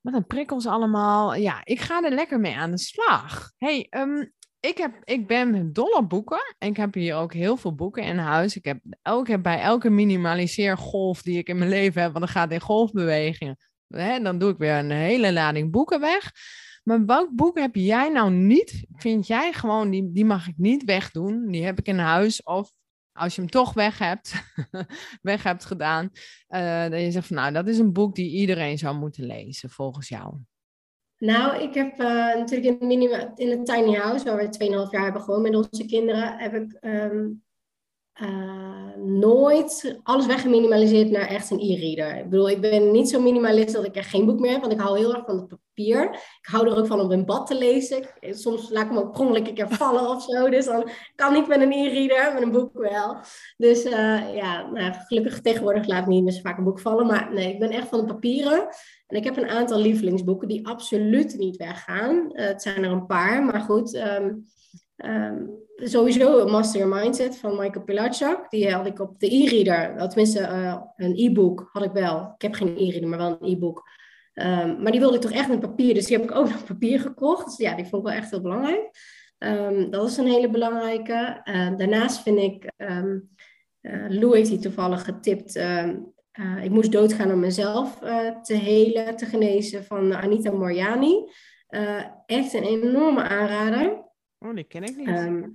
wat 0.00 0.14
een 0.14 0.26
prikkels 0.26 0.66
allemaal. 0.66 1.34
Ja, 1.34 1.60
ik 1.64 1.80
ga 1.80 2.02
er 2.02 2.14
lekker 2.14 2.40
mee 2.40 2.56
aan 2.56 2.70
de 2.70 2.78
slag. 2.78 3.52
hey, 3.58 3.86
um, 3.90 4.32
ik, 4.60 4.78
heb, 4.78 4.92
ik 5.04 5.26
ben 5.26 5.72
dol 5.72 5.90
op 5.90 6.08
boeken. 6.08 6.54
Ik 6.58 6.76
heb 6.76 6.94
hier 6.94 7.14
ook 7.14 7.32
heel 7.32 7.56
veel 7.56 7.74
boeken 7.74 8.02
in 8.02 8.18
huis. 8.18 8.56
Ik 8.56 8.64
heb 8.64 8.80
elke, 9.02 9.40
bij 9.40 9.60
elke 9.60 9.90
minimaliseergolf 9.90 11.22
die 11.22 11.38
ik 11.38 11.48
in 11.48 11.58
mijn 11.58 11.70
leven 11.70 12.02
heb, 12.02 12.12
want 12.12 12.24
dan 12.24 12.34
gaat 12.34 12.50
in 12.50 12.60
golfbewegingen, 12.60 13.56
hè, 13.88 14.20
dan 14.20 14.38
doe 14.38 14.50
ik 14.50 14.58
weer 14.58 14.74
een 14.74 14.90
hele 14.90 15.32
lading 15.32 15.70
boeken 15.70 16.00
weg. 16.00 16.32
Maar 16.82 17.04
welk 17.04 17.30
boek 17.34 17.58
heb 17.58 17.74
jij 17.74 18.08
nou 18.08 18.30
niet, 18.30 18.86
vind 18.92 19.26
jij 19.26 19.52
gewoon, 19.52 19.90
die, 19.90 20.12
die 20.12 20.24
mag 20.24 20.48
ik 20.48 20.54
niet 20.56 20.84
wegdoen. 20.84 21.46
Die 21.50 21.64
heb 21.64 21.78
ik 21.78 21.86
in 21.86 21.98
huis 21.98 22.42
of 22.42 22.72
als 23.16 23.34
je 23.34 23.40
hem 23.40 23.50
toch 23.50 23.72
weg 23.72 23.98
hebt, 23.98 24.34
weg 25.22 25.42
hebt 25.42 25.64
gedaan, 25.64 26.10
uh, 26.48 26.88
dat 26.88 27.00
je 27.00 27.10
zegt 27.10 27.26
van 27.26 27.36
nou, 27.36 27.52
dat 27.52 27.68
is 27.68 27.78
een 27.78 27.92
boek 27.92 28.14
die 28.14 28.30
iedereen 28.30 28.78
zou 28.78 28.96
moeten 28.96 29.24
lezen, 29.24 29.70
volgens 29.70 30.08
jou? 30.08 30.34
Nou, 31.18 31.62
ik 31.62 31.74
heb 31.74 32.00
uh, 32.00 32.06
natuurlijk 32.34 32.80
in, 32.80 32.86
minima, 32.86 33.32
in 33.34 33.50
het 33.50 33.66
tiny 33.66 33.94
house, 33.94 34.24
waar 34.24 34.36
we 34.36 34.84
2,5 34.86 34.90
jaar 34.90 35.02
hebben 35.02 35.22
gewoond 35.22 35.42
met 35.42 35.54
onze 35.54 35.86
kinderen, 35.86 36.38
heb 36.38 36.54
ik 36.54 36.78
um, 36.80 37.44
uh, 38.20 38.94
nooit 38.96 40.00
alles 40.02 40.26
weggeminimaliseerd 40.26 41.10
naar 41.10 41.26
echt 41.26 41.50
een 41.50 41.60
e-reader. 41.60 42.18
Ik 42.18 42.30
bedoel, 42.30 42.50
ik 42.50 42.60
ben 42.60 42.90
niet 42.90 43.08
zo 43.08 43.20
minimalist 43.20 43.74
dat 43.74 43.84
ik 43.84 43.96
er 43.96 44.04
geen 44.04 44.26
boek 44.26 44.40
meer 44.40 44.50
heb, 44.50 44.60
want 44.60 44.72
ik 44.72 44.80
hou 44.80 44.98
heel 44.98 45.14
erg 45.14 45.24
van 45.24 45.36
het 45.36 45.58
papier. 45.76 46.12
Ik 46.12 46.48
hou 46.50 46.68
er 46.68 46.76
ook 46.76 46.86
van 46.86 47.00
om 47.00 47.12
in 47.12 47.24
bad 47.24 47.46
te 47.46 47.54
lezen. 47.54 48.06
Soms 48.20 48.70
laat 48.70 48.84
ik 48.84 48.92
me 48.92 48.98
ook 48.98 49.12
prongelijk 49.12 49.48
een 49.48 49.54
keer 49.54 49.68
vallen 49.82 50.08
of 50.08 50.22
zo. 50.22 50.48
Dus 50.48 50.64
dan 50.64 50.88
kan 51.14 51.32
niet 51.32 51.46
met 51.46 51.60
een 51.60 51.72
e-reader, 51.72 52.34
met 52.34 52.42
een 52.42 52.50
boek 52.50 52.70
wel. 52.72 53.16
Dus 53.56 53.84
uh, 53.84 54.34
ja, 54.34 54.70
nou, 54.70 54.92
gelukkig 54.92 55.40
tegenwoordig 55.40 55.86
laat 55.86 56.02
ik 56.02 56.08
niet 56.08 56.24
meer 56.24 56.32
zo 56.32 56.40
vaak 56.40 56.58
een 56.58 56.64
boek 56.64 56.80
vallen. 56.80 57.06
Maar 57.06 57.32
nee, 57.32 57.52
ik 57.52 57.58
ben 57.58 57.70
echt 57.70 57.88
van 57.88 57.98
de 57.98 58.06
papieren. 58.06 58.68
En 59.06 59.16
ik 59.16 59.24
heb 59.24 59.36
een 59.36 59.48
aantal 59.48 59.78
lievelingsboeken 59.78 60.48
die 60.48 60.66
absoluut 60.66 61.38
niet 61.38 61.56
weggaan. 61.56 62.30
Uh, 62.32 62.46
het 62.46 62.62
zijn 62.62 62.84
er 62.84 62.90
een 62.90 63.06
paar, 63.06 63.44
maar 63.44 63.60
goed... 63.60 63.94
Um, 63.94 64.46
Um, 65.04 65.50
sowieso 65.76 66.46
Master 66.46 66.80
Your 66.80 66.94
Mindset 66.94 67.36
van 67.36 67.56
Michael 67.56 67.84
Pilachak. 67.84 68.50
Die 68.50 68.72
had 68.72 68.86
ik 68.86 69.00
op 69.00 69.20
de 69.20 69.34
e-reader. 69.34 70.08
Tenminste, 70.08 70.40
uh, 70.40 70.80
een 70.96 71.16
e-book 71.16 71.68
had 71.72 71.84
ik 71.84 71.92
wel. 71.92 72.32
Ik 72.34 72.42
heb 72.42 72.54
geen 72.54 72.76
e-reader, 72.76 73.08
maar 73.08 73.18
wel 73.18 73.36
een 73.40 73.52
e-book. 73.52 73.88
Um, 74.40 74.82
maar 74.82 74.92
die 74.92 75.00
wilde 75.00 75.16
ik 75.16 75.22
toch 75.22 75.32
echt 75.32 75.48
met 75.48 75.60
papier. 75.60 75.94
Dus 75.94 76.06
die 76.06 76.16
heb 76.16 76.30
ik 76.30 76.36
ook 76.36 76.48
nog 76.50 76.64
papier 76.64 77.00
gekocht. 77.00 77.44
Dus 77.44 77.56
ja, 77.56 77.74
die 77.74 77.84
vond 77.84 78.02
ik 78.02 78.08
wel 78.08 78.18
echt 78.18 78.30
heel 78.30 78.40
belangrijk. 78.40 78.90
Um, 79.38 79.90
dat 79.90 80.08
is 80.08 80.16
een 80.16 80.26
hele 80.26 80.50
belangrijke. 80.50 81.40
Uh, 81.44 81.76
daarnaast 81.76 82.22
vind 82.22 82.38
ik... 82.38 82.72
Um, 82.76 83.30
uh, 83.82 84.04
Lou 84.08 84.36
heeft 84.36 84.50
die 84.50 84.58
toevallig 84.58 85.04
getipt... 85.04 85.54
ik 86.62 86.70
moest 86.70 86.92
doodgaan 86.92 87.32
om 87.32 87.40
mezelf 87.40 87.98
te 88.42 88.54
helen, 88.54 89.16
te 89.16 89.26
genezen 89.26 89.84
van 89.84 90.14
Anita 90.14 90.50
Moriani. 90.50 91.30
echt 92.26 92.52
een 92.52 92.62
enorme 92.62 93.22
aanrader. 93.22 94.04
Oh, 94.38 94.54
die 94.54 94.64
ken 94.64 94.82
ik 94.82 94.96
niet. 94.96 95.48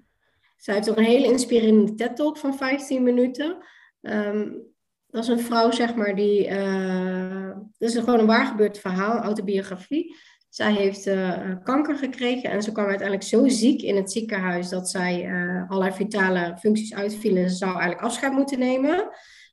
Zij 0.58 0.76
heeft 0.76 0.90
ook 0.90 0.98
een 0.98 1.04
hele 1.04 1.28
inspirerende 1.28 1.96
TED-talk 1.96 2.38
van 2.38 2.56
15 2.56 3.04
minuten. 3.04 3.58
Um, 4.02 4.72
dat 5.12 5.24
is 5.24 5.30
een 5.30 5.39
vrouw, 5.39 5.72
zeg 5.72 5.95
maar, 5.95 6.16
die... 6.16 6.49
Uh, 6.49 7.49
dat 7.78 7.89
is 7.89 7.95
gewoon 7.95 8.20
een 8.20 8.26
waargebeurd 8.26 8.80
verhaal, 8.80 9.18
autobiografie. 9.18 10.16
Zij 10.49 10.74
heeft 10.74 11.07
uh, 11.07 11.55
kanker 11.64 11.95
gekregen 11.95 12.49
en 12.49 12.64
ze 12.64 12.72
kwam 12.72 12.86
uiteindelijk 12.86 13.28
zo 13.28 13.47
ziek 13.47 13.82
in 13.82 13.95
het 13.95 14.12
ziekenhuis 14.12 14.70
dat 14.70 14.89
zij 14.89 15.26
uh, 15.26 15.70
allerlei 15.70 15.95
vitale 15.95 16.57
functies 16.59 16.93
uitvielen 16.93 17.43
en 17.43 17.49
ze 17.49 17.55
zou 17.55 17.72
eigenlijk 17.72 18.01
afscheid 18.01 18.34
moeten 18.34 18.59
nemen. 18.59 19.09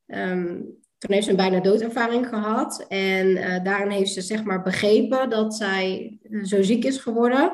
Um, 0.06 0.76
toen 0.98 1.12
heeft 1.12 1.24
ze 1.24 1.30
een 1.30 1.36
bijna 1.36 1.60
doodervaring 1.60 2.28
gehad 2.28 2.84
en 2.88 3.34
daarin 3.64 3.90
heeft 3.90 4.12
ze 4.12 4.20
zeg 4.20 4.44
maar 4.44 4.62
begrepen 4.62 5.30
dat 5.30 5.54
zij 5.54 6.18
zo 6.42 6.62
ziek 6.62 6.84
is 6.84 6.98
geworden 6.98 7.52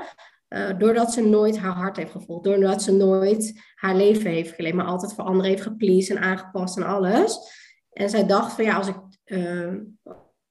doordat 0.79 1.13
ze 1.13 1.29
nooit 1.29 1.59
haar 1.59 1.73
hart 1.73 1.97
heeft 1.97 2.11
gevolgd. 2.11 2.45
Doordat 2.45 2.83
ze 2.83 2.93
nooit 2.93 3.61
haar 3.75 3.97
leven 3.97 4.31
heeft 4.31 4.55
geleefd. 4.55 4.75
Maar 4.75 4.87
altijd 4.87 5.13
voor 5.13 5.25
anderen 5.25 5.51
heeft 5.51 5.63
gepleased 5.63 6.17
en 6.17 6.23
aangepast 6.23 6.77
en 6.77 6.83
alles. 6.83 7.39
En 7.95 8.11
zij 8.11 8.27
dacht 8.27 8.53
van 8.53 8.65
ja, 8.65 8.77
als, 8.77 8.89
ik, 8.89 8.97
uh, 9.25 9.75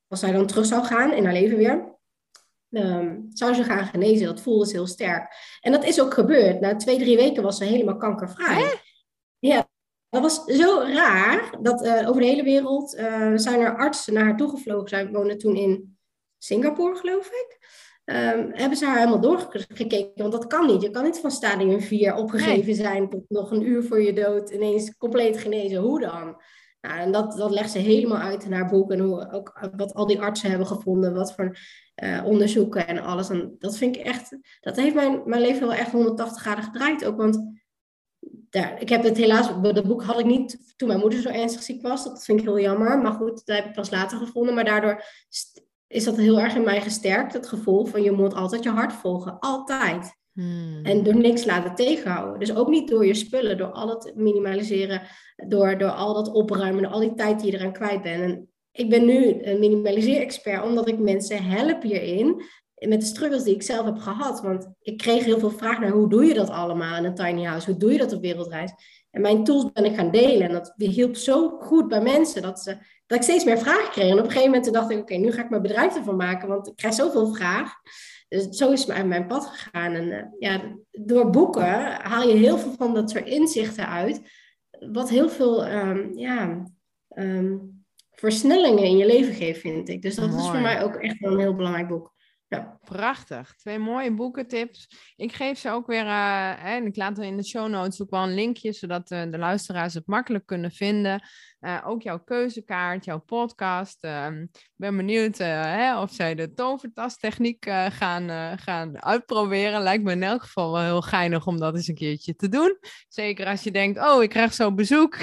als 0.07 0.19
zij 0.19 0.31
dan 0.31 0.47
terug 0.47 0.65
zou 0.65 0.83
gaan 0.83 1.13
in 1.13 1.23
haar 1.23 1.33
leven 1.33 1.57
weer. 1.57 1.91
Um, 2.69 3.25
zou 3.29 3.53
ze 3.53 3.63
gaan 3.63 3.85
genezen. 3.85 4.25
Dat 4.25 4.41
voelde 4.41 4.65
ze 4.65 4.73
heel 4.73 4.87
sterk. 4.87 5.35
En 5.61 5.71
dat 5.71 5.83
is 5.83 6.01
ook 6.01 6.13
gebeurd. 6.13 6.59
Na 6.59 6.75
twee, 6.75 6.97
drie 6.97 7.17
weken 7.17 7.43
was 7.43 7.57
ze 7.57 7.63
helemaal 7.63 7.97
kankervrij. 7.97 8.81
Ja, 9.39 9.67
dat 10.09 10.21
was 10.21 10.43
zo 10.43 10.79
raar. 10.79 11.57
Dat 11.61 11.85
uh, 11.85 12.09
over 12.09 12.21
de 12.21 12.27
hele 12.27 12.43
wereld 12.43 12.89
zijn 13.35 13.59
er 13.59 13.77
artsen 13.77 14.13
naar 14.13 14.23
haar 14.23 14.37
toegevlogen. 14.37 14.89
Zij 14.89 15.11
woonde 15.11 15.35
toen 15.35 15.55
in 15.55 15.97
Singapore, 16.37 16.95
geloof 16.95 17.27
ik. 17.27 17.57
Ehm, 18.05 18.49
hebben 18.51 18.77
ze 18.77 18.85
haar 18.85 18.97
helemaal 18.97 19.19
doorgekeken. 19.19 20.11
Want 20.15 20.31
dat 20.31 20.47
kan 20.47 20.65
niet. 20.65 20.81
Je 20.81 20.89
kan 20.89 21.03
niet 21.03 21.19
van 21.19 21.31
stadium 21.31 21.81
4 21.81 22.15
opgegeven 22.15 22.75
zijn 22.75 23.09
tot 23.09 23.29
nog 23.29 23.51
een 23.51 23.67
uur 23.67 23.83
voor 23.83 24.01
je 24.01 24.13
dood 24.13 24.49
ineens 24.49 24.97
compleet 24.97 25.37
genezen. 25.37 25.81
Hoe 25.81 25.99
dan? 25.99 26.41
Nou, 26.84 26.99
en 26.99 27.11
dat, 27.11 27.38
dat 27.38 27.51
legt 27.51 27.71
ze 27.71 27.77
helemaal 27.77 28.17
uit 28.17 28.43
in 28.43 28.53
haar 28.53 28.69
boek. 28.69 28.91
En 28.91 28.99
hoe, 28.99 29.31
ook 29.31 29.69
wat 29.75 29.93
al 29.93 30.05
die 30.05 30.21
artsen 30.21 30.49
hebben 30.49 30.67
gevonden. 30.67 31.13
Wat 31.13 31.34
voor 31.34 31.57
uh, 32.03 32.25
onderzoeken 32.25 32.88
en 32.88 32.99
alles. 32.99 33.29
En 33.29 33.55
dat 33.59 33.77
vind 33.77 33.95
ik 33.95 34.01
echt... 34.01 34.38
Dat 34.59 34.75
heeft 34.75 34.95
mijn, 34.95 35.21
mijn 35.25 35.41
leven 35.41 35.67
wel 35.67 35.77
echt 35.77 35.91
180 35.91 36.41
graden 36.41 36.63
gedraaid 36.63 37.05
ook. 37.05 37.17
Want 37.17 37.61
daar, 38.49 38.81
ik 38.81 38.89
heb 38.89 39.03
het 39.03 39.17
helaas... 39.17 39.61
Dat 39.61 39.88
boek 39.88 40.03
had 40.03 40.19
ik 40.19 40.25
niet 40.25 40.73
toen 40.75 40.88
mijn 40.88 40.99
moeder 40.99 41.21
zo 41.21 41.29
ernstig 41.29 41.63
ziek 41.63 41.81
was. 41.81 42.03
Dat 42.03 42.23
vind 42.23 42.39
ik 42.39 42.45
heel 42.45 42.59
jammer. 42.59 43.01
Maar 43.01 43.13
goed, 43.13 43.45
dat 43.45 43.55
heb 43.55 43.65
ik 43.65 43.73
pas 43.73 43.89
later 43.89 44.17
gevonden. 44.17 44.53
Maar 44.53 44.65
daardoor 44.65 45.03
is 45.88 46.03
dat 46.03 46.17
heel 46.17 46.39
erg 46.39 46.55
in 46.55 46.63
mij 46.63 46.81
gesterkt. 46.81 47.34
Het 47.34 47.47
gevoel 47.47 47.86
van 47.86 48.01
je 48.01 48.11
moet 48.11 48.34
altijd 48.34 48.63
je 48.63 48.69
hart 48.69 48.93
volgen. 48.93 49.39
Altijd. 49.39 50.15
Hmm. 50.34 50.79
En 50.84 51.03
door 51.03 51.15
niks 51.15 51.45
laten 51.45 51.75
tegenhouden. 51.75 52.39
Dus 52.39 52.55
ook 52.55 52.67
niet 52.67 52.89
door 52.89 53.05
je 53.05 53.13
spullen, 53.13 53.57
door 53.57 53.71
al 53.71 53.89
het 53.89 54.11
minimaliseren, 54.15 55.01
door, 55.47 55.77
door 55.77 55.89
al 55.89 56.13
dat 56.13 56.31
opruimen, 56.31 56.84
door 56.84 56.91
al 56.91 56.99
die 56.99 57.13
tijd 57.13 57.39
die 57.39 57.51
je 57.51 57.57
eraan 57.57 57.73
kwijt 57.73 58.01
bent. 58.01 58.23
En 58.23 58.47
ik 58.71 58.89
ben 58.89 59.05
nu 59.05 59.43
een 59.43 59.59
minimaliseer-expert 59.59 60.63
omdat 60.63 60.88
ik 60.88 60.99
mensen 60.99 61.43
help 61.43 61.81
hierin 61.81 62.43
met 62.88 62.99
de 62.99 63.05
struggles 63.05 63.43
die 63.43 63.55
ik 63.55 63.63
zelf 63.63 63.86
heb 63.86 63.97
gehad. 63.97 64.41
Want 64.41 64.67
ik 64.81 64.97
kreeg 64.97 65.23
heel 65.23 65.39
veel 65.39 65.51
vragen 65.51 65.81
naar 65.81 65.91
hoe 65.91 66.09
doe 66.09 66.25
je 66.25 66.34
dat 66.34 66.49
allemaal 66.49 66.97
in 66.97 67.03
een 67.03 67.15
tiny 67.15 67.43
house? 67.43 67.69
Hoe 67.69 67.79
doe 67.79 67.91
je 67.91 67.97
dat 67.97 68.13
op 68.13 68.21
wereldreis? 68.21 68.71
En 69.11 69.21
mijn 69.21 69.43
tools 69.43 69.71
ben 69.71 69.86
ik 69.86 69.95
gaan 69.95 70.11
delen. 70.11 70.47
En 70.47 70.53
dat 70.53 70.73
hielp 70.75 71.15
zo 71.15 71.49
goed 71.49 71.88
bij 71.88 72.01
mensen 72.01 72.41
dat, 72.41 72.59
ze, 72.59 72.77
dat 73.05 73.17
ik 73.17 73.23
steeds 73.23 73.43
meer 73.43 73.57
vragen 73.57 73.91
kreeg. 73.91 74.11
En 74.11 74.17
op 74.17 74.25
een 74.25 74.31
gegeven 74.31 74.51
moment 74.51 74.73
dacht 74.73 74.89
ik, 74.89 74.99
oké, 74.99 75.15
nu 75.15 75.31
ga 75.31 75.43
ik 75.43 75.49
mijn 75.49 75.61
bedrijf 75.61 75.95
ervan 75.95 76.15
maken, 76.15 76.47
want 76.47 76.67
ik 76.67 76.75
krijg 76.75 76.93
zoveel 76.93 77.34
vragen. 77.34 77.81
Dus 78.34 78.47
zo 78.47 78.71
is 78.71 78.86
mijn, 78.86 79.07
mijn 79.07 79.27
pad 79.27 79.45
gegaan. 79.45 79.93
En 79.93 80.07
uh, 80.07 80.23
ja, 80.39 80.61
door 80.91 81.29
boeken 81.29 81.91
haal 82.01 82.27
je 82.27 82.36
heel 82.36 82.57
veel 82.57 82.73
van 82.77 82.93
dat 82.93 83.09
soort 83.09 83.27
inzichten 83.27 83.88
uit. 83.88 84.21
Wat 84.91 85.09
heel 85.09 85.29
veel 85.29 85.67
um, 85.67 86.17
ja, 86.17 86.63
um, 87.15 87.86
versnellingen 88.11 88.84
in 88.84 88.97
je 88.97 89.05
leven 89.05 89.34
geeft, 89.34 89.59
vind 89.59 89.89
ik. 89.89 90.01
Dus 90.01 90.15
dat 90.15 90.34
is 90.34 90.47
voor 90.47 90.61
mij 90.61 90.84
ook 90.84 90.95
echt 90.95 91.23
een 91.23 91.39
heel 91.39 91.55
belangrijk 91.55 91.88
boek. 91.88 92.12
Prachtig. 92.83 93.55
Twee 93.55 93.79
mooie 93.79 94.13
boekentips. 94.13 94.87
Ik 95.15 95.33
geef 95.33 95.59
ze 95.59 95.69
ook 95.69 95.87
weer, 95.87 96.05
uh, 96.05 96.65
en 96.65 96.85
ik 96.85 96.95
laat 96.95 97.17
er 97.17 97.23
in 97.23 97.37
de 97.37 97.45
show 97.45 97.69
notes 97.69 98.01
ook 98.01 98.09
wel 98.09 98.23
een 98.23 98.33
linkje, 98.33 98.73
zodat 98.73 99.11
uh, 99.11 99.21
de 99.31 99.37
luisteraars 99.37 99.93
het 99.93 100.07
makkelijk 100.07 100.45
kunnen 100.45 100.71
vinden. 100.71 101.23
Uh, 101.61 101.81
ook 101.85 102.01
jouw 102.01 102.19
keuzekaart, 102.19 103.05
jouw 103.05 103.19
podcast. 103.19 104.03
Ehm, 104.03 104.41
ik 104.41 104.71
ben 104.75 104.97
benieuwd 104.97 105.37
hè, 105.37 105.99
of 106.01 106.11
zij 106.11 106.35
de 106.35 106.53
tovertastechniek 106.53 107.65
gaan, 107.89 108.57
gaan 108.59 109.03
uitproberen. 109.03 109.81
Lijkt 109.81 110.03
me 110.03 110.11
in 110.11 110.23
elk 110.23 110.41
geval 110.41 110.71
wel 110.71 110.81
heel 110.81 111.01
geinig 111.01 111.47
om 111.47 111.59
dat 111.59 111.75
eens 111.75 111.87
een 111.87 111.95
keertje 111.95 112.35
te 112.35 112.49
doen. 112.49 112.77
Zeker 113.07 113.47
als 113.47 113.63
je 113.63 113.71
denkt, 113.71 113.99
oh, 113.99 114.23
ik 114.23 114.29
krijg 114.29 114.53
zo 114.53 114.73
bezoek. 114.73 115.17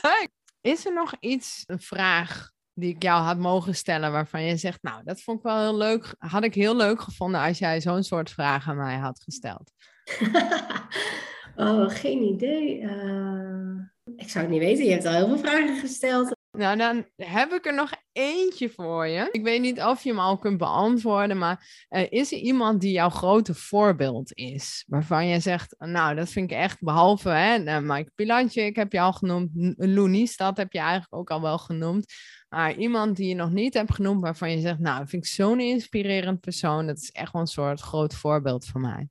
Is 0.60 0.86
er 0.86 0.92
nog 0.92 1.12
iets, 1.20 1.62
een 1.66 1.80
vraag 1.80 2.53
die 2.74 2.94
ik 2.94 3.02
jou 3.02 3.22
had 3.22 3.38
mogen 3.38 3.74
stellen, 3.74 4.12
waarvan 4.12 4.42
je 4.42 4.56
zegt, 4.56 4.82
nou, 4.82 5.00
dat 5.04 5.22
vond 5.22 5.38
ik 5.38 5.44
wel 5.44 5.60
heel 5.60 5.76
leuk. 5.76 6.14
Had 6.18 6.44
ik 6.44 6.54
heel 6.54 6.76
leuk 6.76 7.00
gevonden 7.00 7.40
als 7.40 7.58
jij 7.58 7.80
zo'n 7.80 8.02
soort 8.02 8.30
vraag 8.30 8.68
aan 8.68 8.76
mij 8.76 8.96
had 8.96 9.22
gesteld. 9.22 9.70
oh, 11.56 11.90
geen 11.90 12.22
idee. 12.22 12.80
Uh, 12.80 13.80
ik 14.16 14.28
zou 14.28 14.44
het 14.44 14.52
niet 14.52 14.62
weten. 14.62 14.84
Je 14.84 14.90
hebt 14.90 15.06
al 15.06 15.12
heel 15.12 15.26
veel 15.28 15.38
vragen 15.38 15.76
gesteld. 15.76 16.36
Nou, 16.50 16.76
dan 16.76 17.06
heb 17.16 17.52
ik 17.52 17.66
er 17.66 17.74
nog 17.74 17.90
eentje 18.12 18.70
voor 18.70 19.06
je. 19.06 19.28
Ik 19.30 19.42
weet 19.42 19.60
niet 19.60 19.80
of 19.80 20.02
je 20.02 20.08
hem 20.08 20.18
al 20.18 20.38
kunt 20.38 20.58
beantwoorden, 20.58 21.38
maar 21.38 21.86
uh, 21.90 22.06
is 22.08 22.32
er 22.32 22.38
iemand 22.38 22.80
die 22.80 22.92
jouw 22.92 23.08
grote 23.08 23.54
voorbeeld 23.54 24.34
is? 24.34 24.84
Waarvan 24.88 25.26
je 25.26 25.40
zegt, 25.40 25.74
nou, 25.78 26.14
dat 26.14 26.28
vind 26.28 26.50
ik 26.50 26.56
echt, 26.56 26.80
behalve 26.80 27.28
hè, 27.28 27.80
Mike 27.80 28.10
Pilantje, 28.14 28.62
ik 28.62 28.76
heb 28.76 28.92
je 28.92 29.00
al 29.00 29.12
genoemd, 29.12 29.50
Loenies, 29.76 30.36
dat 30.36 30.56
heb 30.56 30.72
je 30.72 30.78
eigenlijk 30.78 31.14
ook 31.14 31.30
al 31.30 31.40
wel 31.40 31.58
genoemd. 31.58 32.12
Maar 32.48 32.76
iemand 32.76 33.16
die 33.16 33.28
je 33.28 33.34
nog 33.34 33.50
niet 33.50 33.74
hebt 33.74 33.94
genoemd, 33.94 34.20
waarvan 34.22 34.50
je 34.50 34.60
zegt, 34.60 34.78
nou, 34.78 35.08
vind 35.08 35.24
ik 35.24 35.30
zo'n 35.30 35.60
inspirerend 35.60 36.40
persoon, 36.40 36.86
dat 36.86 36.96
is 36.96 37.10
echt 37.10 37.32
wel 37.32 37.42
een 37.42 37.48
soort 37.48 37.80
groot 37.80 38.14
voorbeeld 38.14 38.66
voor 38.66 38.80
mij. 38.80 39.08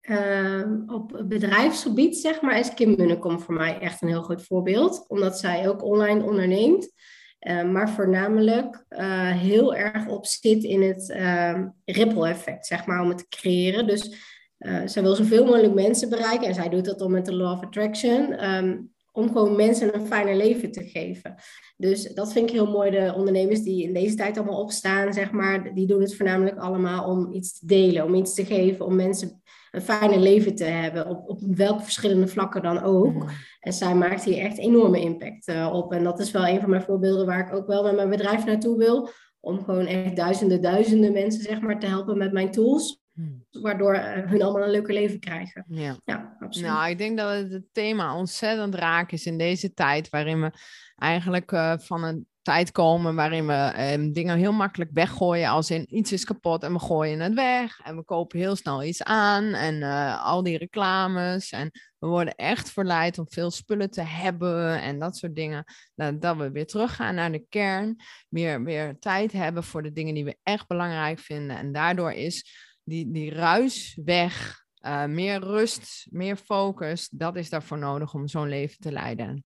Uh, 0.00 0.64
op 0.86 1.22
bedrijfsgebied, 1.24 2.16
zeg 2.16 2.40
maar, 2.40 2.58
is 2.58 2.74
Kim 2.74 2.94
Munnekom 2.96 3.40
voor 3.40 3.54
mij 3.54 3.78
echt 3.78 4.02
een 4.02 4.08
heel 4.08 4.22
goed 4.22 4.42
voorbeeld. 4.42 5.04
Omdat 5.08 5.38
zij 5.38 5.68
ook 5.68 5.84
online 5.84 6.22
onderneemt. 6.22 6.92
Uh, 7.40 7.62
maar 7.62 7.90
voornamelijk 7.90 8.84
uh, 8.90 9.30
heel 9.30 9.74
erg 9.74 10.06
op 10.06 10.26
zit 10.26 10.62
in 10.62 10.82
het 10.82 11.10
ehm, 11.10 11.68
ripple 11.84 12.28
effect, 12.28 12.66
zeg 12.66 12.86
maar, 12.86 13.00
om 13.00 13.08
het 13.08 13.18
te 13.18 13.28
creëren. 13.28 13.86
Dus 13.86 14.16
eh, 14.58 14.82
zij 14.84 15.02
wil 15.02 15.14
zoveel 15.14 15.44
mogelijk 15.44 15.74
mensen 15.74 16.08
bereiken. 16.08 16.46
En 16.46 16.54
zij 16.54 16.68
doet 16.68 16.84
dat 16.84 16.98
dan 16.98 17.10
met 17.10 17.24
de 17.24 17.34
Law 17.34 17.52
of 17.52 17.64
Attraction. 17.64 18.44
Um, 18.44 18.92
om 19.12 19.26
gewoon 19.28 19.56
mensen 19.56 19.94
een 19.94 20.06
fijner 20.06 20.36
leven 20.36 20.72
te 20.72 20.84
geven. 20.84 21.34
Dus 21.76 22.14
dat 22.14 22.32
vind 22.32 22.48
ik 22.48 22.54
heel 22.54 22.70
mooi. 22.70 22.90
De 22.90 23.12
ondernemers 23.16 23.62
die 23.62 23.82
in 23.82 23.92
deze 23.92 24.14
tijd 24.14 24.36
allemaal 24.36 24.60
opstaan, 24.60 25.12
zeg 25.12 25.30
maar, 25.30 25.74
die 25.74 25.86
doen 25.86 26.00
het 26.00 26.16
voornamelijk 26.16 26.58
allemaal 26.58 27.08
om 27.08 27.32
iets 27.32 27.58
te 27.58 27.66
delen, 27.66 28.04
om 28.04 28.14
iets 28.14 28.34
te 28.34 28.44
geven, 28.44 28.86
om 28.86 28.94
mensen 28.96 29.42
een 29.70 29.82
fijner 29.82 30.18
leven 30.18 30.54
te 30.54 30.64
hebben, 30.64 31.06
op, 31.06 31.28
op 31.28 31.40
welke 31.40 31.82
verschillende 31.82 32.28
vlakken 32.28 32.62
dan 32.62 32.82
ook. 32.82 33.12
Mm. 33.12 33.28
En 33.60 33.72
zij 33.72 33.94
maakt 33.94 34.24
hier 34.24 34.38
echt 34.38 34.58
enorme 34.58 35.00
impact 35.00 35.48
uh, 35.48 35.70
op. 35.72 35.92
En 35.92 36.04
dat 36.04 36.20
is 36.20 36.30
wel 36.30 36.46
een 36.46 36.60
van 36.60 36.70
mijn 36.70 36.82
voorbeelden 36.82 37.26
waar 37.26 37.46
ik 37.46 37.54
ook 37.54 37.66
wel 37.66 37.82
met 37.82 37.94
mijn 37.94 38.10
bedrijf 38.10 38.44
naartoe 38.44 38.78
wil. 38.78 39.08
Om 39.40 39.64
gewoon 39.64 39.86
echt 39.86 40.16
duizenden, 40.16 40.62
duizenden 40.62 41.12
mensen 41.12 41.42
zeg 41.42 41.60
maar, 41.60 41.78
te 41.78 41.86
helpen 41.86 42.18
met 42.18 42.32
mijn 42.32 42.50
tools. 42.50 42.99
Mm. 43.20 43.44
Waardoor 43.50 43.94
uh, 43.94 44.02
hun 44.02 44.42
allemaal 44.42 44.62
een 44.62 44.70
leuker 44.70 44.94
leven 44.94 45.20
krijgen. 45.20 45.64
Ja. 45.68 45.96
ja, 46.04 46.36
absoluut. 46.40 46.68
Nou, 46.68 46.90
ik 46.90 46.98
denk 46.98 47.18
dat 47.18 47.50
het, 47.50 47.64
thema 47.72 48.16
ontzettend 48.16 48.74
raak 48.74 49.12
is 49.12 49.26
in 49.26 49.38
deze 49.38 49.74
tijd 49.74 50.08
waarin 50.08 50.40
we 50.40 50.52
eigenlijk 50.96 51.52
uh, 51.52 51.74
van 51.78 52.04
een 52.04 52.26
tijd 52.42 52.72
komen 52.72 53.14
waarin 53.14 53.46
we 53.46 53.52
eh, 53.52 54.12
dingen 54.12 54.36
heel 54.36 54.52
makkelijk 54.52 54.90
weggooien. 54.92 55.48
Als 55.48 55.70
in 55.70 55.96
iets 55.96 56.12
is 56.12 56.24
kapot 56.24 56.62
en 56.62 56.72
we 56.72 56.78
gooien 56.78 57.20
het 57.20 57.34
weg. 57.34 57.80
En 57.84 57.96
we 57.96 58.04
kopen 58.04 58.38
heel 58.38 58.56
snel 58.56 58.82
iets 58.82 59.02
aan. 59.02 59.44
En 59.54 59.74
uh, 59.74 60.24
al 60.24 60.42
die 60.42 60.58
reclames. 60.58 61.50
En 61.50 61.70
we 61.98 62.06
worden 62.06 62.34
echt 62.34 62.70
verleid 62.70 63.18
om 63.18 63.26
veel 63.28 63.50
spullen 63.50 63.90
te 63.90 64.02
hebben 64.02 64.80
en 64.80 64.98
dat 64.98 65.16
soort 65.16 65.34
dingen. 65.34 65.64
Dat, 65.94 66.20
dat 66.20 66.36
we 66.36 66.50
weer 66.50 66.66
teruggaan 66.66 67.14
naar 67.14 67.32
de 67.32 67.44
kern. 67.48 67.96
Weer, 68.28 68.64
weer 68.64 68.98
tijd 68.98 69.32
hebben 69.32 69.64
voor 69.64 69.82
de 69.82 69.92
dingen 69.92 70.14
die 70.14 70.24
we 70.24 70.38
echt 70.42 70.66
belangrijk 70.66 71.18
vinden. 71.18 71.56
En 71.56 71.72
daardoor 71.72 72.12
is 72.12 72.68
die, 72.90 73.10
die 73.10 73.30
ruis 73.30 73.98
weg. 74.04 74.58
Uh, 74.86 75.04
meer 75.04 75.40
rust, 75.40 76.06
meer 76.10 76.36
focus, 76.36 77.08
dat 77.08 77.36
is 77.36 77.50
daarvoor 77.50 77.78
nodig 77.78 78.14
om 78.14 78.28
zo'n 78.28 78.48
leven 78.48 78.80
te 78.80 78.92
leiden. 78.92 79.44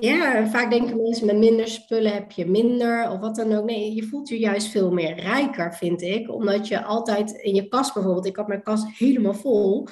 Ja, 0.00 0.48
vaak 0.48 0.70
denken 0.70 1.02
mensen 1.02 1.26
met 1.26 1.36
minder 1.36 1.68
spullen 1.68 2.12
heb 2.12 2.30
je 2.30 2.46
minder 2.46 3.10
of 3.10 3.20
wat 3.20 3.36
dan 3.36 3.52
ook. 3.52 3.64
Nee, 3.64 3.94
je 3.94 4.02
voelt 4.02 4.28
je 4.28 4.38
juist 4.38 4.68
veel 4.68 4.90
meer 4.90 5.14
rijker, 5.14 5.74
vind 5.74 6.02
ik. 6.02 6.30
Omdat 6.30 6.68
je 6.68 6.82
altijd 6.82 7.30
in 7.30 7.54
je 7.54 7.68
kast 7.68 7.94
bijvoorbeeld, 7.94 8.26
ik 8.26 8.36
had 8.36 8.48
mijn 8.48 8.62
kast 8.62 8.98
helemaal 8.98 9.34
vol. 9.34 9.86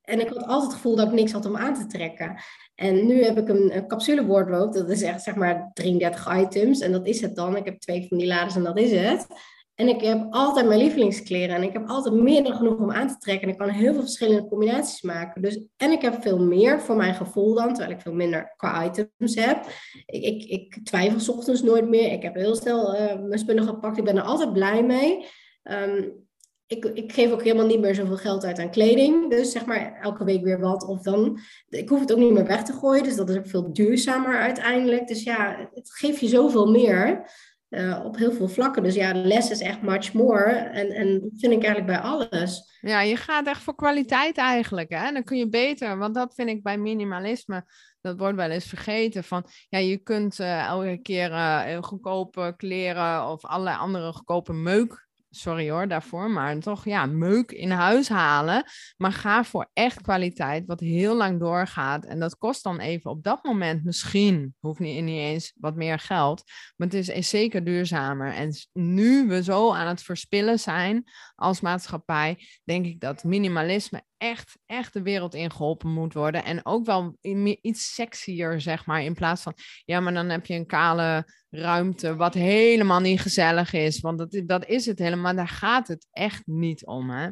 En 0.00 0.20
ik 0.20 0.28
had 0.28 0.36
altijd 0.36 0.62
het 0.62 0.72
gevoel 0.72 0.96
dat 0.96 1.06
ik 1.06 1.12
niks 1.12 1.32
had 1.32 1.46
om 1.46 1.56
aan 1.56 1.74
te 1.74 1.86
trekken. 1.86 2.36
En 2.74 3.06
nu 3.06 3.24
heb 3.24 3.38
ik 3.38 3.48
een, 3.48 3.76
een 3.76 3.86
capsule 3.86 4.26
wardrobe, 4.26 4.78
dat 4.78 4.90
is 4.90 5.02
echt 5.02 5.22
zeg 5.22 5.34
maar 5.34 5.70
33 5.72 6.36
items. 6.36 6.80
En 6.80 6.92
dat 6.92 7.06
is 7.06 7.20
het 7.20 7.36
dan. 7.36 7.56
Ik 7.56 7.64
heb 7.64 7.80
twee 7.80 8.06
van 8.08 8.18
die 8.18 8.26
laders 8.26 8.56
en 8.56 8.62
dat 8.62 8.78
is 8.78 8.92
het. 8.92 9.26
En 9.74 9.88
ik 9.88 10.00
heb 10.00 10.26
altijd 10.30 10.66
mijn 10.66 10.80
lievelingskleren 10.80 11.56
en 11.56 11.62
ik 11.62 11.72
heb 11.72 11.88
altijd 11.88 12.14
meer 12.14 12.42
dan 12.42 12.54
genoeg 12.54 12.78
om 12.78 12.92
aan 12.92 13.08
te 13.08 13.18
trekken. 13.18 13.46
En 13.46 13.52
ik 13.52 13.58
kan 13.58 13.68
heel 13.68 13.92
veel 13.92 14.02
verschillende 14.02 14.48
combinaties 14.48 15.02
maken. 15.02 15.42
Dus, 15.42 15.66
en 15.76 15.90
ik 15.90 16.02
heb 16.02 16.22
veel 16.22 16.38
meer 16.38 16.80
voor 16.80 16.96
mijn 16.96 17.14
gevoel 17.14 17.54
dan, 17.54 17.68
terwijl 17.68 17.94
ik 17.96 18.00
veel 18.00 18.12
minder 18.12 18.52
qua 18.56 18.84
items 18.84 19.34
heb. 19.34 19.66
Ik, 20.06 20.24
ik, 20.24 20.44
ik 20.44 20.84
twijfel 20.84 21.34
ochtends 21.34 21.62
nooit 21.62 21.88
meer. 21.88 22.12
Ik 22.12 22.22
heb 22.22 22.34
heel 22.34 22.54
snel 22.54 22.94
uh, 22.94 23.00
mijn 23.00 23.38
spullen 23.38 23.64
gepakt. 23.64 23.98
Ik 23.98 24.04
ben 24.04 24.16
er 24.16 24.22
altijd 24.22 24.52
blij 24.52 24.84
mee. 24.84 25.26
Um, 25.62 26.22
ik, 26.66 26.84
ik, 26.84 27.12
geef 27.12 27.32
ook 27.32 27.42
helemaal 27.42 27.66
niet 27.66 27.80
meer 27.80 27.94
zoveel 27.94 28.16
geld 28.16 28.44
uit 28.44 28.58
aan 28.58 28.70
kleding. 28.70 29.30
Dus 29.30 29.52
zeg 29.52 29.66
maar 29.66 29.98
elke 30.00 30.24
week 30.24 30.44
weer 30.44 30.60
wat. 30.60 30.86
Of 30.86 31.02
dan, 31.02 31.38
ik 31.68 31.88
hoef 31.88 32.00
het 32.00 32.12
ook 32.12 32.18
niet 32.18 32.32
meer 32.32 32.46
weg 32.46 32.62
te 32.62 32.72
gooien. 32.72 33.04
Dus 33.04 33.16
dat 33.16 33.28
is 33.28 33.36
ook 33.36 33.46
veel 33.46 33.72
duurzamer 33.72 34.38
uiteindelijk. 34.38 35.08
Dus 35.08 35.22
ja, 35.22 35.68
het 35.74 35.92
geeft 35.92 36.20
je 36.20 36.28
zoveel 36.28 36.70
meer. 36.70 37.30
Uh, 37.70 38.04
op 38.04 38.16
heel 38.16 38.32
veel 38.32 38.48
vlakken. 38.48 38.82
Dus 38.82 38.94
ja, 38.94 39.12
les 39.14 39.50
is 39.50 39.60
echt 39.60 39.82
much 39.82 40.12
more. 40.12 40.50
En, 40.52 40.90
en 40.90 41.20
dat 41.20 41.30
vind 41.36 41.52
ik 41.52 41.64
eigenlijk 41.64 41.86
bij 41.86 41.98
alles. 41.98 42.78
Ja, 42.80 43.00
je 43.00 43.16
gaat 43.16 43.46
echt 43.46 43.62
voor 43.62 43.74
kwaliteit 43.74 44.36
eigenlijk. 44.36 44.90
Hè? 44.90 45.12
Dan 45.12 45.24
kun 45.24 45.36
je 45.36 45.48
beter, 45.48 45.98
want 45.98 46.14
dat 46.14 46.34
vind 46.34 46.48
ik 46.48 46.62
bij 46.62 46.78
minimalisme. 46.78 47.64
Dat 48.00 48.18
wordt 48.18 48.36
wel 48.36 48.50
eens 48.50 48.66
vergeten. 48.66 49.24
Van 49.24 49.46
ja, 49.68 49.78
je 49.78 49.96
kunt 49.96 50.38
uh, 50.38 50.66
elke 50.66 50.98
keer 51.02 51.30
uh, 51.30 51.76
goedkope 51.80 52.54
kleren 52.56 53.28
of 53.28 53.44
allerlei 53.44 53.76
andere 53.76 54.12
goedkope 54.12 54.52
meuk 54.52 55.08
sorry 55.34 55.70
hoor 55.70 55.88
daarvoor, 55.88 56.30
maar 56.30 56.58
toch 56.58 56.84
ja, 56.84 57.06
meuk 57.06 57.50
in 57.50 57.70
huis 57.70 58.08
halen. 58.08 58.64
Maar 58.96 59.12
ga 59.12 59.44
voor 59.44 59.70
echt 59.72 60.00
kwaliteit, 60.00 60.66
wat 60.66 60.80
heel 60.80 61.16
lang 61.16 61.40
doorgaat. 61.40 62.04
En 62.04 62.20
dat 62.20 62.38
kost 62.38 62.62
dan 62.62 62.80
even 62.80 63.10
op 63.10 63.22
dat 63.22 63.44
moment 63.44 63.84
misschien, 63.84 64.54
hoeft 64.60 64.78
niet, 64.78 65.02
niet 65.02 65.18
eens 65.18 65.52
wat 65.56 65.76
meer 65.76 65.98
geld. 65.98 66.42
Maar 66.76 66.88
het 66.88 67.08
is 67.08 67.28
zeker 67.30 67.64
duurzamer. 67.64 68.34
En 68.34 68.52
nu 68.72 69.26
we 69.26 69.42
zo 69.42 69.72
aan 69.72 69.86
het 69.88 70.02
verspillen 70.02 70.58
zijn 70.58 71.04
als 71.34 71.60
maatschappij, 71.60 72.38
denk 72.64 72.86
ik 72.86 73.00
dat 73.00 73.24
minimalisme 73.24 74.02
echt, 74.16 74.58
echt 74.66 74.92
de 74.92 75.02
wereld 75.02 75.34
ingeholpen 75.34 75.90
moet 75.90 76.14
worden. 76.14 76.44
En 76.44 76.66
ook 76.66 76.86
wel 76.86 77.16
iets 77.60 77.94
sexier, 77.94 78.60
zeg 78.60 78.86
maar. 78.86 79.02
In 79.02 79.14
plaats 79.14 79.42
van, 79.42 79.54
ja, 79.84 80.00
maar 80.00 80.14
dan 80.14 80.28
heb 80.28 80.46
je 80.46 80.54
een 80.54 80.66
kale 80.66 81.32
ruimte, 81.50 82.16
wat 82.16 82.34
helemaal 82.34 83.00
niet 83.00 83.20
gezellig 83.20 83.72
is. 83.72 84.00
Want 84.00 84.18
dat, 84.18 84.42
dat 84.46 84.66
is 84.66 84.86
het 84.86 84.98
helemaal. 84.98 85.34
Daar 85.34 85.48
gaat 85.48 85.88
het 85.88 86.06
echt 86.10 86.42
niet 86.46 86.86
om, 86.86 87.10
hè. 87.10 87.28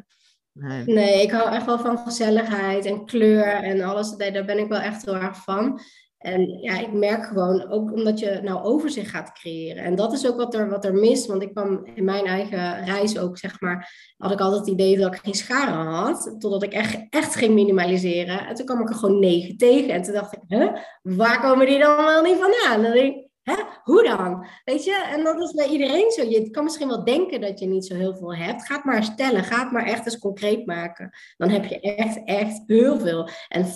Nee. 0.51 0.83
nee. 0.85 1.21
ik 1.21 1.31
hou 1.31 1.55
echt 1.55 1.65
wel 1.65 1.79
van 1.79 1.97
gezelligheid 1.97 2.85
en 2.85 3.05
kleur 3.05 3.45
en 3.45 3.81
alles. 3.81 4.15
Daar 4.15 4.45
ben 4.45 4.57
ik 4.57 4.67
wel 4.67 4.79
echt 4.79 5.05
heel 5.05 5.15
erg 5.15 5.43
van. 5.43 5.79
En 6.23 6.57
ja, 6.61 6.79
ik 6.79 6.93
merk 6.93 7.25
gewoon, 7.25 7.69
ook 7.69 7.91
omdat 7.91 8.19
je 8.19 8.39
nou 8.43 8.63
overzicht 8.63 9.09
gaat 9.09 9.31
creëren. 9.31 9.83
En 9.83 9.95
dat 9.95 10.13
is 10.13 10.27
ook 10.27 10.37
wat 10.37 10.53
er, 10.53 10.69
wat 10.69 10.85
er 10.85 10.93
mist. 10.93 11.25
Want 11.25 11.41
ik 11.41 11.53
kwam 11.53 11.85
in 11.93 12.03
mijn 12.03 12.25
eigen 12.25 12.85
reis 12.85 13.17
ook, 13.17 13.37
zeg 13.37 13.61
maar, 13.61 13.91
had 14.17 14.31
ik 14.31 14.39
altijd 14.39 14.61
het 14.61 14.69
idee 14.69 14.97
dat 14.97 15.13
ik 15.13 15.21
geen 15.23 15.33
scharen 15.33 15.85
had. 15.85 16.35
Totdat 16.39 16.63
ik 16.63 16.73
echt, 16.73 17.05
echt 17.09 17.35
ging 17.35 17.53
minimaliseren. 17.53 18.47
En 18.47 18.55
toen 18.55 18.65
kwam 18.65 18.81
ik 18.81 18.89
er 18.89 18.95
gewoon 18.95 19.19
negen 19.19 19.57
tegen. 19.57 19.89
En 19.89 20.01
toen 20.01 20.13
dacht 20.13 20.33
ik, 20.33 20.39
huh, 20.47 20.75
waar 21.01 21.41
komen 21.41 21.65
die 21.65 21.79
dan 21.79 22.05
wel 22.05 22.21
niet 22.21 22.37
vandaan? 22.39 22.81
Dan 22.81 23.03
ik, 23.03 23.27
Hè? 23.43 23.55
Hoe 23.83 24.03
dan? 24.03 24.45
Weet 24.63 24.83
je, 24.83 25.09
en 25.11 25.23
dat 25.23 25.41
is 25.41 25.51
bij 25.51 25.67
iedereen 25.67 26.11
zo. 26.11 26.23
Je 26.23 26.49
kan 26.49 26.63
misschien 26.63 26.87
wel 26.87 27.03
denken 27.03 27.41
dat 27.41 27.59
je 27.59 27.65
niet 27.65 27.85
zo 27.85 27.95
heel 27.95 28.15
veel 28.15 28.35
hebt. 28.35 28.65
Ga 28.65 28.75
het 28.75 28.83
maar 28.83 29.03
stellen. 29.03 29.43
Ga 29.43 29.63
het 29.63 29.71
maar 29.71 29.85
echt 29.85 30.05
eens 30.05 30.17
concreet 30.17 30.65
maken. 30.65 31.09
Dan 31.37 31.49
heb 31.49 31.65
je 31.65 31.79
echt, 31.79 32.23
echt 32.23 32.63
heel 32.65 32.99
veel. 32.99 33.29
En 33.47 33.65
50% 33.65 33.69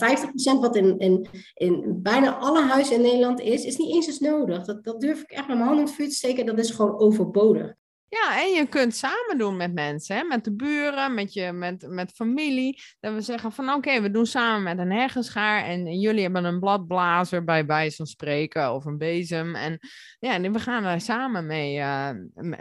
wat 0.59 0.75
in, 0.75 0.97
in, 0.97 1.27
in 1.53 1.99
bijna 2.01 2.35
alle 2.35 2.61
huizen 2.61 2.95
in 2.95 3.01
Nederland 3.01 3.39
is, 3.39 3.63
is 3.63 3.77
niet 3.77 3.93
eens 3.93 4.07
eens 4.07 4.19
nodig. 4.19 4.65
Dat, 4.65 4.83
dat 4.83 5.01
durf 5.01 5.21
ik 5.21 5.31
echt 5.31 5.47
met 5.47 5.57
mijn 5.57 5.67
handen 5.67 5.79
in 5.79 5.85
het 5.85 5.95
vuur 5.95 6.09
te 6.09 6.15
steken. 6.15 6.45
Dat 6.45 6.59
is 6.59 6.71
gewoon 6.71 6.99
overbodig. 6.99 7.73
Ja, 8.09 8.41
en 8.41 8.49
je 8.49 8.67
kunt 8.69 8.95
samen 8.95 9.37
doen 9.37 9.57
met 9.57 9.73
mensen, 9.73 10.15
hè? 10.15 10.23
met 10.23 10.43
de 10.43 10.55
buren, 10.55 11.13
met, 11.13 11.33
je, 11.33 11.51
met, 11.51 11.85
met 11.89 12.11
familie. 12.11 12.81
Dat 12.99 13.13
we 13.13 13.21
zeggen 13.21 13.51
van 13.51 13.69
oké, 13.69 14.01
we 14.01 14.11
doen 14.11 14.25
samen 14.25 14.63
met 14.63 14.77
een 14.77 14.91
heggenschaar 14.91 15.63
en 15.63 15.99
jullie 15.99 16.21
hebben 16.21 16.45
een 16.45 16.59
bladblazer 16.59 17.43
bij 17.43 17.65
wijze 17.65 17.95
van 17.95 18.05
spreken 18.05 18.73
of 18.73 18.85
een 18.85 18.97
bezem. 18.97 19.55
En 19.55 19.79
ja, 20.19 20.41
we 20.41 20.59
gaan 20.59 20.83
daar 20.83 21.01
samen 21.01 21.45
mee 21.45 21.77
uh, 21.77 22.09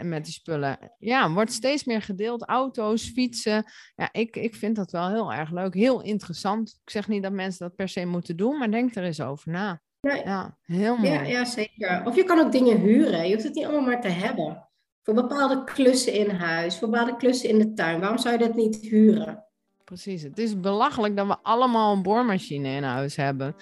met 0.01 0.23
die 0.23 0.33
spullen. 0.33 0.77
Ja, 0.99 1.31
wordt 1.31 1.51
steeds 1.51 1.83
meer 1.83 2.01
gedeeld. 2.01 2.45
Auto's, 2.45 3.09
fietsen. 3.09 3.63
Ja, 3.95 4.09
ik, 4.11 4.35
ik 4.35 4.55
vind 4.55 4.75
dat 4.75 4.91
wel 4.91 5.09
heel 5.09 5.33
erg 5.33 5.51
leuk, 5.51 5.73
heel 5.73 6.01
interessant. 6.01 6.79
Ik 6.83 6.89
zeg 6.89 7.07
niet 7.07 7.23
dat 7.23 7.31
mensen 7.31 7.67
dat 7.67 7.75
per 7.75 7.89
se 7.89 8.05
moeten 8.05 8.37
doen, 8.37 8.57
maar 8.57 8.71
denk 8.71 8.95
er 8.95 9.03
eens 9.03 9.21
over 9.21 9.51
na. 9.51 9.81
Ja, 10.01 10.57
heel 10.61 10.97
mooi. 10.97 11.11
Ja, 11.11 11.21
ja, 11.21 11.45
zeker. 11.45 12.01
Of 12.05 12.15
je 12.15 12.23
kan 12.23 12.39
ook 12.39 12.51
dingen 12.51 12.79
huren. 12.79 13.27
Je 13.27 13.33
hoeft 13.33 13.45
het 13.45 13.55
niet 13.55 13.65
allemaal 13.65 13.85
maar 13.85 14.01
te 14.01 14.07
hebben. 14.07 14.67
Voor 15.07 15.15
bepaalde 15.15 15.63
klussen 15.63 16.13
in 16.13 16.29
huis, 16.29 16.77
voor 16.77 16.89
bepaalde 16.89 17.15
klussen 17.15 17.49
in 17.49 17.57
de 17.57 17.73
tuin. 17.73 17.99
Waarom 17.99 18.17
zou 18.17 18.33
je 18.33 18.39
dat 18.39 18.55
niet 18.55 18.75
huren? 18.81 19.43
Precies, 19.83 20.21
het 20.21 20.37
is 20.37 20.59
belachelijk 20.59 21.15
dat 21.15 21.27
we 21.27 21.35
allemaal 21.43 21.93
een 21.93 22.01
boormachine 22.01 22.69
in 22.69 22.83
huis 22.83 23.15
hebben. 23.15 23.55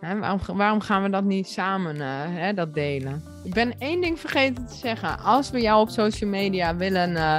waarom, 0.00 0.40
waarom, 0.56 0.80
gaan 0.80 1.02
we 1.02 1.10
dat 1.10 1.24
niet 1.24 1.46
samen 1.46 1.96
uh, 1.96 2.48
dat 2.54 2.74
delen? 2.74 3.22
Ik 3.44 3.54
ben 3.54 3.78
één 3.78 4.00
ding 4.00 4.20
vergeten 4.20 4.66
te 4.66 4.74
zeggen. 4.74 5.18
Als 5.18 5.50
we 5.50 5.60
jou 5.60 5.80
op 5.80 5.88
social 5.88 6.30
media 6.30 6.76
willen 6.76 7.16
eh, 7.16 7.36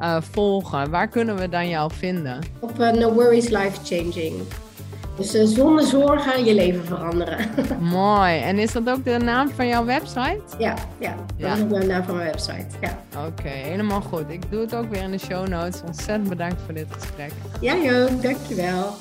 eh, 0.00 0.22
volgen, 0.22 0.90
waar 0.90 1.08
kunnen 1.08 1.36
we 1.36 1.48
dan 1.48 1.68
jou 1.68 1.92
vinden? 1.92 2.38
Op 2.60 2.76
No 2.76 3.12
Worries 3.12 3.48
Life 3.48 3.84
Changing. 3.84 4.42
Dus 5.18 5.34
uh, 5.34 5.44
zonder 5.44 5.84
zorgen 5.84 6.44
je 6.44 6.54
leven 6.54 6.84
veranderen. 6.84 7.50
Mooi. 7.80 8.40
En 8.40 8.58
is 8.58 8.72
dat 8.72 8.88
ook 8.88 9.04
de 9.04 9.18
naam 9.18 9.48
van 9.50 9.66
jouw 9.66 9.84
website? 9.84 10.40
Ja, 10.58 10.74
ja. 10.98 11.14
dat 11.38 11.56
is 11.56 11.62
ook 11.62 11.80
de 11.80 11.86
naam 11.86 12.04
van 12.04 12.16
mijn 12.16 12.30
website. 12.30 12.66
Ja. 12.80 12.98
Oké, 13.26 13.48
helemaal 13.48 14.00
goed. 14.00 14.24
Ik 14.28 14.50
doe 14.50 14.60
het 14.60 14.74
ook 14.74 14.90
weer 14.90 15.02
in 15.02 15.10
de 15.10 15.18
show 15.18 15.48
notes. 15.48 15.82
Ontzettend 15.86 16.28
bedankt 16.28 16.62
voor 16.64 16.74
dit 16.74 16.86
gesprek. 16.90 17.32
Ja, 17.60 17.76
joh. 17.76 18.22
Dankjewel. 18.22 18.94